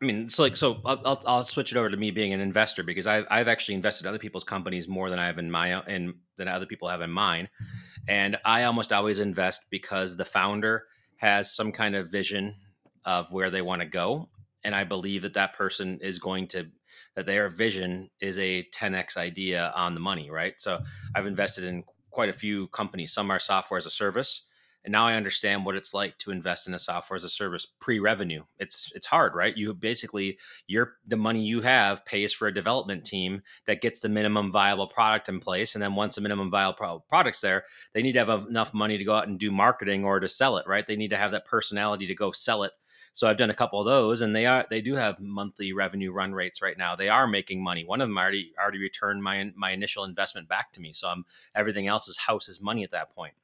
i 0.00 0.04
mean 0.04 0.22
it's 0.22 0.38
like 0.38 0.56
so 0.56 0.80
i'll, 0.84 1.22
I'll 1.26 1.44
switch 1.44 1.72
it 1.72 1.78
over 1.78 1.90
to 1.90 1.96
me 1.96 2.10
being 2.10 2.32
an 2.32 2.40
investor 2.40 2.82
because 2.82 3.06
I've, 3.06 3.26
I've 3.30 3.48
actually 3.48 3.74
invested 3.74 4.04
in 4.04 4.08
other 4.08 4.18
people's 4.18 4.44
companies 4.44 4.88
more 4.88 5.10
than 5.10 5.18
i 5.18 5.26
have 5.26 5.38
in 5.38 5.50
my 5.50 5.82
in 5.86 6.14
than 6.36 6.48
other 6.48 6.66
people 6.66 6.88
have 6.88 7.00
in 7.00 7.10
mine. 7.10 7.44
Mm-hmm. 7.44 8.04
And 8.08 8.38
i 8.44 8.64
almost 8.64 8.92
always 8.92 9.18
invest 9.18 9.66
because 9.70 10.16
the 10.16 10.24
founder 10.24 10.84
has 11.16 11.54
some 11.54 11.72
kind 11.72 11.94
of 11.94 12.10
vision 12.10 12.56
of 13.04 13.30
where 13.32 13.50
they 13.50 13.62
want 13.62 13.82
to 13.82 13.86
go. 13.86 14.28
And 14.62 14.74
i 14.74 14.84
believe 14.84 15.22
that 15.22 15.34
that 15.34 15.54
person 15.54 15.98
is 16.02 16.18
going 16.18 16.48
to 16.48 16.66
that 17.14 17.26
their 17.26 17.48
vision 17.48 18.10
is 18.20 18.38
a 18.38 18.66
10x 18.74 19.16
idea 19.16 19.72
on 19.76 19.94
the 19.94 20.00
money 20.00 20.30
right? 20.30 20.54
So 20.58 20.80
i've 21.14 21.26
invested 21.26 21.64
in 21.64 21.84
quite 22.10 22.28
a 22.28 22.34
few 22.34 22.68
companies. 22.68 23.12
Some 23.12 23.30
are 23.30 23.40
software 23.40 23.78
as 23.78 23.86
a 23.86 23.90
service 23.90 24.42
and 24.84 24.92
now 24.92 25.06
i 25.06 25.14
understand 25.14 25.64
what 25.64 25.74
it's 25.74 25.94
like 25.94 26.16
to 26.18 26.30
invest 26.30 26.66
in 26.66 26.74
a 26.74 26.78
software 26.78 27.16
as 27.16 27.24
a 27.24 27.28
service 27.28 27.66
pre-revenue 27.80 28.42
it's 28.58 28.92
it's 28.94 29.06
hard 29.06 29.34
right 29.34 29.56
you 29.56 29.72
basically 29.74 30.38
your 30.66 30.94
the 31.06 31.16
money 31.16 31.42
you 31.42 31.60
have 31.60 32.04
pays 32.04 32.32
for 32.32 32.48
a 32.48 32.54
development 32.54 33.04
team 33.04 33.42
that 33.66 33.80
gets 33.80 34.00
the 34.00 34.08
minimum 34.08 34.50
viable 34.50 34.86
product 34.86 35.28
in 35.28 35.40
place 35.40 35.74
and 35.74 35.82
then 35.82 35.94
once 35.94 36.14
the 36.14 36.20
minimum 36.20 36.50
viable 36.50 37.04
product's 37.08 37.40
there 37.40 37.64
they 37.92 38.02
need 38.02 38.12
to 38.12 38.24
have 38.24 38.46
enough 38.46 38.74
money 38.74 38.98
to 38.98 39.04
go 39.04 39.14
out 39.14 39.28
and 39.28 39.38
do 39.38 39.50
marketing 39.50 40.04
or 40.04 40.20
to 40.20 40.28
sell 40.28 40.56
it 40.56 40.66
right 40.66 40.86
they 40.86 40.96
need 40.96 41.10
to 41.10 41.16
have 41.16 41.32
that 41.32 41.44
personality 41.44 42.06
to 42.06 42.14
go 42.14 42.30
sell 42.30 42.62
it 42.62 42.72
so 43.14 43.28
I've 43.28 43.36
done 43.36 43.50
a 43.50 43.54
couple 43.54 43.78
of 43.78 43.86
those, 43.86 44.22
and 44.22 44.34
they 44.34 44.44
are 44.44 44.66
they 44.68 44.80
do 44.80 44.96
have 44.96 45.20
monthly 45.20 45.72
revenue 45.72 46.10
run 46.10 46.34
rates 46.34 46.60
right 46.60 46.76
now. 46.76 46.96
They 46.96 47.08
are 47.08 47.28
making 47.28 47.62
money. 47.62 47.84
One 47.84 48.00
of 48.00 48.08
them 48.08 48.18
already 48.18 48.52
already 48.60 48.78
returned 48.78 49.22
my 49.22 49.52
my 49.54 49.70
initial 49.70 50.02
investment 50.02 50.48
back 50.48 50.72
to 50.72 50.80
me. 50.80 50.92
So 50.92 51.08
I'm 51.08 51.24
everything 51.54 51.86
else 51.86 52.08
is 52.08 52.16
house 52.16 52.48
is 52.48 52.60
money 52.60 52.82
at 52.82 52.90
that 52.90 53.14
point. 53.14 53.34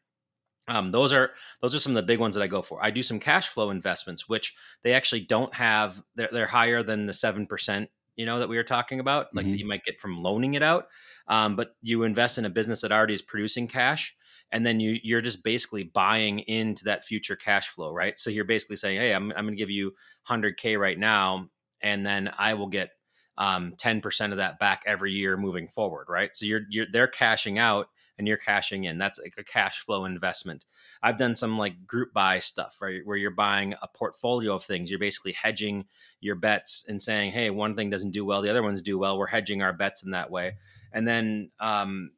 Um, 0.70 0.92
those 0.92 1.12
are 1.12 1.33
those 1.61 1.74
are 1.74 1.80
some 1.80 1.92
of 1.92 1.96
the 1.96 2.06
big 2.06 2.20
ones 2.20 2.37
that 2.37 2.42
I 2.42 2.46
go 2.46 2.62
for. 2.62 2.83
I 2.83 2.90
do 2.90 3.02
some 3.02 3.18
cash 3.18 3.48
flow 3.48 3.70
investments, 3.70 4.28
which 4.28 4.54
they 4.85 4.92
actually 4.92 5.22
don't 5.22 5.52
have. 5.52 6.00
They're, 6.14 6.28
they're 6.33 6.46
higher 6.46 6.85
than 6.85 7.06
the 7.06 7.12
seven 7.12 7.44
percent, 7.44 7.90
you 8.14 8.24
know, 8.24 8.38
that 8.38 8.48
we 8.48 8.56
were 8.56 8.62
talking 8.62 9.00
about, 9.00 9.35
like 9.35 9.46
mm-hmm. 9.46 9.56
you 9.56 9.66
might 9.66 9.85
get 9.85 10.00
from 10.00 10.22
loaning 10.22 10.54
it 10.54 10.62
out. 10.62 10.87
Um, 11.26 11.56
but 11.56 11.74
you 11.83 12.04
invest 12.04 12.38
in 12.38 12.44
a 12.44 12.50
business 12.50 12.83
that 12.83 12.92
already 12.92 13.14
is 13.14 13.22
producing 13.22 13.66
cash, 13.66 14.14
and 14.52 14.64
then 14.64 14.78
you 14.78 15.00
you're 15.02 15.20
just 15.20 15.42
basically 15.42 15.83
buying 15.83 16.38
into 16.38 16.85
that 16.85 17.04
future 17.04 17.35
cash 17.35 17.68
flow, 17.68 17.92
right? 17.92 18.16
So 18.16 18.30
you're 18.30 18.44
basically 18.44 18.76
saying, 18.76 19.00
hey, 19.00 19.12
I'm 19.12 19.33
I'm 19.33 19.46
going 19.46 19.56
to 19.56 19.61
give 19.61 19.70
you 19.70 19.92
100k 20.28 20.78
right 20.78 20.98
now, 20.98 21.48
and 21.83 22.06
then 22.06 22.30
I 22.38 22.54
will 22.54 22.68
get 22.68 22.90
um, 23.38 23.72
10% 23.76 24.30
of 24.30 24.37
that 24.37 24.61
back 24.61 24.85
every 24.87 25.12
year 25.12 25.37
moving 25.37 25.66
forward, 25.66 26.06
right? 26.09 26.35
So 26.37 26.46
you're 26.46 26.62
you're 26.70 26.87
they're 26.92 27.09
cashing 27.09 27.59
out 27.59 27.88
and 28.20 28.28
you're 28.28 28.37
cashing 28.37 28.85
in. 28.85 28.98
That's 28.98 29.18
like 29.18 29.33
a 29.38 29.42
cash 29.42 29.78
flow 29.78 30.04
investment. 30.04 30.66
I've 31.02 31.16
done 31.16 31.35
some 31.35 31.56
like 31.56 31.87
group 31.87 32.12
buy 32.12 32.38
stuff, 32.38 32.76
right, 32.83 33.00
where 33.02 33.16
you're 33.16 33.30
buying 33.30 33.74
a 33.80 33.88
portfolio 33.88 34.54
of 34.54 34.62
things. 34.62 34.90
You're 34.90 35.00
basically 35.00 35.33
hedging 35.33 35.87
your 36.20 36.35
bets 36.35 36.85
and 36.87 37.00
saying, 37.00 37.33
hey, 37.33 37.48
one 37.48 37.74
thing 37.74 37.88
doesn't 37.88 38.11
do 38.11 38.26
well, 38.26 38.42
the 38.42 38.50
other 38.50 38.62
ones 38.62 38.83
do 38.83 38.98
well. 38.98 39.18
We're 39.18 39.26
hedging 39.26 39.62
our 39.62 39.72
bets 39.72 40.02
in 40.02 40.11
that 40.11 40.30
way. 40.30 40.56
And 40.92 41.09
then 41.09 41.50
um, 41.61 42.11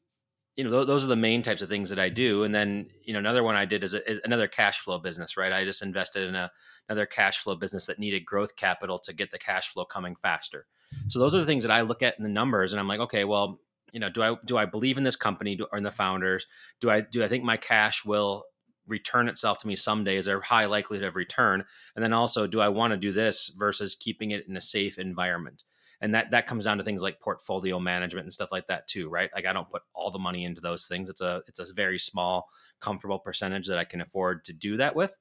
you 0.57 0.65
know 0.65 0.71
th- 0.71 0.88
those 0.88 1.05
are 1.05 1.09
the 1.09 1.15
main 1.15 1.43
types 1.43 1.62
of 1.62 1.69
things 1.69 1.88
that 1.91 2.01
I 2.01 2.09
do. 2.09 2.43
And 2.43 2.53
then 2.53 2.88
you 3.05 3.12
know 3.12 3.21
another 3.21 3.45
one 3.45 3.55
I 3.55 3.65
did 3.65 3.85
is, 3.85 3.95
a, 3.95 4.11
is 4.11 4.19
another 4.25 4.49
cash 4.49 4.81
flow 4.81 4.99
business, 4.99 5.37
right? 5.37 5.53
I 5.53 5.65
just 5.65 5.83
invested 5.83 6.29
in 6.29 6.35
a, 6.35 6.51
another 6.88 7.07
cash 7.07 7.38
flow 7.38 7.55
business 7.55 7.87
that 7.87 8.01
needed 8.01 8.27
growth 8.27 8.57
capital 8.57 8.99
to 9.01 9.12
get 9.12 9.31
the 9.31 9.38
cash 9.38 9.69
flow 9.69 9.85
coming 9.85 10.17
faster. 10.17 10.67
So 11.09 11.21
those 11.21 11.37
are 11.37 11.38
the 11.38 11.47
things 11.47 11.62
that 11.62 11.71
I 11.71 11.83
look 11.83 12.03
at 12.03 12.19
in 12.19 12.25
the 12.25 12.29
numbers, 12.29 12.73
and 12.73 12.81
I'm 12.81 12.88
like, 12.88 13.01
okay, 13.01 13.25
well, 13.25 13.61
you 13.93 14.01
know, 14.01 14.11
do 14.11 14.23
I 14.23 14.37
do 14.45 14.57
I 14.57 14.65
believe 14.65 14.99
in 14.99 15.05
this 15.05 15.17
company 15.17 15.59
or 15.71 15.79
in 15.79 15.85
the 15.85 15.91
founders? 15.91 16.47
Do 16.81 16.91
I 16.91 17.01
do 17.01 17.23
I 17.23 17.29
think 17.29 17.45
my 17.45 17.57
cash 17.57 18.05
will 18.05 18.45
return 18.87 19.29
itself 19.29 19.59
to 19.59 19.69
me 19.69 19.77
someday? 19.77 20.17
Is 20.17 20.27
there 20.27 20.41
high 20.41 20.67
likelihood 20.67 21.07
of 21.07 21.15
return? 21.15 21.65
And 21.95 22.03
then 22.03 22.13
also, 22.13 22.47
do 22.47 22.61
I 22.61 22.69
want 22.69 22.93
to 22.93 22.97
do 22.97 23.13
this 23.13 23.53
versus 23.57 23.95
keeping 23.95 24.33
it 24.33 24.47
in 24.49 24.57
a 24.57 24.61
safe 24.61 24.99
environment? 24.99 25.63
and 26.03 26.15
that 26.15 26.33
that 26.33 26.47
comes 26.47 26.65
down 26.65 26.77
to 26.77 26.85
things 26.85 27.01
like 27.01 27.21
portfolio 27.21 27.79
management 27.79 28.25
and 28.25 28.33
stuff 28.33 28.53
like 28.53 28.67
that 28.67 28.87
too 28.87 29.09
right 29.09 29.31
like 29.35 29.47
i 29.47 29.53
don't 29.53 29.71
put 29.71 29.83
all 29.95 30.11
the 30.11 30.19
money 30.19 30.45
into 30.45 30.61
those 30.61 30.87
things 30.87 31.09
it's 31.09 31.23
a 31.23 31.41
it's 31.47 31.61
a 31.61 31.75
very 31.75 31.99
small 31.99 32.49
comfortable 32.81 33.19
percentage 33.19 33.69
that 33.69 33.79
i 33.79 33.85
can 33.85 34.03
afford 34.03 34.45
to 34.45 34.53
do 34.53 34.77
that 34.77 34.95
with 34.95 35.17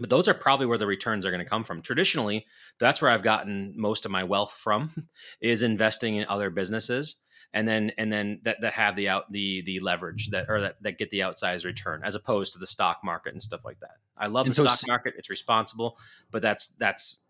but 0.00 0.08
those 0.08 0.26
are 0.28 0.34
probably 0.34 0.64
where 0.64 0.78
the 0.78 0.86
returns 0.86 1.26
are 1.26 1.30
going 1.30 1.44
to 1.44 1.48
come 1.48 1.62
from 1.62 1.82
traditionally 1.82 2.46
that's 2.80 3.00
where 3.00 3.10
i've 3.10 3.22
gotten 3.22 3.72
most 3.76 4.04
of 4.04 4.10
my 4.10 4.24
wealth 4.24 4.52
from 4.52 4.90
is 5.40 5.62
investing 5.62 6.16
in 6.16 6.26
other 6.28 6.50
businesses 6.50 7.16
and 7.52 7.66
then 7.66 7.92
and 7.98 8.12
then 8.12 8.40
that, 8.42 8.60
that 8.60 8.72
have 8.72 8.96
the 8.96 9.08
out 9.08 9.30
the 9.32 9.62
the 9.62 9.80
leverage 9.80 10.30
that 10.30 10.46
or 10.48 10.60
that, 10.60 10.82
that 10.82 10.98
get 10.98 11.10
the 11.10 11.20
outsized 11.20 11.64
return 11.64 12.02
as 12.04 12.14
opposed 12.14 12.52
to 12.52 12.58
the 12.58 12.66
stock 12.66 13.00
market 13.02 13.32
and 13.32 13.42
stuff 13.42 13.64
like 13.64 13.80
that 13.80 13.96
i 14.16 14.26
love 14.26 14.46
and 14.46 14.54
the 14.54 14.56
so 14.56 14.66
stock 14.66 14.88
market 14.88 15.14
it's 15.16 15.30
responsible 15.30 15.98
but 16.30 16.42
that's 16.42 16.68
that's 16.68 17.20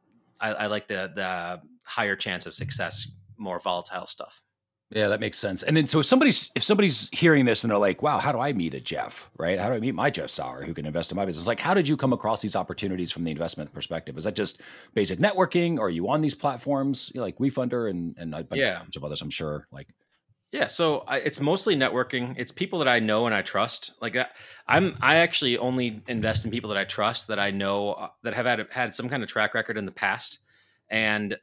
I, 0.41 0.53
I 0.53 0.67
like 0.67 0.89
the 0.89 1.11
the 1.15 1.61
higher 1.85 2.17
chance 2.17 2.47
of 2.47 2.55
success, 2.55 3.09
more 3.37 3.59
volatile 3.59 4.07
stuff. 4.07 4.43
Yeah, 4.93 5.07
that 5.09 5.21
makes 5.21 5.39
sense. 5.39 5.63
And 5.63 5.77
then 5.77 5.87
so 5.87 6.01
if 6.01 6.07
somebody's 6.07 6.51
if 6.57 6.65
somebody's 6.65 7.09
hearing 7.13 7.45
this 7.45 7.63
and 7.63 7.71
they're 7.71 7.79
like, 7.79 8.03
"Wow, 8.03 8.19
how 8.19 8.33
do 8.33 8.41
I 8.41 8.53
meet 8.53 8.75
a 8.75 8.81
Jeff? 8.81 9.31
Right? 9.39 9.61
How 9.61 9.69
do 9.69 9.75
I 9.75 9.81
meet 9.81 9.95
my 9.95 10.11
Jeff 10.11 10.31
Sauer 10.31 10.65
who 10.65 10.75
can 10.75 10.85
invest 10.85 11.13
in 11.13 11.17
my 11.17 11.25
business?" 11.25 11.47
Like, 11.47 11.61
how 11.61 11.75
did 11.75 11.87
you 11.87 11.97
come 11.97 12.13
across 12.13 12.43
these 12.43 12.57
opportunities 12.57 13.13
from 13.13 13.23
the 13.23 13.31
investment 13.31 13.73
perspective? 13.73 14.19
Is 14.19 14.25
that 14.25 14.35
just 14.35 14.61
basic 14.95 15.21
networking? 15.21 15.79
Or 15.79 15.87
are 15.87 15.91
you 15.91 16.09
on 16.09 16.23
these 16.23 16.35
platforms 16.35 17.13
you 17.15 17.21
know, 17.21 17.25
like 17.25 17.39
WeFunder 17.39 17.89
and 17.89 18.17
and 18.19 18.35
a 18.35 18.43
bunch 18.43 18.63
yeah. 18.63 18.83
of 18.97 19.05
others? 19.05 19.23
I'm 19.23 19.31
sure. 19.31 19.69
Like, 19.71 19.89
yeah, 20.53 20.67
so 20.67 21.01
I, 21.07 21.19
it's 21.19 21.41
mostly 21.41 21.77
networking. 21.77 22.35
It's 22.37 22.51
people 22.51 22.81
that 22.81 22.89
I 22.89 22.99
know 22.99 23.27
and 23.27 23.35
I 23.35 23.43
trust. 23.43 23.93
Like 24.03 24.17
I, 24.17 24.27
I'm, 24.67 24.97
I 25.01 25.17
actually 25.17 25.57
only 25.59 26.03
invest 26.09 26.45
in 26.45 26.51
people 26.51 26.69
that 26.71 26.79
I 26.79 26.85
trust, 26.85 27.29
that 27.29 27.39
I 27.39 27.51
know, 27.51 27.93
uh, 27.93 28.09
that 28.25 28.35
have 28.35 28.47
had 28.47 28.67
had 28.71 28.95
some 28.95 29.09
kind 29.09 29.23
of 29.23 29.29
track 29.29 29.55
record 29.55 29.79
in 29.79 29.87
the 29.87 29.93
past, 29.93 30.39
and 30.89 31.37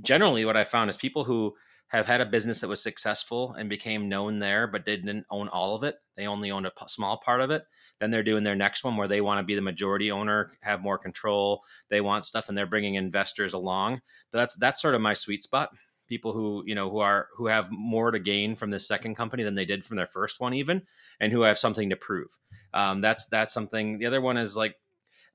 generally 0.00 0.44
what 0.44 0.56
I 0.56 0.64
found 0.64 0.88
is 0.88 0.96
people 0.96 1.24
who 1.24 1.54
have 1.88 2.06
had 2.06 2.22
a 2.22 2.26
business 2.26 2.60
that 2.60 2.68
was 2.68 2.82
successful 2.82 3.52
and 3.58 3.68
became 3.68 4.08
known 4.08 4.38
there, 4.38 4.66
but 4.66 4.86
didn't 4.86 5.26
own 5.30 5.48
all 5.48 5.76
of 5.76 5.84
it. 5.84 5.96
They 6.16 6.26
only 6.26 6.50
owned 6.50 6.64
a 6.64 6.70
p- 6.70 6.86
small 6.88 7.18
part 7.18 7.42
of 7.42 7.50
it. 7.50 7.64
Then 8.00 8.10
they're 8.10 8.22
doing 8.22 8.44
their 8.44 8.56
next 8.56 8.82
one 8.82 8.96
where 8.96 9.08
they 9.08 9.20
want 9.20 9.40
to 9.40 9.44
be 9.44 9.54
the 9.54 9.60
majority 9.60 10.10
owner, 10.10 10.52
have 10.62 10.80
more 10.80 10.96
control. 10.96 11.62
They 11.90 12.00
want 12.00 12.24
stuff, 12.24 12.48
and 12.48 12.56
they're 12.56 12.66
bringing 12.66 12.94
investors 12.94 13.52
along. 13.52 14.00
So 14.30 14.38
that's 14.38 14.56
that's 14.56 14.80
sort 14.80 14.94
of 14.94 15.02
my 15.02 15.12
sweet 15.12 15.42
spot. 15.42 15.70
People 16.12 16.34
who 16.34 16.62
you 16.66 16.74
know 16.74 16.90
who 16.90 16.98
are 16.98 17.28
who 17.34 17.46
have 17.46 17.70
more 17.70 18.10
to 18.10 18.18
gain 18.18 18.54
from 18.54 18.68
this 18.68 18.86
second 18.86 19.14
company 19.14 19.44
than 19.44 19.54
they 19.54 19.64
did 19.64 19.82
from 19.82 19.96
their 19.96 20.06
first 20.06 20.40
one, 20.40 20.52
even, 20.52 20.82
and 21.20 21.32
who 21.32 21.40
have 21.40 21.58
something 21.58 21.88
to 21.88 21.96
prove. 21.96 22.38
Um, 22.74 23.00
that's 23.00 23.24
that's 23.28 23.54
something. 23.54 23.96
The 23.96 24.04
other 24.04 24.20
one 24.20 24.36
is 24.36 24.54
like 24.54 24.76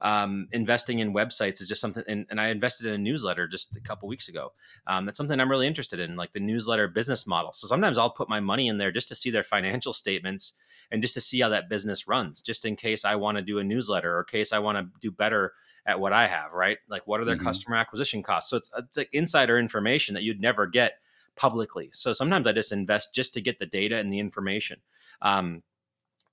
um, 0.01 0.47
investing 0.51 0.99
in 0.99 1.15
websites 1.15 1.61
is 1.61 1.67
just 1.67 1.81
something 1.81 2.03
and, 2.07 2.27
and, 2.29 2.39
i 2.39 2.49
invested 2.49 2.85
in 2.85 2.93
a 2.93 2.97
newsletter 2.99 3.47
just 3.47 3.75
a 3.75 3.81
couple 3.81 4.07
weeks 4.07 4.27
ago 4.27 4.51
um, 4.85 5.05
that's 5.05 5.17
something 5.17 5.39
i'm 5.39 5.49
really 5.49 5.65
interested 5.65 5.99
in 5.99 6.15
like 6.15 6.31
the 6.33 6.39
newsletter 6.39 6.87
business 6.87 7.25
model 7.25 7.51
so 7.51 7.65
sometimes 7.65 7.97
i'll 7.97 8.11
put 8.11 8.29
my 8.29 8.39
money 8.39 8.67
in 8.67 8.77
there 8.77 8.91
just 8.91 9.07
to 9.07 9.15
see 9.15 9.31
their 9.31 9.41
financial 9.41 9.93
statements 9.93 10.53
and 10.91 11.01
just 11.01 11.15
to 11.15 11.21
see 11.21 11.39
how 11.39 11.49
that 11.49 11.67
business 11.67 12.07
runs 12.07 12.43
just 12.43 12.63
in 12.63 12.75
case 12.75 13.03
i 13.05 13.15
want 13.15 13.39
to 13.39 13.41
do 13.41 13.57
a 13.57 13.63
newsletter 13.63 14.15
or 14.15 14.23
case 14.23 14.53
i 14.53 14.59
want 14.59 14.77
to 14.77 14.87
do 15.01 15.09
better 15.09 15.53
at 15.87 15.99
what 15.99 16.13
i 16.13 16.27
have 16.27 16.51
right 16.53 16.77
like 16.89 17.05
what 17.07 17.19
are 17.19 17.25
their 17.25 17.35
mm-hmm. 17.35 17.45
customer 17.45 17.75
acquisition 17.75 18.21
costs 18.21 18.49
so 18.49 18.57
it's, 18.57 18.69
it's 18.77 18.97
like 18.97 19.09
insider 19.13 19.57
information 19.57 20.13
that 20.13 20.23
you'd 20.23 20.41
never 20.41 20.67
get 20.67 20.99
publicly 21.35 21.89
so 21.93 22.13
sometimes 22.13 22.45
i 22.45 22.51
just 22.51 22.71
invest 22.71 23.15
just 23.15 23.33
to 23.33 23.41
get 23.41 23.57
the 23.59 23.65
data 23.65 23.97
and 23.97 24.11
the 24.11 24.19
information 24.19 24.79
um, 25.21 25.63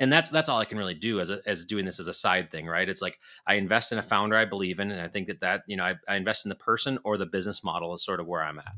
and 0.01 0.13
that's 0.13 0.31
that's 0.31 0.49
all 0.49 0.61
I 0.61 0.65
can 0.65 0.79
really 0.79 0.95
do 0.95 1.21
as 1.21 1.31
a, 1.31 1.41
as 1.47 1.65
doing 1.65 1.85
this 1.85 2.01
as 2.01 2.09
a 2.09 2.15
side 2.15 2.51
thing, 2.51 2.67
right? 2.67 2.89
It's 2.89 3.01
like 3.01 3.19
I 3.47 3.55
invest 3.55 3.93
in 3.93 3.99
a 3.99 4.03
founder 4.03 4.37
I 4.37 4.45
believe 4.45 4.81
in, 4.81 4.91
and 4.91 5.01
I 5.01 5.09
think 5.09 5.29
that 5.29 5.41
that 5.41 5.63
you 5.67 5.77
know 5.77 5.85
I, 5.85 5.95
I 6.09 6.17
invest 6.17 6.45
in 6.45 6.49
the 6.49 6.57
person 6.57 6.99
or 7.05 7.17
the 7.17 7.27
business 7.27 7.63
model 7.63 7.95
is 7.95 8.03
sort 8.03 8.21
of 8.21 8.27
where 8.27 8.43
I'm 8.43 8.59
at. 8.59 8.75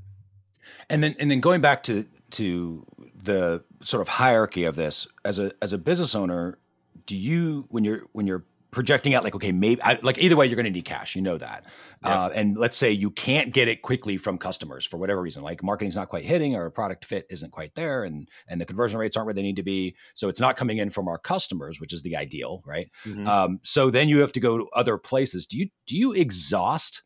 And 0.91 1.03
then 1.03 1.17
and 1.19 1.31
then 1.31 1.41
going 1.41 1.61
back 1.61 1.83
to 1.85 2.07
to 2.33 2.85
the 3.15 3.65
sort 3.83 4.03
of 4.03 4.09
hierarchy 4.09 4.65
of 4.65 4.77
this 4.77 5.07
as 5.25 5.39
a 5.39 5.53
as 5.63 5.73
a 5.73 5.79
business 5.79 6.15
owner, 6.15 6.59
do 7.07 7.17
you 7.17 7.67
when 7.71 7.85
you're 7.85 8.03
when 8.13 8.27
you're 8.27 8.45
projecting 8.71 9.15
out 9.15 9.25
like 9.25 9.35
okay 9.35 9.53
maybe 9.53 9.81
I, 9.83 9.99
like 10.03 10.19
either 10.19 10.37
way 10.37 10.47
you're 10.47 10.57
going 10.57 10.65
to 10.65 10.71
need 10.71 10.85
cash 10.85 11.17
you 11.17 11.23
know 11.23 11.39
that. 11.39 11.65
Yeah. 12.05 12.25
uh, 12.25 12.29
and 12.35 12.57
let's 12.57 12.77
say 12.77 12.91
you 12.91 13.11
can't 13.11 13.53
get 13.53 13.69
it 13.69 13.83
quickly 13.83 14.17
from 14.17 14.39
customers 14.39 14.85
for 14.85 14.99
whatever 14.99 15.21
reason 15.21 15.43
like 15.43 15.63
marketing's 15.63 15.97
not 15.97 16.09
quite 16.09 16.25
hitting 16.25 16.55
or 16.57 16.69
product 16.71 17.05
fit 17.05 17.27
isn't 17.31 17.53
quite 17.53 17.75
there 17.75 18.05
and 18.05 18.29
and 18.49 18.61
the 18.61 18.67
conversion 18.67 18.99
rates 18.99 19.17
aren't 19.17 19.27
where 19.27 19.35
they 19.35 19.43
need 19.43 19.57
to 19.57 19.63
be. 19.63 19.95
So 20.15 20.29
it's 20.29 20.41
not 20.41 20.57
coming 20.57 20.79
in 20.79 20.91
from 20.91 21.09
our 21.09 21.19
customers 21.19 21.81
which 21.81 21.93
is 21.93 22.03
the 22.03 22.17
ideal 22.17 22.63
right? 22.67 22.91
Mm-hmm. 23.05 23.27
um, 23.27 23.61
so 23.63 23.91
then 23.91 24.09
you 24.09 24.21
have 24.21 24.33
to 24.33 24.41
go 24.41 24.59
to 24.59 24.69
other 24.75 24.99
places. 24.99 25.47
Do 25.47 25.59
you 25.59 25.69
do 25.87 25.97
you 25.97 26.13
exhaust 26.13 27.03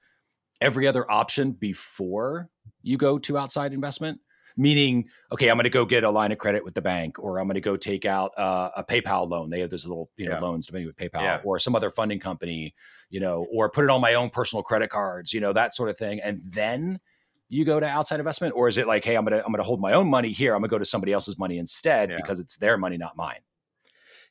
every 0.61 0.87
other 0.87 1.11
option 1.11 1.53
before 1.53 2.49
you 2.83 2.97
go 2.97 3.19
to 3.19 3.39
outside 3.39 3.73
investment 3.73 4.21
meaning 4.61 5.09
okay 5.33 5.49
i'm 5.49 5.57
going 5.57 5.65
to 5.65 5.71
go 5.71 5.85
get 5.87 6.05
a 6.05 6.11
line 6.11 6.31
of 6.31 6.39
credit 6.39 6.63
with 6.63 6.75
the 6.75 6.83
bank 6.83 7.19
or 7.19 7.39
i'm 7.39 7.47
going 7.47 7.55
to 7.55 7.61
go 7.61 7.77
take 7.77 8.05
out 8.05 8.39
uh, 8.39 8.71
a 8.77 8.85
paypal 8.85 9.29
loan 9.29 9.49
they 9.49 9.61
have 9.61 9.71
this 9.71 9.87
little 9.87 10.11
you 10.17 10.27
know 10.27 10.35
yeah. 10.35 10.41
loans 10.41 10.67
depending 10.67 10.87
with 10.87 10.97
paypal 10.97 11.23
yeah. 11.23 11.41
or 11.45 11.59
some 11.59 11.75
other 11.75 11.91
funding 11.91 12.21
company 12.21 12.75
you 13.09 13.21
know 13.21 13.47
or 13.53 13.71
put 13.71 13.85
it 13.85 13.91
on 13.91 14.01
my 14.01 14.15
own 14.15 14.29
personal 14.29 14.63
credit 14.63 14.91
cards 14.91 15.33
you 15.33 15.41
know 15.41 15.53
that 15.53 15.75
sort 15.75 15.89
of 15.89 15.97
thing 15.97 16.21
and 16.21 16.43
then 16.45 17.01
you 17.49 17.65
go 17.65 17.81
to 17.81 17.87
outside 17.87 18.21
investment 18.21 18.55
or 18.55 18.69
is 18.69 18.77
it 18.77 18.87
like 18.87 19.05
hey 19.05 19.17
i'm 19.17 19.25
going 19.25 19.39
to 19.39 19.45
i'm 19.45 19.51
going 19.51 19.59
to 19.59 19.65
hold 19.65 19.81
my 19.81 19.95
own 19.95 20.09
money 20.09 20.31
here 20.31 20.55
i'm 20.55 20.61
going 20.61 20.69
to 20.69 20.75
go 20.75 20.79
to 20.79 20.85
somebody 20.85 21.13
else's 21.13 21.39
money 21.39 21.59
instead 21.59 22.11
yeah. 22.11 22.17
because 22.17 22.39
it's 22.39 22.57
their 22.59 22.77
money 22.77 22.99
not 22.99 23.17
mine 23.17 23.41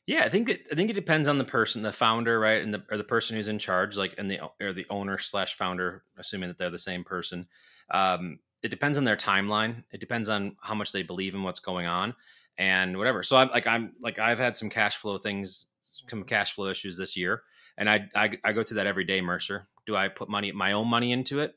yeah, 0.06 0.24
I 0.24 0.28
think 0.28 0.48
it. 0.48 0.66
I 0.72 0.74
think 0.74 0.90
it 0.90 0.94
depends 0.94 1.28
on 1.28 1.38
the 1.38 1.44
person, 1.44 1.82
the 1.82 1.92
founder, 1.92 2.40
right, 2.40 2.60
and 2.62 2.74
the 2.74 2.82
or 2.90 2.96
the 2.96 3.04
person 3.04 3.36
who's 3.36 3.46
in 3.46 3.60
charge, 3.60 3.96
like, 3.96 4.14
and 4.18 4.28
the 4.28 4.40
or 4.60 4.72
the 4.72 4.86
owner 4.90 5.18
slash 5.18 5.54
founder, 5.54 6.02
assuming 6.18 6.48
that 6.48 6.58
they're 6.58 6.68
the 6.68 6.78
same 6.78 7.04
person. 7.04 7.46
Um, 7.92 8.40
it 8.62 8.68
depends 8.68 8.98
on 8.98 9.04
their 9.04 9.16
timeline. 9.16 9.84
It 9.92 10.00
depends 10.00 10.28
on 10.28 10.56
how 10.60 10.74
much 10.74 10.92
they 10.92 11.02
believe 11.02 11.34
in 11.34 11.42
what's 11.42 11.60
going 11.60 11.86
on 11.86 12.14
and 12.58 12.96
whatever. 12.98 13.22
So 13.22 13.36
I'm 13.36 13.48
like 13.48 13.66
I'm 13.66 13.94
like 14.00 14.18
I've 14.18 14.38
had 14.38 14.56
some 14.56 14.70
cash 14.70 14.96
flow 14.96 15.18
things, 15.18 15.66
some 16.08 16.20
mm-hmm. 16.20 16.28
cash 16.28 16.52
flow 16.54 16.66
issues 16.68 16.96
this 16.96 17.16
year, 17.16 17.42
and 17.78 17.88
I 17.88 18.08
I, 18.14 18.38
I 18.44 18.52
go 18.52 18.62
through 18.62 18.76
that 18.76 18.86
every 18.86 19.04
day. 19.04 19.20
Mercer, 19.20 19.68
do 19.86 19.96
I 19.96 20.08
put 20.08 20.28
money 20.28 20.52
my 20.52 20.72
own 20.72 20.88
money 20.88 21.12
into 21.12 21.40
it? 21.40 21.54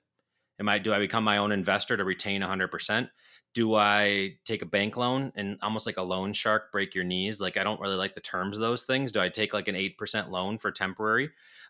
Am 0.59 0.69
I 0.69 0.79
do 0.79 0.93
I 0.93 0.99
become 0.99 1.23
my 1.23 1.37
own 1.37 1.51
investor 1.51 1.97
to 1.97 2.03
retain 2.03 2.41
100 2.41 2.69
percent? 2.69 3.09
Do 3.53 3.75
I 3.75 4.37
take 4.45 4.63
a 4.63 4.65
bank 4.65 4.97
loan 4.97 5.31
and 5.35 5.59
almost 5.61 5.85
like 5.85 5.97
a 5.97 6.01
loan 6.01 6.33
shark 6.33 6.71
break 6.71 6.95
your 6.95 7.03
knees? 7.03 7.39
Like 7.39 7.57
I 7.57 7.63
don't 7.63 7.79
really 7.79 7.95
like 7.95 8.15
the 8.15 8.21
terms 8.21 8.57
of 8.57 8.61
those 8.61 8.83
things. 8.83 9.11
Do 9.11 9.19
I 9.19 9.29
take 9.29 9.53
like 9.53 9.67
an 9.67 9.75
eight 9.75 9.97
percent 9.97 10.31
loan 10.31 10.57
for 10.57 10.71
temporary? 10.71 11.29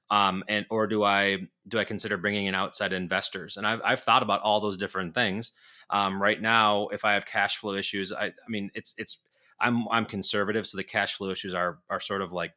Um, 0.10 0.44
and 0.48 0.66
or 0.70 0.88
do 0.88 1.04
I 1.04 1.48
do 1.68 1.80
I 1.80 1.84
consider 1.84 2.18
bringing 2.18 2.46
in 2.46 2.56
outside 2.56 2.94
investors? 2.94 3.58
And 3.58 3.66
I've 3.66 3.82
I've 3.84 4.02
thought 4.02 4.24
about 4.24 4.42
all 4.42 4.60
those 4.60 4.78
different 4.78 5.14
things. 5.14 5.52
Um, 5.90 6.22
right 6.22 6.42
now, 6.42 6.88
if 6.90 7.06
I 7.06 7.14
have 7.14 7.26
cash 7.26 7.58
flow 7.58 7.74
issues, 7.74 8.12
I, 8.12 8.28
I 8.28 8.50
mean 8.50 8.72
it's 8.74 8.94
it's 8.98 9.20
I'm 9.60 9.88
I'm 9.90 10.06
conservative, 10.06 10.68
so 10.68 10.78
the 10.78 10.84
cash 10.84 11.16
flow 11.16 11.30
issues 11.30 11.54
are 11.54 11.80
are 11.90 12.00
sort 12.00 12.22
of 12.22 12.34
like 12.34 12.54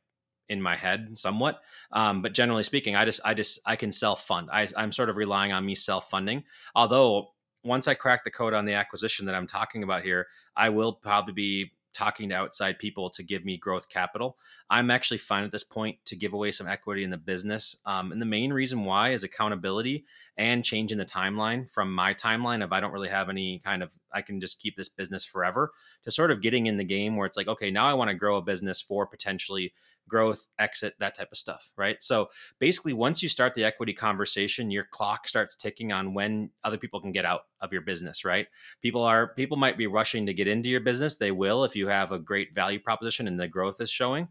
in 0.48 0.60
my 0.62 0.76
head 0.76 1.16
somewhat. 1.18 1.60
Um, 1.92 2.22
but 2.22 2.32
generally 2.32 2.62
speaking, 2.62 2.96
I 2.96 3.04
just 3.04 3.20
I 3.24 3.34
just 3.34 3.60
I 3.66 3.76
can 3.76 3.92
self 3.92 4.26
fund. 4.26 4.48
I, 4.52 4.68
I'm 4.76 4.92
sort 4.92 5.10
of 5.10 5.16
relying 5.16 5.52
on 5.52 5.64
me 5.64 5.74
self 5.74 6.10
funding. 6.10 6.44
Although 6.74 7.30
once 7.64 7.88
I 7.88 7.94
crack 7.94 8.24
the 8.24 8.30
code 8.30 8.54
on 8.54 8.64
the 8.64 8.74
acquisition 8.74 9.26
that 9.26 9.34
I'm 9.34 9.46
talking 9.46 9.82
about 9.82 10.02
here, 10.02 10.26
I 10.56 10.68
will 10.68 10.92
probably 10.92 11.34
be 11.34 11.72
talking 11.96 12.28
to 12.28 12.34
outside 12.34 12.78
people 12.78 13.08
to 13.10 13.22
give 13.22 13.44
me 13.44 13.56
growth 13.56 13.88
capital. 13.88 14.36
I'm 14.68 14.90
actually 14.90 15.18
fine 15.18 15.44
at 15.44 15.50
this 15.50 15.64
point 15.64 15.96
to 16.04 16.16
give 16.16 16.34
away 16.34 16.52
some 16.52 16.68
equity 16.68 17.02
in 17.02 17.10
the 17.10 17.16
business. 17.16 17.76
Um, 17.86 18.12
and 18.12 18.20
the 18.20 18.26
main 18.26 18.52
reason 18.52 18.84
why 18.84 19.10
is 19.10 19.24
accountability 19.24 20.04
and 20.36 20.64
changing 20.64 20.98
the 20.98 21.04
timeline 21.06 21.68
from 21.70 21.94
my 21.94 22.12
timeline 22.12 22.62
of 22.62 22.72
I 22.72 22.80
don't 22.80 22.92
really 22.92 23.08
have 23.08 23.30
any 23.30 23.60
kind 23.64 23.82
of, 23.82 23.90
I 24.12 24.20
can 24.20 24.40
just 24.40 24.60
keep 24.60 24.76
this 24.76 24.90
business 24.90 25.24
forever 25.24 25.72
to 26.04 26.10
sort 26.10 26.30
of 26.30 26.42
getting 26.42 26.66
in 26.66 26.76
the 26.76 26.84
game 26.84 27.16
where 27.16 27.26
it's 27.26 27.36
like, 27.36 27.48
okay, 27.48 27.70
now 27.70 27.86
I 27.86 27.94
want 27.94 28.10
to 28.10 28.14
grow 28.14 28.36
a 28.36 28.42
business 28.42 28.80
for 28.80 29.06
potentially 29.06 29.72
growth, 30.08 30.46
exit, 30.58 30.94
that 30.98 31.16
type 31.16 31.28
of 31.32 31.38
stuff, 31.38 31.72
right? 31.76 32.02
So 32.02 32.28
basically, 32.58 32.92
once 32.92 33.22
you 33.22 33.28
start 33.28 33.54
the 33.54 33.64
equity 33.64 33.92
conversation, 33.92 34.70
your 34.70 34.84
clock 34.90 35.28
starts 35.28 35.56
ticking 35.56 35.92
on 35.92 36.14
when 36.14 36.50
other 36.64 36.78
people 36.78 37.00
can 37.00 37.12
get 37.12 37.24
out 37.24 37.42
of 37.60 37.72
your 37.72 37.82
business, 37.82 38.24
right? 38.24 38.46
People 38.82 39.02
are 39.02 39.28
people 39.34 39.56
might 39.56 39.78
be 39.78 39.86
rushing 39.86 40.26
to 40.26 40.34
get 40.34 40.48
into 40.48 40.68
your 40.68 40.80
business. 40.80 41.16
They 41.16 41.32
will 41.32 41.64
if 41.64 41.76
you 41.76 41.88
have 41.88 42.12
a 42.12 42.18
great 42.18 42.54
value 42.54 42.80
proposition 42.80 43.26
and 43.26 43.38
the 43.38 43.48
growth 43.48 43.80
is 43.80 43.90
showing. 43.90 44.28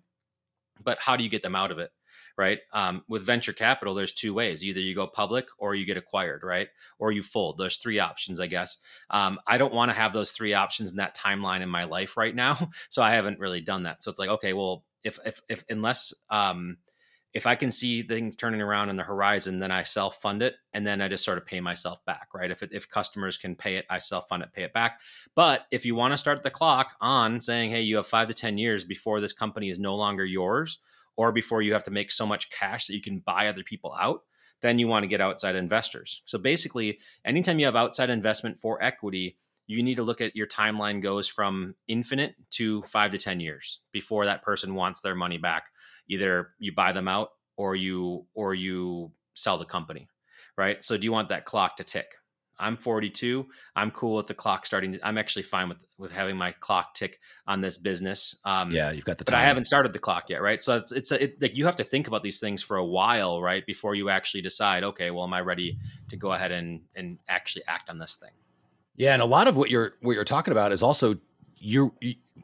But 0.83 0.99
how 0.99 1.15
do 1.15 1.23
you 1.23 1.29
get 1.29 1.41
them 1.41 1.55
out 1.55 1.71
of 1.71 1.79
it? 1.79 1.91
right? 2.38 2.59
Um, 2.73 3.03
with 3.07 3.25
venture 3.25 3.53
capital, 3.53 3.93
there's 3.93 4.11
two 4.11 4.33
ways: 4.33 4.63
either 4.63 4.79
you 4.79 4.95
go 4.95 5.07
public 5.07 5.47
or 5.57 5.75
you 5.75 5.85
get 5.85 5.97
acquired, 5.97 6.43
right? 6.43 6.67
Or 6.99 7.11
you 7.11 7.23
fold. 7.23 7.57
There's 7.57 7.77
three 7.77 7.99
options, 7.99 8.39
I 8.39 8.47
guess. 8.47 8.77
Um, 9.09 9.39
I 9.47 9.57
don't 9.57 9.73
want 9.73 9.89
to 9.89 9.95
have 9.95 10.13
those 10.13 10.31
three 10.31 10.53
options 10.53 10.91
in 10.91 10.97
that 10.97 11.15
timeline 11.15 11.61
in 11.61 11.69
my 11.69 11.85
life 11.85 12.17
right 12.17 12.35
now, 12.35 12.71
so 12.89 13.01
I 13.01 13.11
haven't 13.11 13.39
really 13.39 13.61
done 13.61 13.83
that. 13.83 14.03
So 14.03 14.09
it's 14.09 14.19
like, 14.19 14.29
okay, 14.29 14.53
well, 14.53 14.83
if 15.05 15.17
if 15.25 15.39
if 15.47 15.63
unless 15.69 16.13
um 16.29 16.77
if 17.35 17.45
I 17.45 17.55
can 17.55 17.69
see 17.69 18.01
things 18.01 18.37
turning 18.37 18.61
around 18.61 18.89
in 18.89 18.95
the 18.95 19.03
horizon, 19.03 19.59
then 19.59 19.69
I 19.69 19.83
self 19.83 20.21
fund 20.21 20.41
it 20.41 20.55
and 20.73 20.87
then 20.87 21.01
I 21.01 21.09
just 21.09 21.25
sort 21.25 21.37
of 21.37 21.45
pay 21.45 21.59
myself 21.59 22.03
back, 22.05 22.29
right? 22.33 22.49
If 22.49 22.63
it, 22.63 22.69
if 22.71 22.89
customers 22.89 23.37
can 23.37 23.55
pay 23.55 23.75
it, 23.75 23.85
I 23.89 23.97
self 23.97 24.29
fund 24.29 24.41
it, 24.41 24.53
pay 24.53 24.63
it 24.63 24.73
back. 24.73 25.01
But 25.35 25.65
if 25.69 25.85
you 25.85 25.95
want 25.95 26.13
to 26.13 26.17
start 26.17 26.43
the 26.43 26.49
clock 26.49 26.95
on 27.01 27.41
saying, 27.41 27.71
hey, 27.71 27.81
you 27.81 27.97
have 27.97 28.07
five 28.07 28.29
to 28.29 28.33
10 28.33 28.57
years 28.57 28.85
before 28.85 29.19
this 29.19 29.33
company 29.33 29.69
is 29.69 29.79
no 29.79 29.95
longer 29.95 30.23
yours 30.23 30.79
or 31.17 31.33
before 31.33 31.61
you 31.61 31.73
have 31.73 31.83
to 31.83 31.91
make 31.91 32.09
so 32.09 32.25
much 32.25 32.49
cash 32.51 32.87
that 32.87 32.95
you 32.95 33.01
can 33.01 33.19
buy 33.19 33.47
other 33.47 33.63
people 33.63 33.93
out, 33.99 34.21
then 34.61 34.79
you 34.79 34.87
want 34.87 35.03
to 35.03 35.07
get 35.07 35.19
outside 35.19 35.57
investors. 35.57 36.21
So 36.23 36.37
basically, 36.37 36.99
anytime 37.25 37.59
you 37.59 37.65
have 37.65 37.75
outside 37.75 38.09
investment 38.09 38.61
for 38.61 38.81
equity, 38.81 39.35
you 39.67 39.82
need 39.84 39.95
to 39.95 40.04
look 40.04 40.21
at 40.21 40.36
your 40.36 40.47
timeline 40.47 41.01
goes 41.01 41.28
from 41.28 41.75
infinite 41.88 42.36
to 42.51 42.84
five 42.84 43.12
to 43.12 43.17
10 43.17 43.39
years 43.39 43.80
before 43.91 44.25
that 44.25 44.41
person 44.41 44.75
wants 44.75 45.01
their 45.01 45.15
money 45.15 45.38
back. 45.38 45.65
Either 46.08 46.49
you 46.60 46.73
buy 46.73 46.91
them 46.91 47.08
out 47.08 47.30
or 47.58 47.75
you 47.75 48.25
or 48.34 48.54
you 48.54 49.12
sell 49.34 49.58
the 49.58 49.65
company. 49.65 50.08
Right. 50.58 50.84
So 50.84 50.97
do 50.97 51.04
you 51.06 51.12
want 51.12 51.30
that 51.30 51.45
clock 51.45 51.78
to 51.78 51.84
tick? 51.84 52.08
I'm 52.58 52.78
42. 52.78 53.45
I'm 53.75 53.91
cool 53.91 54.15
with 54.15 54.28
the 54.28 54.34
clock 54.34 54.65
starting. 54.65 54.93
To, 54.93 55.06
I'm 55.06 55.17
actually 55.17 55.43
fine 55.43 55.67
with 55.67 55.78
with 55.97 56.12
having 56.12 56.38
my 56.38 56.51
clock 56.51 56.93
tick 56.93 57.19
on 57.47 57.62
this 57.62 57.78
business. 57.78 58.38
Um, 58.45 58.71
yeah, 58.71 58.91
you've 58.91 59.06
got 59.06 59.17
the. 59.17 59.25
Time. 59.25 59.34
But 59.34 59.43
I 59.43 59.45
haven't 59.45 59.65
started 59.65 59.91
the 59.91 59.99
clock 59.99 60.30
yet, 60.30 60.41
right? 60.41 60.63
So 60.63 60.78
it's 60.78 60.91
it's 60.91 61.12
a, 61.12 61.23
it, 61.23 61.41
like 61.41 61.58
you 61.58 61.65
have 61.65 61.75
to 61.78 61.84
think 61.84 62.08
about 62.08 62.23
these 62.23 62.39
things 62.39 62.63
for 62.63 62.78
a 62.78 62.86
while, 62.86 63.41
right, 63.41 63.65
before 63.65 63.95
you 63.95 64.10
actually 64.10 64.41
decide. 64.41 64.84
Okay, 64.86 65.12
well, 65.12 65.25
am 65.25 65.34
I 65.34 65.41
ready 65.41 65.78
to 66.10 66.15
go 66.15 66.32
ahead 66.32 66.51
and 66.51 66.82
and 66.95 67.19
actually 67.28 67.63
act 67.67 67.89
on 67.89 67.99
this 67.99 68.15
thing? 68.15 68.32
Yeah, 68.95 69.13
and 69.13 69.21
a 69.21 69.25
lot 69.25 69.47
of 69.47 69.55
what 69.55 69.69
you're 69.69 69.93
what 70.01 70.13
you're 70.13 70.23
talking 70.23 70.51
about 70.51 70.71
is 70.71 70.81
also 70.81 71.17
you're 71.58 71.91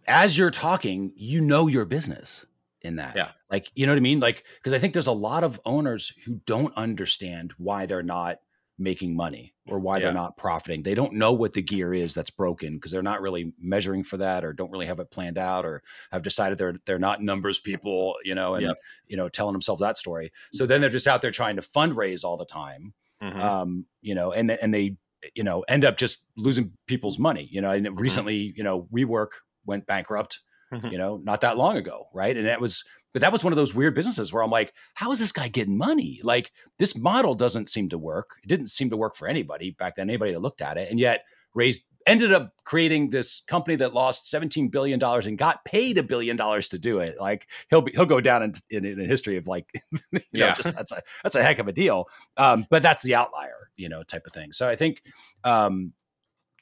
as 0.08 0.38
you're 0.38 0.52
talking, 0.52 1.14
you 1.16 1.42
know 1.42 1.68
your 1.68 1.86
business 1.86 2.46
in 2.82 2.96
that. 2.98 3.16
Yeah. 3.16 3.30
Like, 3.50 3.72
you 3.76 3.86
know 3.86 3.92
what 3.92 3.98
I 3.98 4.02
mean? 4.02 4.20
Like, 4.20 4.44
because 4.56 4.74
I 4.74 4.80
think 4.80 4.94
there's 4.94 5.08
a 5.08 5.12
lot 5.12 5.44
of 5.44 5.60
owners 5.66 6.14
who 6.26 6.42
don't 6.46 6.76
understand 6.76 7.54
why 7.58 7.86
they're 7.86 8.04
not 8.04 8.40
making 8.78 9.16
money 9.16 9.54
or 9.68 9.78
why 9.78 9.98
yeah. 9.98 10.06
they're 10.06 10.14
not 10.14 10.38
profiting. 10.38 10.82
They 10.82 10.96
don't 10.96 11.14
know 11.14 11.32
what 11.34 11.54
the 11.54 11.62
gear 11.62 11.94
is 11.94 12.16
that's 12.16 12.32
broken 12.32 12.76
because 12.76 12.92
they're 12.92 13.04
not 13.04 13.22
really 13.22 13.54
measuring 13.60 14.04
for 14.04 14.18
that 14.18 14.44
or 14.44 14.54
don't 14.54 14.72
really 14.72 14.88
have 14.88 15.00
it 15.00 15.12
planned 15.12 15.38
out 15.38 15.66
or 15.66 15.84
have 16.12 16.24
decided 16.24 16.58
they're 16.58 16.78
they're 16.86 16.98
not 16.98 17.22
numbers 17.22 17.60
people, 17.60 18.16
you 18.24 18.34
know, 18.34 18.56
and 18.56 18.74
you 19.06 19.18
know, 19.18 19.30
telling 19.30 19.54
themselves 19.54 19.82
that 19.82 19.98
story. 19.98 20.32
So 20.52 20.66
then 20.66 20.82
they're 20.82 20.90
just 20.90 21.08
out 21.08 21.22
there 21.22 21.32
trying 21.32 21.58
to 21.58 21.62
fundraise 21.62 22.24
all 22.24 22.38
the 22.38 22.46
time. 22.46 22.94
Mm-hmm. 23.22 23.40
Um, 23.40 23.86
you 24.02 24.16
know, 24.16 24.32
and 24.32 24.50
and 24.50 24.74
they 24.74 24.98
you 25.36 25.44
know 25.44 25.62
end 25.68 25.86
up 25.86 25.98
just 25.98 26.24
losing 26.38 26.72
people's 26.88 27.20
money. 27.20 27.48
You 27.52 27.62
know, 27.62 27.72
and 27.72 27.86
mm-hmm. 27.86 27.98
recently, 28.00 28.54
you 28.56 28.64
know, 28.64 28.88
WeWork 28.94 29.30
went 29.66 29.86
bankrupt. 29.86 30.40
Mm-hmm. 30.74 30.88
You 30.88 30.98
know, 30.98 31.18
not 31.22 31.42
that 31.42 31.58
long 31.58 31.76
ago, 31.76 32.08
right? 32.14 32.36
And 32.36 32.46
that 32.46 32.62
was 32.62 32.86
but 33.14 33.22
that 33.22 33.32
was 33.32 33.44
one 33.44 33.52
of 33.52 33.58
those 33.58 33.74
weird 33.74 33.94
businesses 33.94 34.32
where 34.32 34.44
I'm 34.44 34.52
like, 34.52 34.74
how 34.94 35.12
is 35.12 35.20
this 35.20 35.32
guy 35.32 35.50
getting 35.50 35.78
money? 35.78 36.22
Like 36.24 36.52
this 36.80 36.96
model 36.96 37.36
doesn't 37.36 37.70
seem 37.70 37.90
to 37.90 37.98
work. 37.98 38.38
It 38.44 38.48
didn't 38.48 38.68
seem 38.68 38.90
to 38.90 38.98
work 38.98 39.16
for 39.16 39.28
anybody 39.28 39.72
back 39.72 39.96
then, 39.96 40.10
anybody 40.10 40.32
that 40.32 40.40
looked 40.40 40.62
at 40.62 40.78
it, 40.78 40.90
and 40.90 41.00
yet 41.00 41.26
raised 41.54 41.84
ended 42.08 42.34
up 42.34 42.54
creating 42.64 43.10
this 43.10 43.42
company 43.48 43.76
that 43.78 43.94
lost 43.94 44.30
17 44.30 44.70
billion 44.70 45.00
dollars 45.00 45.26
and 45.26 45.38
got 45.38 45.64
paid 45.66 45.98
a 45.98 46.04
billion 46.04 46.36
dollars 46.36 46.70
to 46.70 46.80
do 46.80 47.00
it. 47.00 47.16
Like 47.20 47.48
he'll 47.70 47.82
be 47.82 47.92
he'll 47.92 48.06
go 48.06 48.22
down 48.22 48.44
in, 48.44 48.54
in, 48.70 48.86
in 48.86 49.00
history 49.08 49.38
of 49.38 49.48
like 49.48 49.66
you 50.12 50.20
yeah. 50.32 50.48
know 50.48 50.54
just 50.54 50.74
that's 50.74 50.92
a 50.92 51.02
that's 51.24 51.36
a 51.36 51.44
heck 51.44 51.60
of 51.60 51.68
a 51.68 51.74
deal. 51.74 52.08
Um, 52.38 52.66
but 52.70 52.82
that's 52.82 53.04
the 53.04 53.16
outlier 53.16 53.72
you 53.78 53.90
know 53.90 54.04
type 54.04 54.26
of 54.26 54.34
thing. 54.34 54.52
So 54.52 54.68
i 54.68 54.76
think 54.76 55.04
um, 55.44 55.94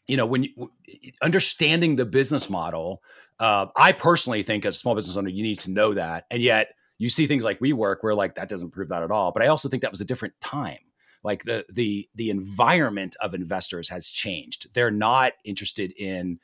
you 0.08 0.18
know 0.18 0.26
when 0.26 0.44
you 0.44 0.72
understanding 1.22 1.96
the 1.96 2.06
business 2.06 2.50
model 2.50 3.02
uh, 3.40 3.68
i 3.76 3.92
personally 3.92 4.44
think 4.44 4.66
as 4.66 4.76
a 4.76 4.80
small 4.80 4.96
business 4.96 5.16
owner 5.16 5.30
you 5.30 5.44
need 5.44 5.60
to 5.62 5.72
know 5.72 5.94
that. 5.94 6.26
And 6.32 6.42
yet 6.42 6.70
you 6.98 7.10
see 7.10 7.28
things 7.28 7.44
like 7.44 7.60
WeWork 7.60 7.98
where 8.02 8.16
like 8.16 8.36
that 8.36 8.50
doesn't 8.50 8.72
prove 8.72 8.90
that 8.90 9.04
at 9.04 9.12
all. 9.12 9.32
But 9.32 9.44
i 9.44 9.48
also 9.48 9.70
think 9.70 9.82
that 9.82 9.92
was 9.92 10.02
a 10.02 10.06
different 10.06 10.34
time 10.42 10.80
like 11.24 11.44
the 11.44 11.66
the 11.72 12.08
the 12.16 12.30
environment 12.30 13.16
of 13.22 13.34
investors 13.34 13.90
has 13.90 14.08
changed. 14.08 14.68
They're 14.74 14.92
not 14.92 15.34
interested 15.44 15.92
in 15.98 16.40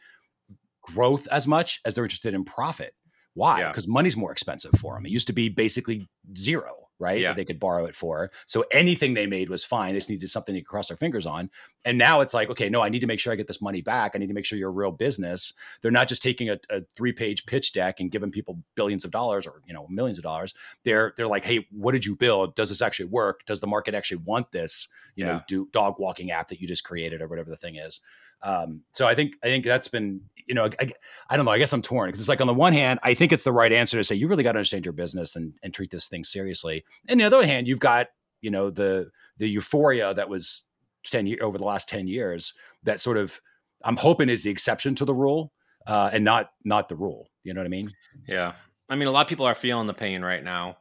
growth 0.82 1.28
as 1.32 1.48
much 1.48 1.82
as 1.86 1.96
they're 1.96 2.06
interested 2.06 2.34
in 2.34 2.46
profit. 2.46 2.94
Why? 3.34 3.68
Because 3.68 3.88
yeah. 3.88 3.94
money's 3.94 4.16
more 4.16 4.32
expensive 4.32 4.72
for 4.80 4.96
them 4.96 5.06
it 5.06 5.12
used 5.12 5.28
to 5.28 5.34
be 5.34 5.50
basically 5.50 6.08
zero 6.38 6.85
right? 7.00 7.20
Yeah. 7.20 7.30
That 7.30 7.38
they 7.38 7.46
could 7.46 7.60
borrow 7.60 7.86
it 7.86 7.96
for. 7.96 8.32
So 8.46 8.64
anything 8.72 9.14
they 9.14 9.28
made 9.28 9.50
was 9.50 9.66
fine. 9.66 9.94
They 9.94 10.00
just 10.00 10.10
needed 10.10 10.30
something 10.30 10.56
to 10.56 10.62
cross 10.62 10.88
their 10.88 10.98
fingers 10.98 11.26
on. 11.26 11.50
And 11.84 11.98
now 11.98 12.22
it's 12.22 12.34
like, 12.34 12.50
okay, 12.50 12.70
no, 12.70 12.82
I 12.82 12.90
need 12.90 13.02
to 13.02 13.08
make 13.08 13.20
sure 13.20 13.34
I 13.34 13.36
get 13.36 13.48
this 13.48 13.62
money 13.62 13.82
back. 13.82 14.14
I 14.16 14.18
need 14.18 14.28
to 14.28 14.34
make 14.34 14.46
sure 14.46 14.58
you're 14.58 14.70
a 14.70 14.74
real 14.74 14.92
business. 14.92 15.54
They're 15.82 15.92
not 15.92 16.08
just 16.08 16.24
taking 16.24 16.50
a, 16.50 16.58
a 16.70 16.82
three 16.96 17.12
page 17.12 17.46
pitch 17.46 17.74
deck 17.74 18.00
and 18.00 18.12
giving 18.12 18.32
people 18.32 18.60
billions 18.76 19.06
of 19.06 19.12
dollars 19.12 19.46
or 19.46 19.62
you 19.66 19.74
know 19.74 19.88
millions 19.90 20.18
of 20.18 20.24
dollars. 20.24 20.54
They're 20.84 21.14
they're 21.18 21.28
like, 21.28 21.46
hey, 21.46 21.68
what 21.72 21.92
did 21.92 22.06
you 22.06 22.16
build? 22.16 22.56
Does 22.56 22.70
this 22.70 22.82
actually 22.82 23.08
work? 23.08 23.46
Does 23.46 23.60
the 23.60 23.68
market 23.68 23.94
actually 23.94 24.18
want 24.18 24.52
this? 24.52 24.88
You 25.16 25.26
yeah. 25.26 25.32
know, 25.34 25.42
do 25.48 25.68
dog 25.72 25.96
walking 26.00 26.32
app 26.32 26.50
that 26.50 26.60
you 26.62 26.68
just 26.68 26.84
created 26.84 27.22
or 27.22 27.28
whatever 27.28 27.50
the 27.50 27.58
thing 27.58 27.76
is. 27.76 28.00
Um, 28.42 28.82
so 28.92 29.08
I 29.08 29.16
think 29.16 29.36
I 29.44 29.48
think 29.48 29.66
that's 29.66 29.88
been 29.88 30.22
you 30.48 30.54
know 30.54 30.70
I, 30.80 30.92
I 31.30 31.38
don't 31.38 31.46
know 31.46 31.52
I 31.52 31.58
guess 31.58 31.74
I'm 31.74 31.82
torn 31.82 32.10
because 32.10 32.20
it's 32.20 32.30
like 32.30 32.42
on 32.42 32.48
the 32.48 32.54
one 32.54 32.74
hand 32.74 33.00
I 33.02 33.14
think 33.14 33.32
it's 33.32 33.44
the 33.44 33.52
right 33.52 33.72
answer 33.72 33.98
to 33.98 34.04
say 34.04 34.16
you 34.16 34.28
really 34.28 34.44
got 34.44 34.54
to 34.54 34.60
understand 34.60 34.86
your 34.86 34.94
business 34.94 35.36
and 35.36 35.54
and 35.64 35.74
treat 35.74 35.92
this 35.92 36.08
thing 36.08 36.24
seriously, 36.24 36.84
and 37.08 37.20
the 37.20 37.26
other 37.26 37.46
hand 37.46 37.68
you've 37.68 37.80
got 37.80 38.08
you 38.42 38.52
know 38.52 38.70
the 38.70 39.10
the 39.38 39.50
euphoria 39.50 40.14
that 40.14 40.30
was 40.30 40.64
ten 41.04 41.28
year 41.28 41.40
over 41.42 41.58
the 41.58 41.66
last 41.66 41.90
ten 41.90 42.08
years 42.08 42.54
that 42.84 43.00
sort 43.00 43.18
of 43.18 43.42
I'm 43.84 43.98
hoping 43.98 44.30
is 44.30 44.44
the 44.44 44.50
exception 44.50 44.96
to 44.96 45.06
the 45.06 45.14
rule 45.14 45.52
uh, 45.88 46.10
and 46.12 46.24
not 46.24 46.52
not 46.64 46.90
the 46.90 46.96
rule. 46.96 47.30
You 47.44 47.54
know 47.54 47.62
what 47.62 47.68
I 47.68 47.70
mean? 47.70 47.92
Yeah, 48.28 48.54
I 48.90 48.96
mean 48.96 49.08
a 49.08 49.12
lot 49.12 49.22
of 49.22 49.30
people 49.30 49.46
are 49.46 49.56
feeling 49.56 49.88
the 49.88 49.94
pain 49.94 50.22
right 50.22 50.44
now. 50.44 50.78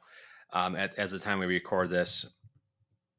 Um, 0.52 0.76
at, 0.76 0.96
as 0.98 1.10
the 1.10 1.18
time 1.18 1.40
we 1.40 1.46
record 1.46 1.90
this, 1.90 2.26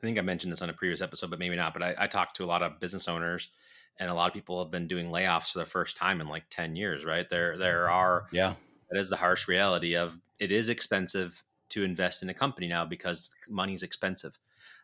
I 0.02 0.06
think 0.06 0.18
I 0.18 0.22
mentioned 0.22 0.52
this 0.52 0.62
on 0.62 0.70
a 0.70 0.74
previous 0.74 1.02
episode, 1.02 1.30
but 1.30 1.40
maybe 1.40 1.56
not. 1.56 1.74
But 1.74 1.84
I, 1.84 1.96
I 2.00 2.08
talked 2.08 2.38
to 2.38 2.46
a 2.46 2.48
lot 2.48 2.64
of 2.64 2.80
business 2.80 3.08
owners 3.08 3.50
and 4.00 4.10
a 4.10 4.14
lot 4.14 4.28
of 4.28 4.34
people 4.34 4.62
have 4.62 4.72
been 4.72 4.88
doing 4.88 5.08
layoffs 5.08 5.52
for 5.52 5.60
the 5.60 5.66
first 5.66 5.98
time 5.98 6.22
in 6.22 6.28
like 6.28 6.44
10 6.50 6.76
years 6.76 7.06
right? 7.06 7.30
There 7.30 7.58
there 7.58 7.90
are 7.90 8.28
yeah. 8.32 8.56
that 8.90 9.00
is 9.00 9.10
the 9.10 9.18
harsh 9.18 9.48
reality 9.48 9.96
of 9.96 10.18
it 10.40 10.52
is 10.52 10.70
expensive 10.70 11.42
to 11.70 11.84
invest 11.84 12.24
in 12.24 12.30
a 12.30 12.34
company 12.34 12.68
now 12.68 12.86
because 12.86 13.30
money's 13.50 13.84
expensive. 13.84 14.38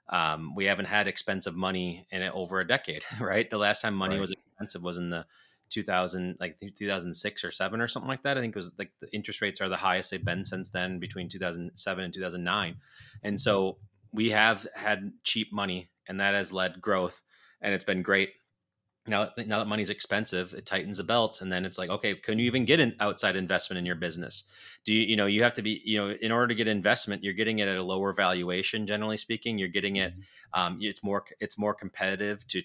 Um, 0.10 0.56
we 0.56 0.66
haven't 0.66 0.86
had 0.86 1.08
expensive 1.08 1.56
money 1.56 2.06
in 2.12 2.22
it 2.22 2.34
over 2.34 2.60
a 2.60 2.68
decade 2.68 3.04
right? 3.20 3.50
The 3.50 3.58
last 3.58 3.82
time 3.82 3.94
money 3.94 4.16
right. 4.16 4.22
was 4.22 4.32
expensive 4.32 4.84
was 4.84 4.98
in 4.98 5.10
the 5.10 5.26
2000 5.70 6.36
like 6.40 6.58
2006 6.76 7.44
or 7.46 7.52
7 7.52 7.80
or 7.80 7.88
something 7.88 8.10
like 8.10 8.24
that. 8.24 8.38
I 8.38 8.42
think 8.42 8.56
it 8.56 8.60
was 8.60 8.72
like 8.78 8.92
the 9.00 9.12
interest 9.14 9.42
rates 9.42 9.62
are 9.62 9.70
the 9.70 9.78
highest 9.78 10.12
they've 10.12 10.24
been 10.24 10.44
since 10.44 10.70
then 10.70 11.00
between 11.00 11.30
2007 11.30 12.04
and 12.04 12.14
2009 12.14 12.76
and 13.24 13.40
so 13.40 13.78
we 14.12 14.30
have 14.32 14.68
had 14.76 15.14
cheap 15.24 15.54
money 15.54 15.90
and 16.08 16.20
that 16.20 16.34
has 16.34 16.52
led 16.52 16.82
growth 16.82 17.22
and 17.62 17.74
it's 17.74 17.84
been 17.84 18.02
great 18.02 18.32
now 19.08 19.30
now 19.48 19.60
that 19.60 19.68
money's 19.68 19.90
expensive 19.90 20.54
it 20.54 20.66
tightens 20.66 20.98
the 20.98 21.04
belt 21.04 21.42
and 21.42 21.52
then 21.52 21.66
it's 21.66 21.78
like 21.78 21.90
okay 21.90 22.14
can 22.14 22.38
you 22.38 22.46
even 22.46 22.66
get 22.66 22.80
an 22.80 22.96
outside 23.00 23.36
investment 23.36 23.80
in 23.80 23.86
your 23.86 23.96
business 23.96 24.44
do 24.86 24.94
you 24.94 25.02
you 25.02 25.16
know 25.16 25.26
you 25.26 25.42
have 25.42 25.54
to 25.54 25.62
be 25.62 25.82
you 25.84 25.98
know 25.98 26.16
in 26.22 26.32
order 26.32 26.48
to 26.48 26.56
get 26.56 26.68
investment 26.68 27.24
you're 27.24 27.34
getting 27.34 27.60
it 27.60 27.68
at 27.68 27.78
a 27.78 27.84
lower 27.84 28.14
valuation 28.14 28.86
generally 28.86 29.18
speaking 29.18 29.58
you're 29.58 29.68
getting 29.68 29.96
it 29.96 30.14
mm-hmm. 30.14 30.62
um, 30.62 30.78
it's 30.82 31.04
more 31.04 31.24
it's 31.40 31.58
more 31.58 31.74
competitive 31.74 32.48
to 32.48 32.62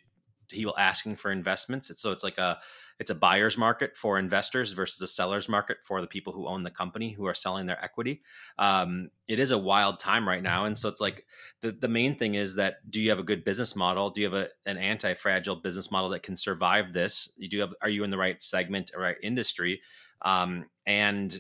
people 0.49 0.75
asking 0.79 1.17
for 1.17 1.31
investments 1.31 1.91
it's 1.91 2.01
so 2.01 2.13
it's 2.13 2.25
like 2.25 2.39
a 2.39 2.59
it's 2.99 3.11
a 3.11 3.15
buyer's 3.15 3.59
market 3.59 3.97
for 3.97 4.19
investors 4.19 4.73
versus 4.73 5.01
a 5.03 5.07
seller's 5.07 5.49
market 5.49 5.79
for 5.85 6.01
the 6.01 6.07
people 6.07 6.33
who 6.33 6.47
own 6.47 6.63
the 6.63 6.71
company 6.71 7.13
who 7.13 7.27
are 7.27 7.35
selling 7.35 7.67
their 7.67 7.83
equity. 7.85 8.23
Um, 8.59 9.11
it 9.29 9.39
is 9.39 9.51
a 9.51 9.59
wild 9.59 9.99
time 9.99 10.27
right 10.27 10.43
now, 10.43 10.65
and 10.65 10.79
so 10.79 10.89
it's 10.89 11.01
like 11.01 11.27
the 11.61 11.73
the 11.73 11.89
main 11.89 12.17
thing 12.17 12.37
is 12.37 12.55
that 12.55 12.91
do 12.91 13.01
you 13.03 13.11
have 13.11 13.19
a 13.19 13.25
good 13.25 13.45
business 13.45 13.77
model? 13.77 14.11
Do 14.11 14.23
you 14.23 14.31
have 14.31 14.35
a, 14.35 14.49
an 14.65 14.79
anti 14.79 15.15
fragile 15.15 15.57
business 15.57 15.91
model 15.91 16.11
that 16.11 16.23
can 16.23 16.37
survive 16.37 16.93
this? 16.93 17.31
You 17.37 17.49
do 17.49 17.61
have 17.61 17.75
are 17.83 17.91
you 17.91 18.05
in 18.05 18.11
the 18.11 18.19
right 18.19 18.41
segment 18.41 18.93
or 18.95 19.03
right 19.03 19.17
industry? 19.23 19.83
Um, 20.23 20.67
and 20.87 21.39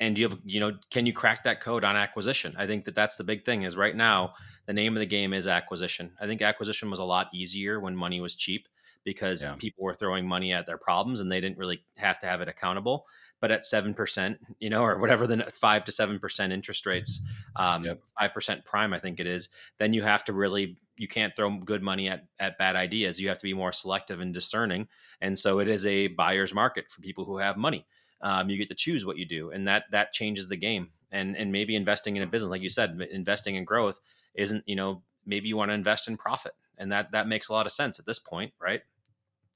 and 0.00 0.18
you 0.18 0.28
have 0.28 0.38
you 0.44 0.60
know 0.60 0.72
can 0.90 1.06
you 1.06 1.12
crack 1.12 1.44
that 1.44 1.60
code 1.60 1.84
on 1.84 1.96
acquisition 1.96 2.54
i 2.58 2.66
think 2.66 2.84
that 2.84 2.94
that's 2.94 3.16
the 3.16 3.24
big 3.24 3.44
thing 3.44 3.62
is 3.62 3.76
right 3.76 3.96
now 3.96 4.34
the 4.66 4.72
name 4.72 4.96
of 4.96 5.00
the 5.00 5.06
game 5.06 5.32
is 5.32 5.46
acquisition 5.46 6.10
i 6.20 6.26
think 6.26 6.42
acquisition 6.42 6.90
was 6.90 7.00
a 7.00 7.04
lot 7.04 7.28
easier 7.32 7.80
when 7.80 7.94
money 7.94 8.20
was 8.20 8.34
cheap 8.34 8.68
because 9.04 9.42
yeah. 9.42 9.54
people 9.58 9.84
were 9.84 9.94
throwing 9.94 10.26
money 10.26 10.52
at 10.52 10.66
their 10.66 10.78
problems 10.78 11.20
and 11.20 11.30
they 11.30 11.40
didn't 11.40 11.58
really 11.58 11.84
have 11.96 12.18
to 12.18 12.26
have 12.26 12.40
it 12.40 12.48
accountable. 12.48 13.06
But 13.40 13.52
at 13.52 13.64
seven 13.64 13.94
percent, 13.94 14.38
you 14.58 14.70
know, 14.70 14.82
or 14.82 14.98
whatever 14.98 15.26
the 15.26 15.42
five 15.60 15.84
to 15.84 15.92
seven 15.92 16.18
percent 16.18 16.52
interest 16.52 16.86
rates, 16.86 17.20
um, 17.56 17.84
five 17.84 17.98
yep. 18.22 18.34
percent 18.34 18.64
prime, 18.64 18.92
I 18.92 18.98
think 18.98 19.20
it 19.20 19.26
is. 19.26 19.50
Then 19.78 19.92
you 19.92 20.02
have 20.02 20.24
to 20.24 20.32
really 20.32 20.78
you 20.96 21.08
can't 21.08 21.34
throw 21.36 21.50
good 21.58 21.82
money 21.82 22.08
at 22.08 22.24
at 22.40 22.58
bad 22.58 22.76
ideas. 22.76 23.20
You 23.20 23.28
have 23.28 23.38
to 23.38 23.44
be 23.44 23.54
more 23.54 23.72
selective 23.72 24.20
and 24.20 24.32
discerning. 24.32 24.88
And 25.20 25.38
so 25.38 25.58
it 25.58 25.68
is 25.68 25.86
a 25.86 26.08
buyer's 26.08 26.54
market 26.54 26.86
for 26.90 27.00
people 27.00 27.24
who 27.24 27.38
have 27.38 27.56
money. 27.56 27.86
Um, 28.24 28.50
you 28.50 28.56
get 28.56 28.68
to 28.68 28.74
choose 28.74 29.04
what 29.06 29.18
you 29.18 29.26
do, 29.26 29.50
and 29.50 29.68
that 29.68 29.84
that 29.92 30.12
changes 30.12 30.48
the 30.48 30.56
game. 30.56 30.88
And 31.12 31.36
and 31.36 31.52
maybe 31.52 31.76
investing 31.76 32.16
in 32.16 32.22
a 32.22 32.26
business, 32.26 32.50
like 32.50 32.62
you 32.62 32.70
said, 32.70 33.00
investing 33.12 33.54
in 33.54 33.64
growth 33.64 34.00
isn't 34.34 34.64
you 34.66 34.74
know 34.74 35.02
maybe 35.24 35.46
you 35.46 35.56
want 35.56 35.70
to 35.70 35.74
invest 35.74 36.08
in 36.08 36.16
profit, 36.16 36.54
and 36.76 36.90
that 36.90 37.12
that 37.12 37.28
makes 37.28 37.48
a 37.48 37.52
lot 37.52 37.66
of 37.66 37.72
sense 37.72 38.00
at 38.00 38.06
this 38.06 38.18
point, 38.18 38.52
right? 38.60 38.82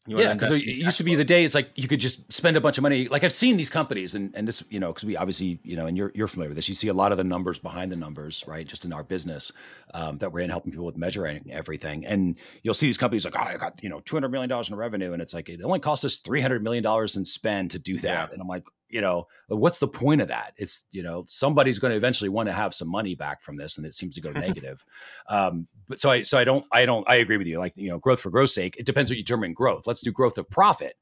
Yeah, 0.06 0.32
because 0.32 0.50
it 0.52 0.62
used 0.64 0.96
to 0.98 1.04
be 1.04 1.14
the 1.14 1.24
day 1.24 1.44
it's 1.44 1.54
like 1.54 1.70
you 1.74 1.86
could 1.86 2.00
just 2.00 2.32
spend 2.32 2.56
a 2.56 2.60
bunch 2.60 2.78
of 2.78 2.82
money. 2.82 3.08
Like 3.08 3.24
I've 3.24 3.32
seen 3.32 3.56
these 3.56 3.68
companies, 3.68 4.14
and 4.14 4.34
and 4.34 4.48
this 4.48 4.62
you 4.70 4.80
know 4.80 4.88
because 4.88 5.04
we 5.04 5.16
obviously 5.16 5.60
you 5.62 5.76
know 5.76 5.86
and 5.86 5.96
you're 5.98 6.12
you're 6.14 6.28
familiar 6.28 6.48
with 6.48 6.56
this. 6.56 6.68
You 6.68 6.74
see 6.74 6.88
a 6.88 6.94
lot 6.94 7.12
of 7.12 7.18
the 7.18 7.24
numbers 7.24 7.58
behind 7.58 7.92
the 7.92 7.96
numbers, 7.96 8.42
right? 8.46 8.66
Just 8.66 8.84
in 8.84 8.92
our 8.92 9.02
business 9.02 9.52
um, 9.92 10.18
that 10.18 10.32
we're 10.32 10.40
in 10.40 10.50
helping 10.50 10.72
people 10.72 10.86
with 10.86 10.96
measuring 10.96 11.50
everything, 11.50 12.06
and 12.06 12.36
you'll 12.62 12.74
see 12.74 12.86
these 12.86 12.98
companies 12.98 13.24
like, 13.24 13.34
oh, 13.36 13.42
I 13.42 13.56
got 13.56 13.82
you 13.82 13.90
know 13.90 14.00
two 14.00 14.16
hundred 14.16 14.30
million 14.30 14.48
dollars 14.48 14.70
in 14.70 14.76
revenue, 14.76 15.12
and 15.12 15.20
it's 15.20 15.34
like 15.34 15.48
it 15.48 15.60
only 15.62 15.80
cost 15.80 16.04
us 16.04 16.16
three 16.16 16.40
hundred 16.40 16.62
million 16.62 16.82
dollars 16.82 17.16
in 17.16 17.24
spend 17.24 17.72
to 17.72 17.78
do 17.78 17.98
that, 17.98 18.28
yeah. 18.28 18.32
and 18.32 18.40
I'm 18.40 18.48
like, 18.48 18.64
you 18.88 19.00
know, 19.00 19.26
what's 19.48 19.78
the 19.78 19.88
point 19.88 20.20
of 20.20 20.28
that? 20.28 20.54
It's, 20.56 20.84
you 20.90 21.02
know, 21.02 21.24
somebody's 21.28 21.78
going 21.78 21.90
to 21.90 21.96
eventually 21.96 22.30
want 22.30 22.48
to 22.48 22.52
have 22.52 22.74
some 22.74 22.88
money 22.88 23.14
back 23.14 23.42
from 23.42 23.56
this 23.56 23.76
and 23.76 23.86
it 23.86 23.94
seems 23.94 24.14
to 24.14 24.20
go 24.20 24.30
negative. 24.32 24.84
Um, 25.28 25.68
but 25.88 26.00
so 26.00 26.10
I, 26.10 26.22
so 26.22 26.38
I 26.38 26.44
don't, 26.44 26.64
I 26.72 26.86
don't, 26.86 27.08
I 27.08 27.16
agree 27.16 27.36
with 27.36 27.46
you. 27.46 27.58
Like, 27.58 27.74
you 27.76 27.88
know, 27.88 27.98
growth 27.98 28.20
for 28.20 28.30
growth's 28.30 28.54
sake, 28.54 28.76
it 28.78 28.86
depends 28.86 29.10
what 29.10 29.16
you 29.16 29.24
determine 29.24 29.52
growth. 29.52 29.86
Let's 29.86 30.02
do 30.02 30.12
growth 30.12 30.38
of 30.38 30.48
profit 30.48 30.96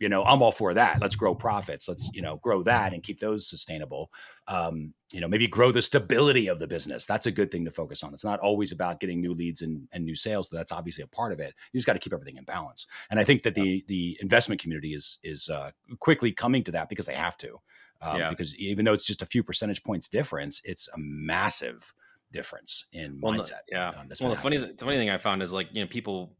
you 0.00 0.08
know, 0.08 0.24
I'm 0.24 0.42
all 0.42 0.50
for 0.50 0.72
that. 0.74 1.00
Let's 1.00 1.14
grow 1.14 1.34
profits. 1.34 1.86
Let's, 1.86 2.10
you 2.14 2.22
know, 2.22 2.36
grow 2.36 2.62
that 2.62 2.94
and 2.94 3.02
keep 3.02 3.20
those 3.20 3.46
sustainable. 3.46 4.10
Um, 4.48 4.94
you 5.12 5.20
know, 5.20 5.28
maybe 5.28 5.46
grow 5.46 5.72
the 5.72 5.82
stability 5.82 6.48
of 6.48 6.58
the 6.58 6.66
business. 6.66 7.04
That's 7.04 7.26
a 7.26 7.30
good 7.30 7.50
thing 7.50 7.66
to 7.66 7.70
focus 7.70 8.02
on. 8.02 8.14
It's 8.14 8.24
not 8.24 8.40
always 8.40 8.72
about 8.72 8.98
getting 8.98 9.20
new 9.20 9.34
leads 9.34 9.60
and, 9.60 9.86
and 9.92 10.04
new 10.04 10.16
sales. 10.16 10.48
That's 10.48 10.72
obviously 10.72 11.04
a 11.04 11.06
part 11.06 11.32
of 11.32 11.38
it. 11.38 11.54
You 11.72 11.78
just 11.78 11.86
got 11.86 11.92
to 11.92 11.98
keep 11.98 12.14
everything 12.14 12.38
in 12.38 12.44
balance. 12.44 12.86
And 13.10 13.20
I 13.20 13.24
think 13.24 13.42
that 13.42 13.54
the 13.54 13.84
the 13.88 14.16
investment 14.22 14.60
community 14.60 14.94
is 14.94 15.18
is 15.22 15.50
uh, 15.50 15.70
quickly 15.98 16.32
coming 16.32 16.64
to 16.64 16.72
that 16.72 16.88
because 16.88 17.06
they 17.06 17.14
have 17.14 17.36
to. 17.38 17.60
Um, 18.00 18.18
yeah. 18.18 18.30
Because 18.30 18.56
even 18.56 18.86
though 18.86 18.94
it's 18.94 19.06
just 19.06 19.20
a 19.20 19.26
few 19.26 19.42
percentage 19.42 19.84
points 19.84 20.08
difference, 20.08 20.62
it's 20.64 20.88
a 20.88 20.96
massive 20.96 21.92
difference 22.32 22.86
in 22.92 23.18
well, 23.20 23.34
mindset. 23.34 23.60
yeah. 23.70 23.88
Um, 23.90 24.08
well, 24.20 24.30
the 24.30 24.36
funny 24.36 24.56
the 24.56 24.84
funny 24.84 24.96
thing 24.96 25.10
I 25.10 25.18
found 25.18 25.42
is 25.42 25.52
like 25.52 25.68
you 25.72 25.82
know 25.82 25.88
people 25.88 26.32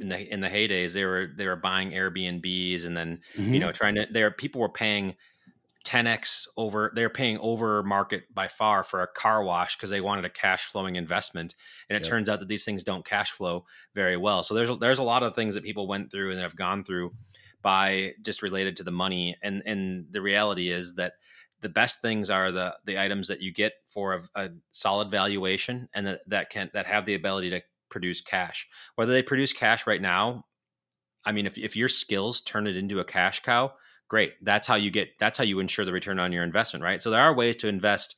in 0.00 0.08
the 0.08 0.32
in 0.32 0.40
the 0.40 0.48
heydays 0.48 0.92
they 0.92 1.04
were 1.04 1.28
they 1.36 1.46
were 1.46 1.56
buying 1.56 1.90
Airbnbs 1.90 2.86
and 2.86 2.96
then 2.96 3.20
mm-hmm. 3.36 3.54
you 3.54 3.60
know 3.60 3.72
trying 3.72 3.94
to 3.94 4.06
there 4.10 4.30
people 4.30 4.60
were 4.60 4.68
paying 4.68 5.14
10x 5.84 6.46
over 6.56 6.90
they're 6.94 7.10
paying 7.10 7.38
over 7.38 7.82
market 7.82 8.22
by 8.34 8.48
far 8.48 8.82
for 8.82 9.02
a 9.02 9.06
car 9.06 9.44
wash 9.44 9.76
because 9.76 9.90
they 9.90 10.00
wanted 10.00 10.24
a 10.24 10.30
cash 10.30 10.64
flowing 10.64 10.96
investment 10.96 11.54
and 11.88 11.96
it 11.96 12.02
yep. 12.02 12.08
turns 12.08 12.28
out 12.28 12.40
that 12.40 12.48
these 12.48 12.64
things 12.64 12.82
don't 12.82 13.04
cash 13.04 13.30
flow 13.30 13.64
very 13.94 14.16
well 14.16 14.42
so 14.42 14.54
there's 14.54 14.70
there's 14.78 14.98
a 14.98 15.04
lot 15.04 15.22
of 15.22 15.34
things 15.34 15.54
that 15.54 15.62
people 15.62 15.86
went 15.86 16.10
through 16.10 16.30
and 16.30 16.40
have 16.40 16.56
gone 16.56 16.82
through 16.82 17.12
by 17.60 18.12
just 18.22 18.42
related 18.42 18.76
to 18.76 18.82
the 18.82 18.90
money 18.90 19.36
and 19.42 19.62
and 19.66 20.06
the 20.10 20.22
reality 20.22 20.70
is 20.70 20.94
that 20.94 21.14
the 21.60 21.68
best 21.68 22.00
things 22.00 22.30
are 22.30 22.50
the 22.50 22.74
the 22.86 22.98
items 22.98 23.28
that 23.28 23.42
you 23.42 23.52
get 23.52 23.74
for 23.88 24.14
a, 24.14 24.42
a 24.42 24.50
solid 24.72 25.10
valuation 25.10 25.88
and 25.94 26.06
that 26.06 26.20
that 26.26 26.50
can 26.50 26.70
that 26.72 26.86
have 26.86 27.04
the 27.04 27.14
ability 27.14 27.50
to 27.50 27.62
produce 27.90 28.20
cash. 28.20 28.68
Whether 28.96 29.12
they 29.12 29.22
produce 29.22 29.52
cash 29.52 29.86
right 29.86 30.02
now, 30.02 30.44
I 31.24 31.32
mean, 31.32 31.46
if, 31.46 31.56
if 31.56 31.76
your 31.76 31.88
skills 31.88 32.40
turn 32.40 32.66
it 32.66 32.76
into 32.76 33.00
a 33.00 33.04
cash 33.04 33.40
cow, 33.40 33.72
great. 34.08 34.34
That's 34.42 34.66
how 34.66 34.74
you 34.74 34.90
get, 34.90 35.08
that's 35.18 35.38
how 35.38 35.44
you 35.44 35.60
ensure 35.60 35.84
the 35.84 35.92
return 35.92 36.18
on 36.18 36.32
your 36.32 36.44
investment, 36.44 36.84
right? 36.84 37.00
So 37.00 37.10
there 37.10 37.22
are 37.22 37.34
ways 37.34 37.56
to 37.56 37.68
invest 37.68 38.16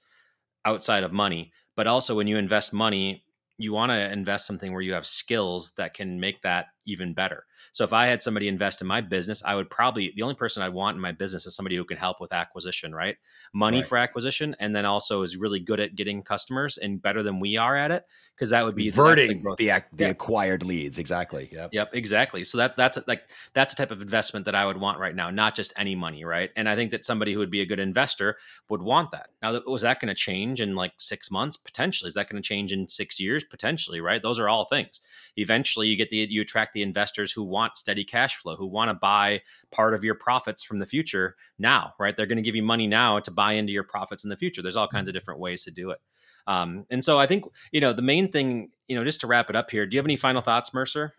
outside 0.65 1.05
of 1.05 1.13
money, 1.13 1.53
but 1.77 1.87
also 1.87 2.17
when 2.17 2.27
you 2.27 2.37
invest 2.37 2.73
money, 2.73 3.25
you 3.59 3.73
want 3.73 3.91
to 3.91 4.13
invest 4.13 4.47
something 4.47 4.73
where 4.73 4.83
you 4.83 4.93
have 4.93 5.07
skills 5.07 5.73
that 5.77 5.95
can 5.95 6.21
make 6.21 6.43
that 6.43 6.67
even 6.87 7.15
better. 7.15 7.45
So 7.73 7.85
if 7.85 7.93
I 7.93 8.07
had 8.07 8.23
somebody 8.23 8.49
invest 8.49 8.81
in 8.81 8.87
my 8.87 9.01
business, 9.01 9.43
I 9.45 9.55
would 9.55 9.71
probably 9.71 10.13
the 10.15 10.23
only 10.23 10.35
person 10.35 10.63
I'd 10.63 10.73
want 10.73 10.97
in 10.97 11.01
my 11.01 11.13
business 11.13 11.47
is 11.47 11.55
somebody 11.55 11.77
who 11.77 11.85
can 11.85 11.97
help 11.97 12.21
with 12.21 12.33
acquisition, 12.33 12.95
right? 12.95 13.17
Money 13.53 13.79
right. 13.79 13.87
for 13.87 13.99
acquisition, 13.99 14.57
and 14.61 14.75
then 14.75 14.85
also 14.85 15.23
is 15.23 15.37
really 15.37 15.61
good 15.61 15.81
at 15.81 15.95
getting 15.95 16.23
customers 16.23 16.79
and 16.79 17.01
better 17.01 17.23
than 17.23 17.41
we 17.41 17.57
are 17.57 17.77
at 17.77 17.91
it, 17.91 18.05
because 18.35 18.51
that 18.51 18.65
would 18.65 18.75
be 18.75 18.91
converting 18.91 19.43
the, 19.43 19.55
the, 19.57 19.85
the 19.93 20.05
yeah. 20.05 20.11
acquired 20.11 20.63
leads. 20.63 20.99
Exactly. 20.99 21.49
Yep. 21.53 21.71
Yep. 21.73 21.91
Exactly. 21.95 22.45
So 22.45 22.59
that 22.59 22.77
that's 22.77 22.99
like 23.07 23.23
that's 23.55 23.75
the 23.75 23.79
type 23.83 23.91
of 23.91 24.03
investment 24.03 24.45
that 24.47 24.55
I 24.55 24.67
would 24.67 24.77
want 24.77 24.99
right 24.99 25.15
now, 25.15 25.31
not 25.31 25.55
just 25.55 25.73
any 25.77 25.95
money, 25.95 26.25
right? 26.25 26.51
And 26.57 26.69
I 26.69 26.77
think 26.77 26.91
that 26.91 27.05
somebody 27.05 27.33
who 27.33 27.39
would 27.39 27.51
be 27.51 27.61
a 27.61 27.67
good 27.67 27.81
investor 27.81 28.37
would 28.69 28.83
want 28.83 29.11
that. 29.13 29.29
Now, 29.43 29.61
was 29.67 29.83
that 29.83 30.01
going 30.01 30.09
to 30.09 30.15
change 30.15 30.61
in 30.61 30.75
like 30.75 30.93
six 30.99 31.31
months? 31.31 31.57
Potentially. 31.57 32.09
Is 32.09 32.15
that 32.15 32.29
going 32.29 32.43
to 32.43 32.47
change 32.47 32.73
in 32.73 32.89
six 32.89 33.21
years? 33.21 33.45
Potentially, 33.45 34.01
right? 34.01 34.23
Those 34.23 34.39
are 34.39 34.49
all 34.49 34.65
things. 34.67 35.01
Eventually, 35.37 35.89
you 35.89 35.97
get 35.97 36.09
the 36.11 36.27
you 36.31 36.43
attract 36.43 36.73
the 36.73 36.83
investors 36.83 37.33
who 37.33 37.43
want 37.57 37.79
steady 37.79 38.05
cash 38.05 38.37
flow, 38.37 38.55
who 38.55 38.67
want 38.67 38.91
to 38.91 38.95
buy 38.95 39.41
part 39.73 39.95
of 39.95 40.05
your 40.05 40.15
profits 40.15 40.63
from 40.63 40.79
the 40.79 40.87
future 40.87 41.37
now, 41.59 41.95
right? 41.99 42.15
They're 42.15 42.27
going 42.27 42.37
to 42.37 42.43
give 42.43 42.55
you 42.55 42.63
money 42.63 42.87
now 42.87 43.19
to 43.21 43.31
buy 43.31 43.53
into 43.53 43.73
your 43.73 43.85
profits 43.85 44.25
in 44.25 44.31
the 44.31 44.37
future. 44.37 44.61
There's 44.61 44.77
all 44.77 44.87
kinds 44.87 45.09
of 45.09 45.13
mm-hmm. 45.13 45.17
different 45.17 45.41
ways 45.41 45.65
to 45.65 45.71
do 45.71 45.91
it. 45.91 45.99
Um, 46.47 46.85
and 46.91 47.03
so 47.03 47.19
I 47.19 47.27
think, 47.27 47.45
you 47.73 47.81
know, 47.81 47.95
the 47.95 48.03
main 48.03 48.31
thing, 48.31 48.71
you 48.89 48.97
know, 48.97 49.05
just 49.05 49.23
to 49.23 49.27
wrap 49.27 49.49
it 49.49 49.57
up 49.57 49.71
here, 49.71 49.87
do 49.87 49.97
you 49.97 49.99
have 49.99 50.07
any 50.07 50.17
final 50.17 50.43
thoughts, 50.43 50.75
Mercer? 50.75 51.15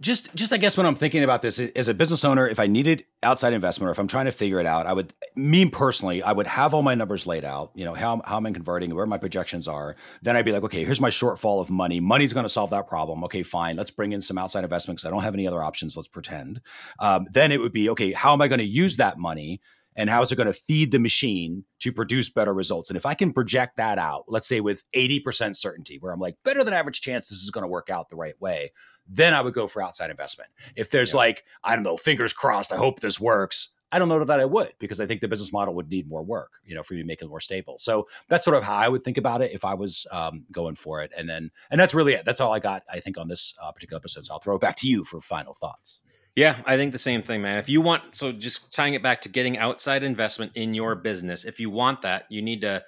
Just, 0.00 0.34
just 0.34 0.52
I 0.52 0.56
guess 0.56 0.76
when 0.76 0.86
I'm 0.86 0.94
thinking 0.94 1.24
about 1.24 1.42
this 1.42 1.58
as 1.58 1.88
a 1.88 1.94
business 1.94 2.24
owner, 2.24 2.46
if 2.46 2.60
I 2.60 2.66
needed 2.66 3.04
outside 3.22 3.52
investment 3.52 3.88
or 3.88 3.92
if 3.92 3.98
I'm 3.98 4.08
trying 4.08 4.26
to 4.26 4.32
figure 4.32 4.60
it 4.60 4.66
out, 4.66 4.86
I 4.86 4.92
would, 4.92 5.12
me 5.34 5.68
personally, 5.68 6.22
I 6.22 6.32
would 6.32 6.46
have 6.46 6.74
all 6.74 6.82
my 6.82 6.94
numbers 6.94 7.26
laid 7.26 7.44
out. 7.44 7.72
You 7.74 7.84
know 7.84 7.94
how 7.94 8.20
how 8.24 8.36
I'm 8.36 8.54
converting, 8.54 8.94
where 8.94 9.06
my 9.06 9.18
projections 9.18 9.68
are. 9.68 9.96
Then 10.22 10.36
I'd 10.36 10.44
be 10.44 10.52
like, 10.52 10.62
okay, 10.64 10.84
here's 10.84 11.00
my 11.00 11.10
shortfall 11.10 11.60
of 11.60 11.70
money. 11.70 12.00
Money's 12.00 12.32
going 12.32 12.44
to 12.44 12.48
solve 12.48 12.70
that 12.70 12.86
problem. 12.86 13.24
Okay, 13.24 13.42
fine. 13.42 13.76
Let's 13.76 13.90
bring 13.90 14.12
in 14.12 14.20
some 14.20 14.38
outside 14.38 14.64
investment 14.64 14.98
because 14.98 15.08
I 15.08 15.10
don't 15.10 15.22
have 15.22 15.34
any 15.34 15.46
other 15.46 15.62
options. 15.62 15.96
Let's 15.96 16.08
pretend. 16.08 16.60
Um, 16.98 17.26
then 17.32 17.52
it 17.52 17.60
would 17.60 17.72
be 17.72 17.90
okay. 17.90 18.12
How 18.12 18.32
am 18.32 18.40
I 18.40 18.48
going 18.48 18.58
to 18.60 18.64
use 18.64 18.96
that 18.96 19.18
money? 19.18 19.60
And 19.96 20.10
how 20.10 20.22
is 20.22 20.30
it 20.30 20.36
going 20.36 20.46
to 20.46 20.52
feed 20.52 20.92
the 20.92 20.98
machine 20.98 21.64
to 21.80 21.92
produce 21.92 22.28
better 22.28 22.52
results? 22.52 22.90
And 22.90 22.96
if 22.96 23.06
I 23.06 23.14
can 23.14 23.32
project 23.32 23.78
that 23.78 23.98
out, 23.98 24.24
let's 24.28 24.46
say 24.46 24.60
with 24.60 24.84
80% 24.94 25.56
certainty, 25.56 25.98
where 25.98 26.12
I'm 26.12 26.20
like, 26.20 26.36
better 26.44 26.62
than 26.62 26.74
average 26.74 27.00
chance 27.00 27.28
this 27.28 27.42
is 27.42 27.50
going 27.50 27.62
to 27.62 27.68
work 27.68 27.90
out 27.90 28.08
the 28.08 28.16
right 28.16 28.40
way, 28.40 28.72
then 29.08 29.34
I 29.34 29.40
would 29.40 29.54
go 29.54 29.66
for 29.66 29.82
outside 29.82 30.10
investment. 30.10 30.50
If 30.76 30.90
there's 30.90 31.12
yeah. 31.12 31.18
like, 31.18 31.44
I 31.64 31.74
don't 31.74 31.84
know, 31.84 31.96
fingers 31.96 32.32
crossed, 32.32 32.72
I 32.72 32.76
hope 32.76 33.00
this 33.00 33.18
works. 33.18 33.70
I 33.92 33.98
don't 33.98 34.08
know 34.08 34.22
that 34.24 34.40
I 34.40 34.44
would 34.44 34.72
because 34.78 34.98
I 34.98 35.06
think 35.06 35.20
the 35.20 35.28
business 35.28 35.52
model 35.52 35.74
would 35.74 35.88
need 35.88 36.08
more 36.08 36.22
work, 36.22 36.54
you 36.64 36.74
know, 36.74 36.82
for 36.82 36.94
you 36.94 37.02
to 37.02 37.06
make 37.06 37.22
it 37.22 37.28
more 37.28 37.40
stable. 37.40 37.78
So 37.78 38.08
that's 38.28 38.44
sort 38.44 38.56
of 38.56 38.64
how 38.64 38.74
I 38.74 38.88
would 38.88 39.04
think 39.04 39.16
about 39.16 39.42
it 39.42 39.52
if 39.52 39.64
I 39.64 39.74
was 39.74 40.06
um, 40.10 40.44
going 40.50 40.74
for 40.74 41.02
it. 41.02 41.12
And 41.16 41.28
then, 41.28 41.50
and 41.70 41.80
that's 41.80 41.94
really 41.94 42.14
it. 42.14 42.24
That's 42.24 42.40
all 42.40 42.52
I 42.52 42.58
got, 42.58 42.82
I 42.92 42.98
think, 42.98 43.16
on 43.16 43.28
this 43.28 43.54
uh, 43.62 43.70
particular 43.70 43.98
episode. 43.98 44.24
So 44.26 44.34
I'll 44.34 44.40
throw 44.40 44.56
it 44.56 44.60
back 44.60 44.76
to 44.78 44.88
you 44.88 45.04
for 45.04 45.20
final 45.20 45.54
thoughts. 45.54 46.00
Yeah, 46.36 46.60
I 46.66 46.76
think 46.76 46.92
the 46.92 46.98
same 46.98 47.22
thing, 47.22 47.40
man. 47.40 47.58
If 47.58 47.68
you 47.68 47.80
want, 47.80 48.14
so 48.14 48.30
just 48.30 48.72
tying 48.74 48.92
it 48.94 49.02
back 49.02 49.22
to 49.22 49.30
getting 49.30 49.56
outside 49.56 50.02
investment 50.02 50.52
in 50.54 50.74
your 50.74 50.94
business, 50.94 51.44
if 51.46 51.58
you 51.58 51.70
want 51.70 52.02
that, 52.02 52.26
you 52.28 52.42
need 52.42 52.60
to 52.60 52.84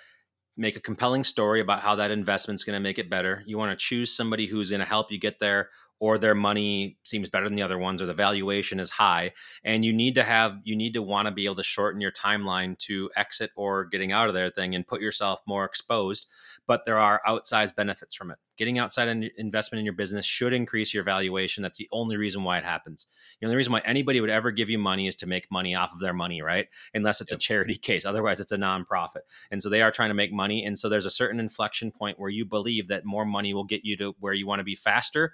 make 0.57 0.77
a 0.77 0.81
compelling 0.81 1.25
story 1.25 1.61
about 1.61 1.81
how 1.81 1.95
that 1.95 2.11
investment's 2.11 2.65
going 2.65 2.77
to 2.77 2.81
make 2.81 2.99
it 2.99 3.09
better. 3.09 3.43
You 3.47 3.57
want 3.57 3.79
to 3.79 3.83
choose 3.83 4.15
somebody 4.15 4.47
who's 4.47 4.71
going 4.71 4.81
to 4.81 4.87
help 4.87 5.11
you 5.11 5.19
get 5.19 5.39
there 5.41 5.71
or 6.01 6.19
their 6.19 6.35
money 6.35 6.99
seems 7.05 7.29
better 7.29 7.47
than 7.47 7.57
the 7.57 7.63
other 7.63 7.79
ones 7.79 8.01
or 8.01 8.07
the 8.07 8.15
valuation 8.15 8.79
is 8.81 8.91
high 8.91 9.33
and 9.65 9.85
you 9.85 9.93
need 9.93 10.15
to 10.15 10.23
have 10.23 10.59
you 10.65 10.77
need 10.77 10.95
to 10.95 11.03
want 11.03 11.27
to 11.27 11.33
be 11.33 11.45
able 11.45 11.55
to 11.55 11.63
shorten 11.63 12.01
your 12.01 12.13
timeline 12.13 12.79
to 12.79 13.11
exit 13.17 13.51
or 13.57 13.85
getting 13.85 14.13
out 14.13 14.29
of 14.29 14.35
their 14.35 14.51
thing 14.51 14.75
and 14.75 14.87
put 14.87 15.01
yourself 15.01 15.41
more 15.47 15.65
exposed 15.65 16.27
but 16.69 16.85
there 16.85 16.99
are 16.99 17.23
outsized 17.27 17.75
benefits 17.75 18.15
from 18.15 18.31
it. 18.31 18.37
Getting 18.59 18.79
outside 18.79 19.09
investment 19.39 19.79
in 19.79 19.87
your 19.87 19.95
business 19.95 20.27
should 20.27 20.53
increase 20.53 20.93
your 20.93 21.03
valuation. 21.03 21.63
That's 21.63 21.79
the 21.79 21.89
only 21.93 22.19
reason 22.19 22.45
why 22.45 22.59
it 22.59 22.65
happens. 22.65 23.07
The 23.41 23.47
only 23.47 23.57
reason 23.57 23.73
why 23.73 23.81
anybody 23.87 24.21
would 24.21 24.29
ever 24.29 24.51
give 24.51 24.69
you 24.69 24.79
money 24.79 25.09
is 25.09 25.17
to 25.17 25.27
make 25.27 25.51
money 25.51 25.75
off 25.75 25.95
of 25.95 26.01
their 26.01 26.13
money 26.13 26.43
right? 26.43 26.69
Unless 26.93 27.23
it's 27.23 27.33
yep. 27.33 27.39
a 27.39 27.41
charity 27.41 27.75
case 27.89 28.05
otherwise 28.05 28.39
it's 28.39 28.53
a 28.53 28.59
nonprofit. 28.59 29.23
And 29.51 29.63
so 29.63 29.71
they 29.71 29.81
are 29.81 29.91
trying 29.91 30.11
to 30.11 30.15
make 30.15 30.31
money 30.31 30.63
and 30.65 30.79
so 30.79 30.91
there's 30.91 31.07
a 31.07 31.11
certain 31.11 31.41
inflection 31.41 31.91
point 31.91 32.21
where 32.21 32.31
you 32.31 32.45
believe 32.45 32.89
that 32.89 33.07
more 33.07 33.25
money 33.25 33.55
will 33.55 33.65
get 33.65 33.87
you 33.87 33.97
to 33.97 34.15
where 34.21 34.35
you 34.35 34.47
want 34.47 34.61
to 34.61 34.65
be 34.65 34.77
faster 34.77 35.33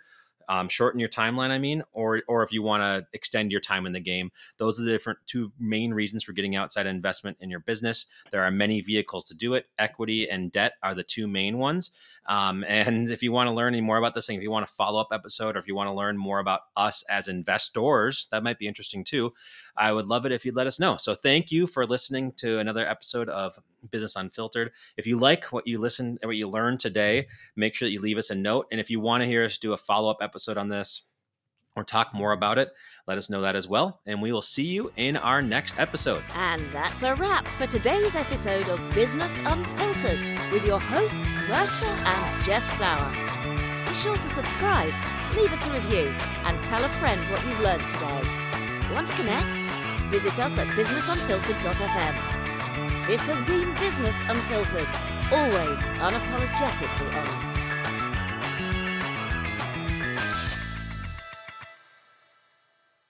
um, 0.49 0.69
shorten 0.69 1.01
your 1.01 1.09
timeline 1.09 1.51
i 1.51 1.59
mean 1.59 1.83
or 1.93 2.23
or 2.29 2.43
if 2.43 2.53
you 2.53 2.63
want 2.63 2.83
to 2.83 3.07
extend 3.13 3.51
your 3.51 3.61
time 3.61 3.87
in 3.87 3.93
the 3.93 4.01
game. 4.01 4.31
Those 4.59 4.79
are 4.79 4.85
the 4.85 4.91
different 4.91 5.19
two 5.27 5.53
main 5.59 5.93
reasons 5.93 6.23
for 6.23 6.33
getting 6.33 6.57
outside 6.57 6.87
investment 6.87 7.39
in 7.41 7.51
your 7.51 7.61
business. 7.61 8.07
There 8.31 8.43
are 8.43 8.51
many 8.51 8.81
vehicles 8.81 9.25
to 9.27 9.35
do 9.35 9.55
it. 9.55 9.67
Equity 9.79 10.29
and 10.29 10.53
debt 10.53 10.75
are 10.83 10.95
the 10.95 11.03
two 11.03 11.27
main 11.27 11.59
ones 11.59 11.91
um, 12.27 12.65
and 12.67 13.11
if 13.11 13.23
you 13.23 13.33
want 13.33 13.47
to 13.49 13.53
learn 13.53 13.75
any 13.75 13.81
more 13.81 13.99
about 13.99 14.15
this 14.15 14.27
thing 14.27 14.37
if 14.37 14.43
you 14.43 14.51
want 14.51 14.65
a 14.65 14.73
follow-up 14.73 15.09
episode 15.13 15.57
or 15.57 15.59
if 15.59 15.67
you 15.67 15.75
want 15.75 15.89
to 15.89 15.93
learn 15.93 16.17
more 16.17 16.39
about 16.39 16.63
us 16.77 17.03
as 17.09 17.29
investors 17.29 18.29
that 18.31 18.43
might 18.43 18.59
be 18.59 18.67
interesting 18.67 19.05
too 19.05 19.31
I 19.77 19.93
would 19.93 20.07
love 20.07 20.25
it 20.25 20.33
if 20.33 20.45
you'd 20.45 20.55
let 20.55 20.67
us 20.67 20.79
know. 20.79 20.97
So 20.97 21.15
thank 21.15 21.51
you 21.51 21.67
for 21.67 21.87
listening 21.87 22.33
to 22.37 22.59
another 22.59 22.87
episode 22.87 23.29
of 23.29 23.59
Business 23.91 24.17
Unfiltered. 24.17 24.71
If 24.97 25.07
you 25.07 25.19
like 25.19 25.47
what 25.47 25.67
you 25.67 25.79
listen 25.79 26.19
what 26.23 26.37
you 26.37 26.49
learned 26.49 26.81
today, 26.81 27.27
make 27.57 27.75
sure 27.75 27.89
that 27.89 27.93
you 27.93 28.01
leave 28.01 28.19
us 28.19 28.31
a 28.31 28.35
note. 28.35 28.67
And 28.71 28.81
if 28.81 28.89
you 28.89 29.01
want 29.01 29.23
to 29.23 29.27
hear 29.27 29.45
us 29.45 29.59
do 29.59 29.73
a 29.73 29.77
follow-up 29.77 30.19
episode 30.21 30.57
on 30.57 30.69
this 30.69 31.03
or 31.77 31.85
talk 31.85 32.15
more 32.15 32.33
about 32.33 32.59
it, 32.59 32.73
let 33.07 33.19
us 33.19 33.29
know 33.29 33.43
that 33.43 33.57
as 33.57 33.69
well. 33.69 34.01
And 34.07 34.23
we 34.23 34.33
will 34.33 34.43
see 34.43 34.65
you 34.65 34.93
in 34.97 35.17
our 35.17 35.43
next 35.43 35.79
episode. 35.79 36.23
And 36.35 36.71
that's 36.73 37.03
a 37.03 37.15
wrap 37.17 37.47
for 37.47 37.67
today's 37.67 38.15
episode 38.15 38.69
of 38.69 38.91
Business 38.91 39.41
Unfiltered 39.45 40.25
with 40.53 40.67
your 40.67 40.81
hosts, 40.81 41.39
Mercer 41.49 41.87
and 41.87 42.45
Jeff 42.45 42.67
Sauer. 42.67 43.11
Be 43.87 43.95
sure 43.95 44.17
to 44.17 44.29
subscribe, 44.29 44.93
leave 45.37 45.53
us 45.53 45.67
a 45.67 45.73
review, 45.73 46.15
and 46.45 46.63
tell 46.63 46.85
a 46.85 46.89
friend 46.89 47.21
what 47.31 47.45
you've 47.45 47.61
learned 47.61 47.89
today. 47.89 48.23
Want 48.93 49.07
to 49.09 49.15
connect? 49.15 49.61
Visit 50.11 50.39
us 50.39 50.59
at 50.59 50.69
businessunfiltered.fm. 50.69 53.07
This 53.07 53.27
has 53.27 53.43
been 53.43 53.75
Business 53.75 54.21
Unfiltered, 54.29 54.91
always 55.33 55.87
unapologetically 55.99 57.15
honest. 57.15 57.64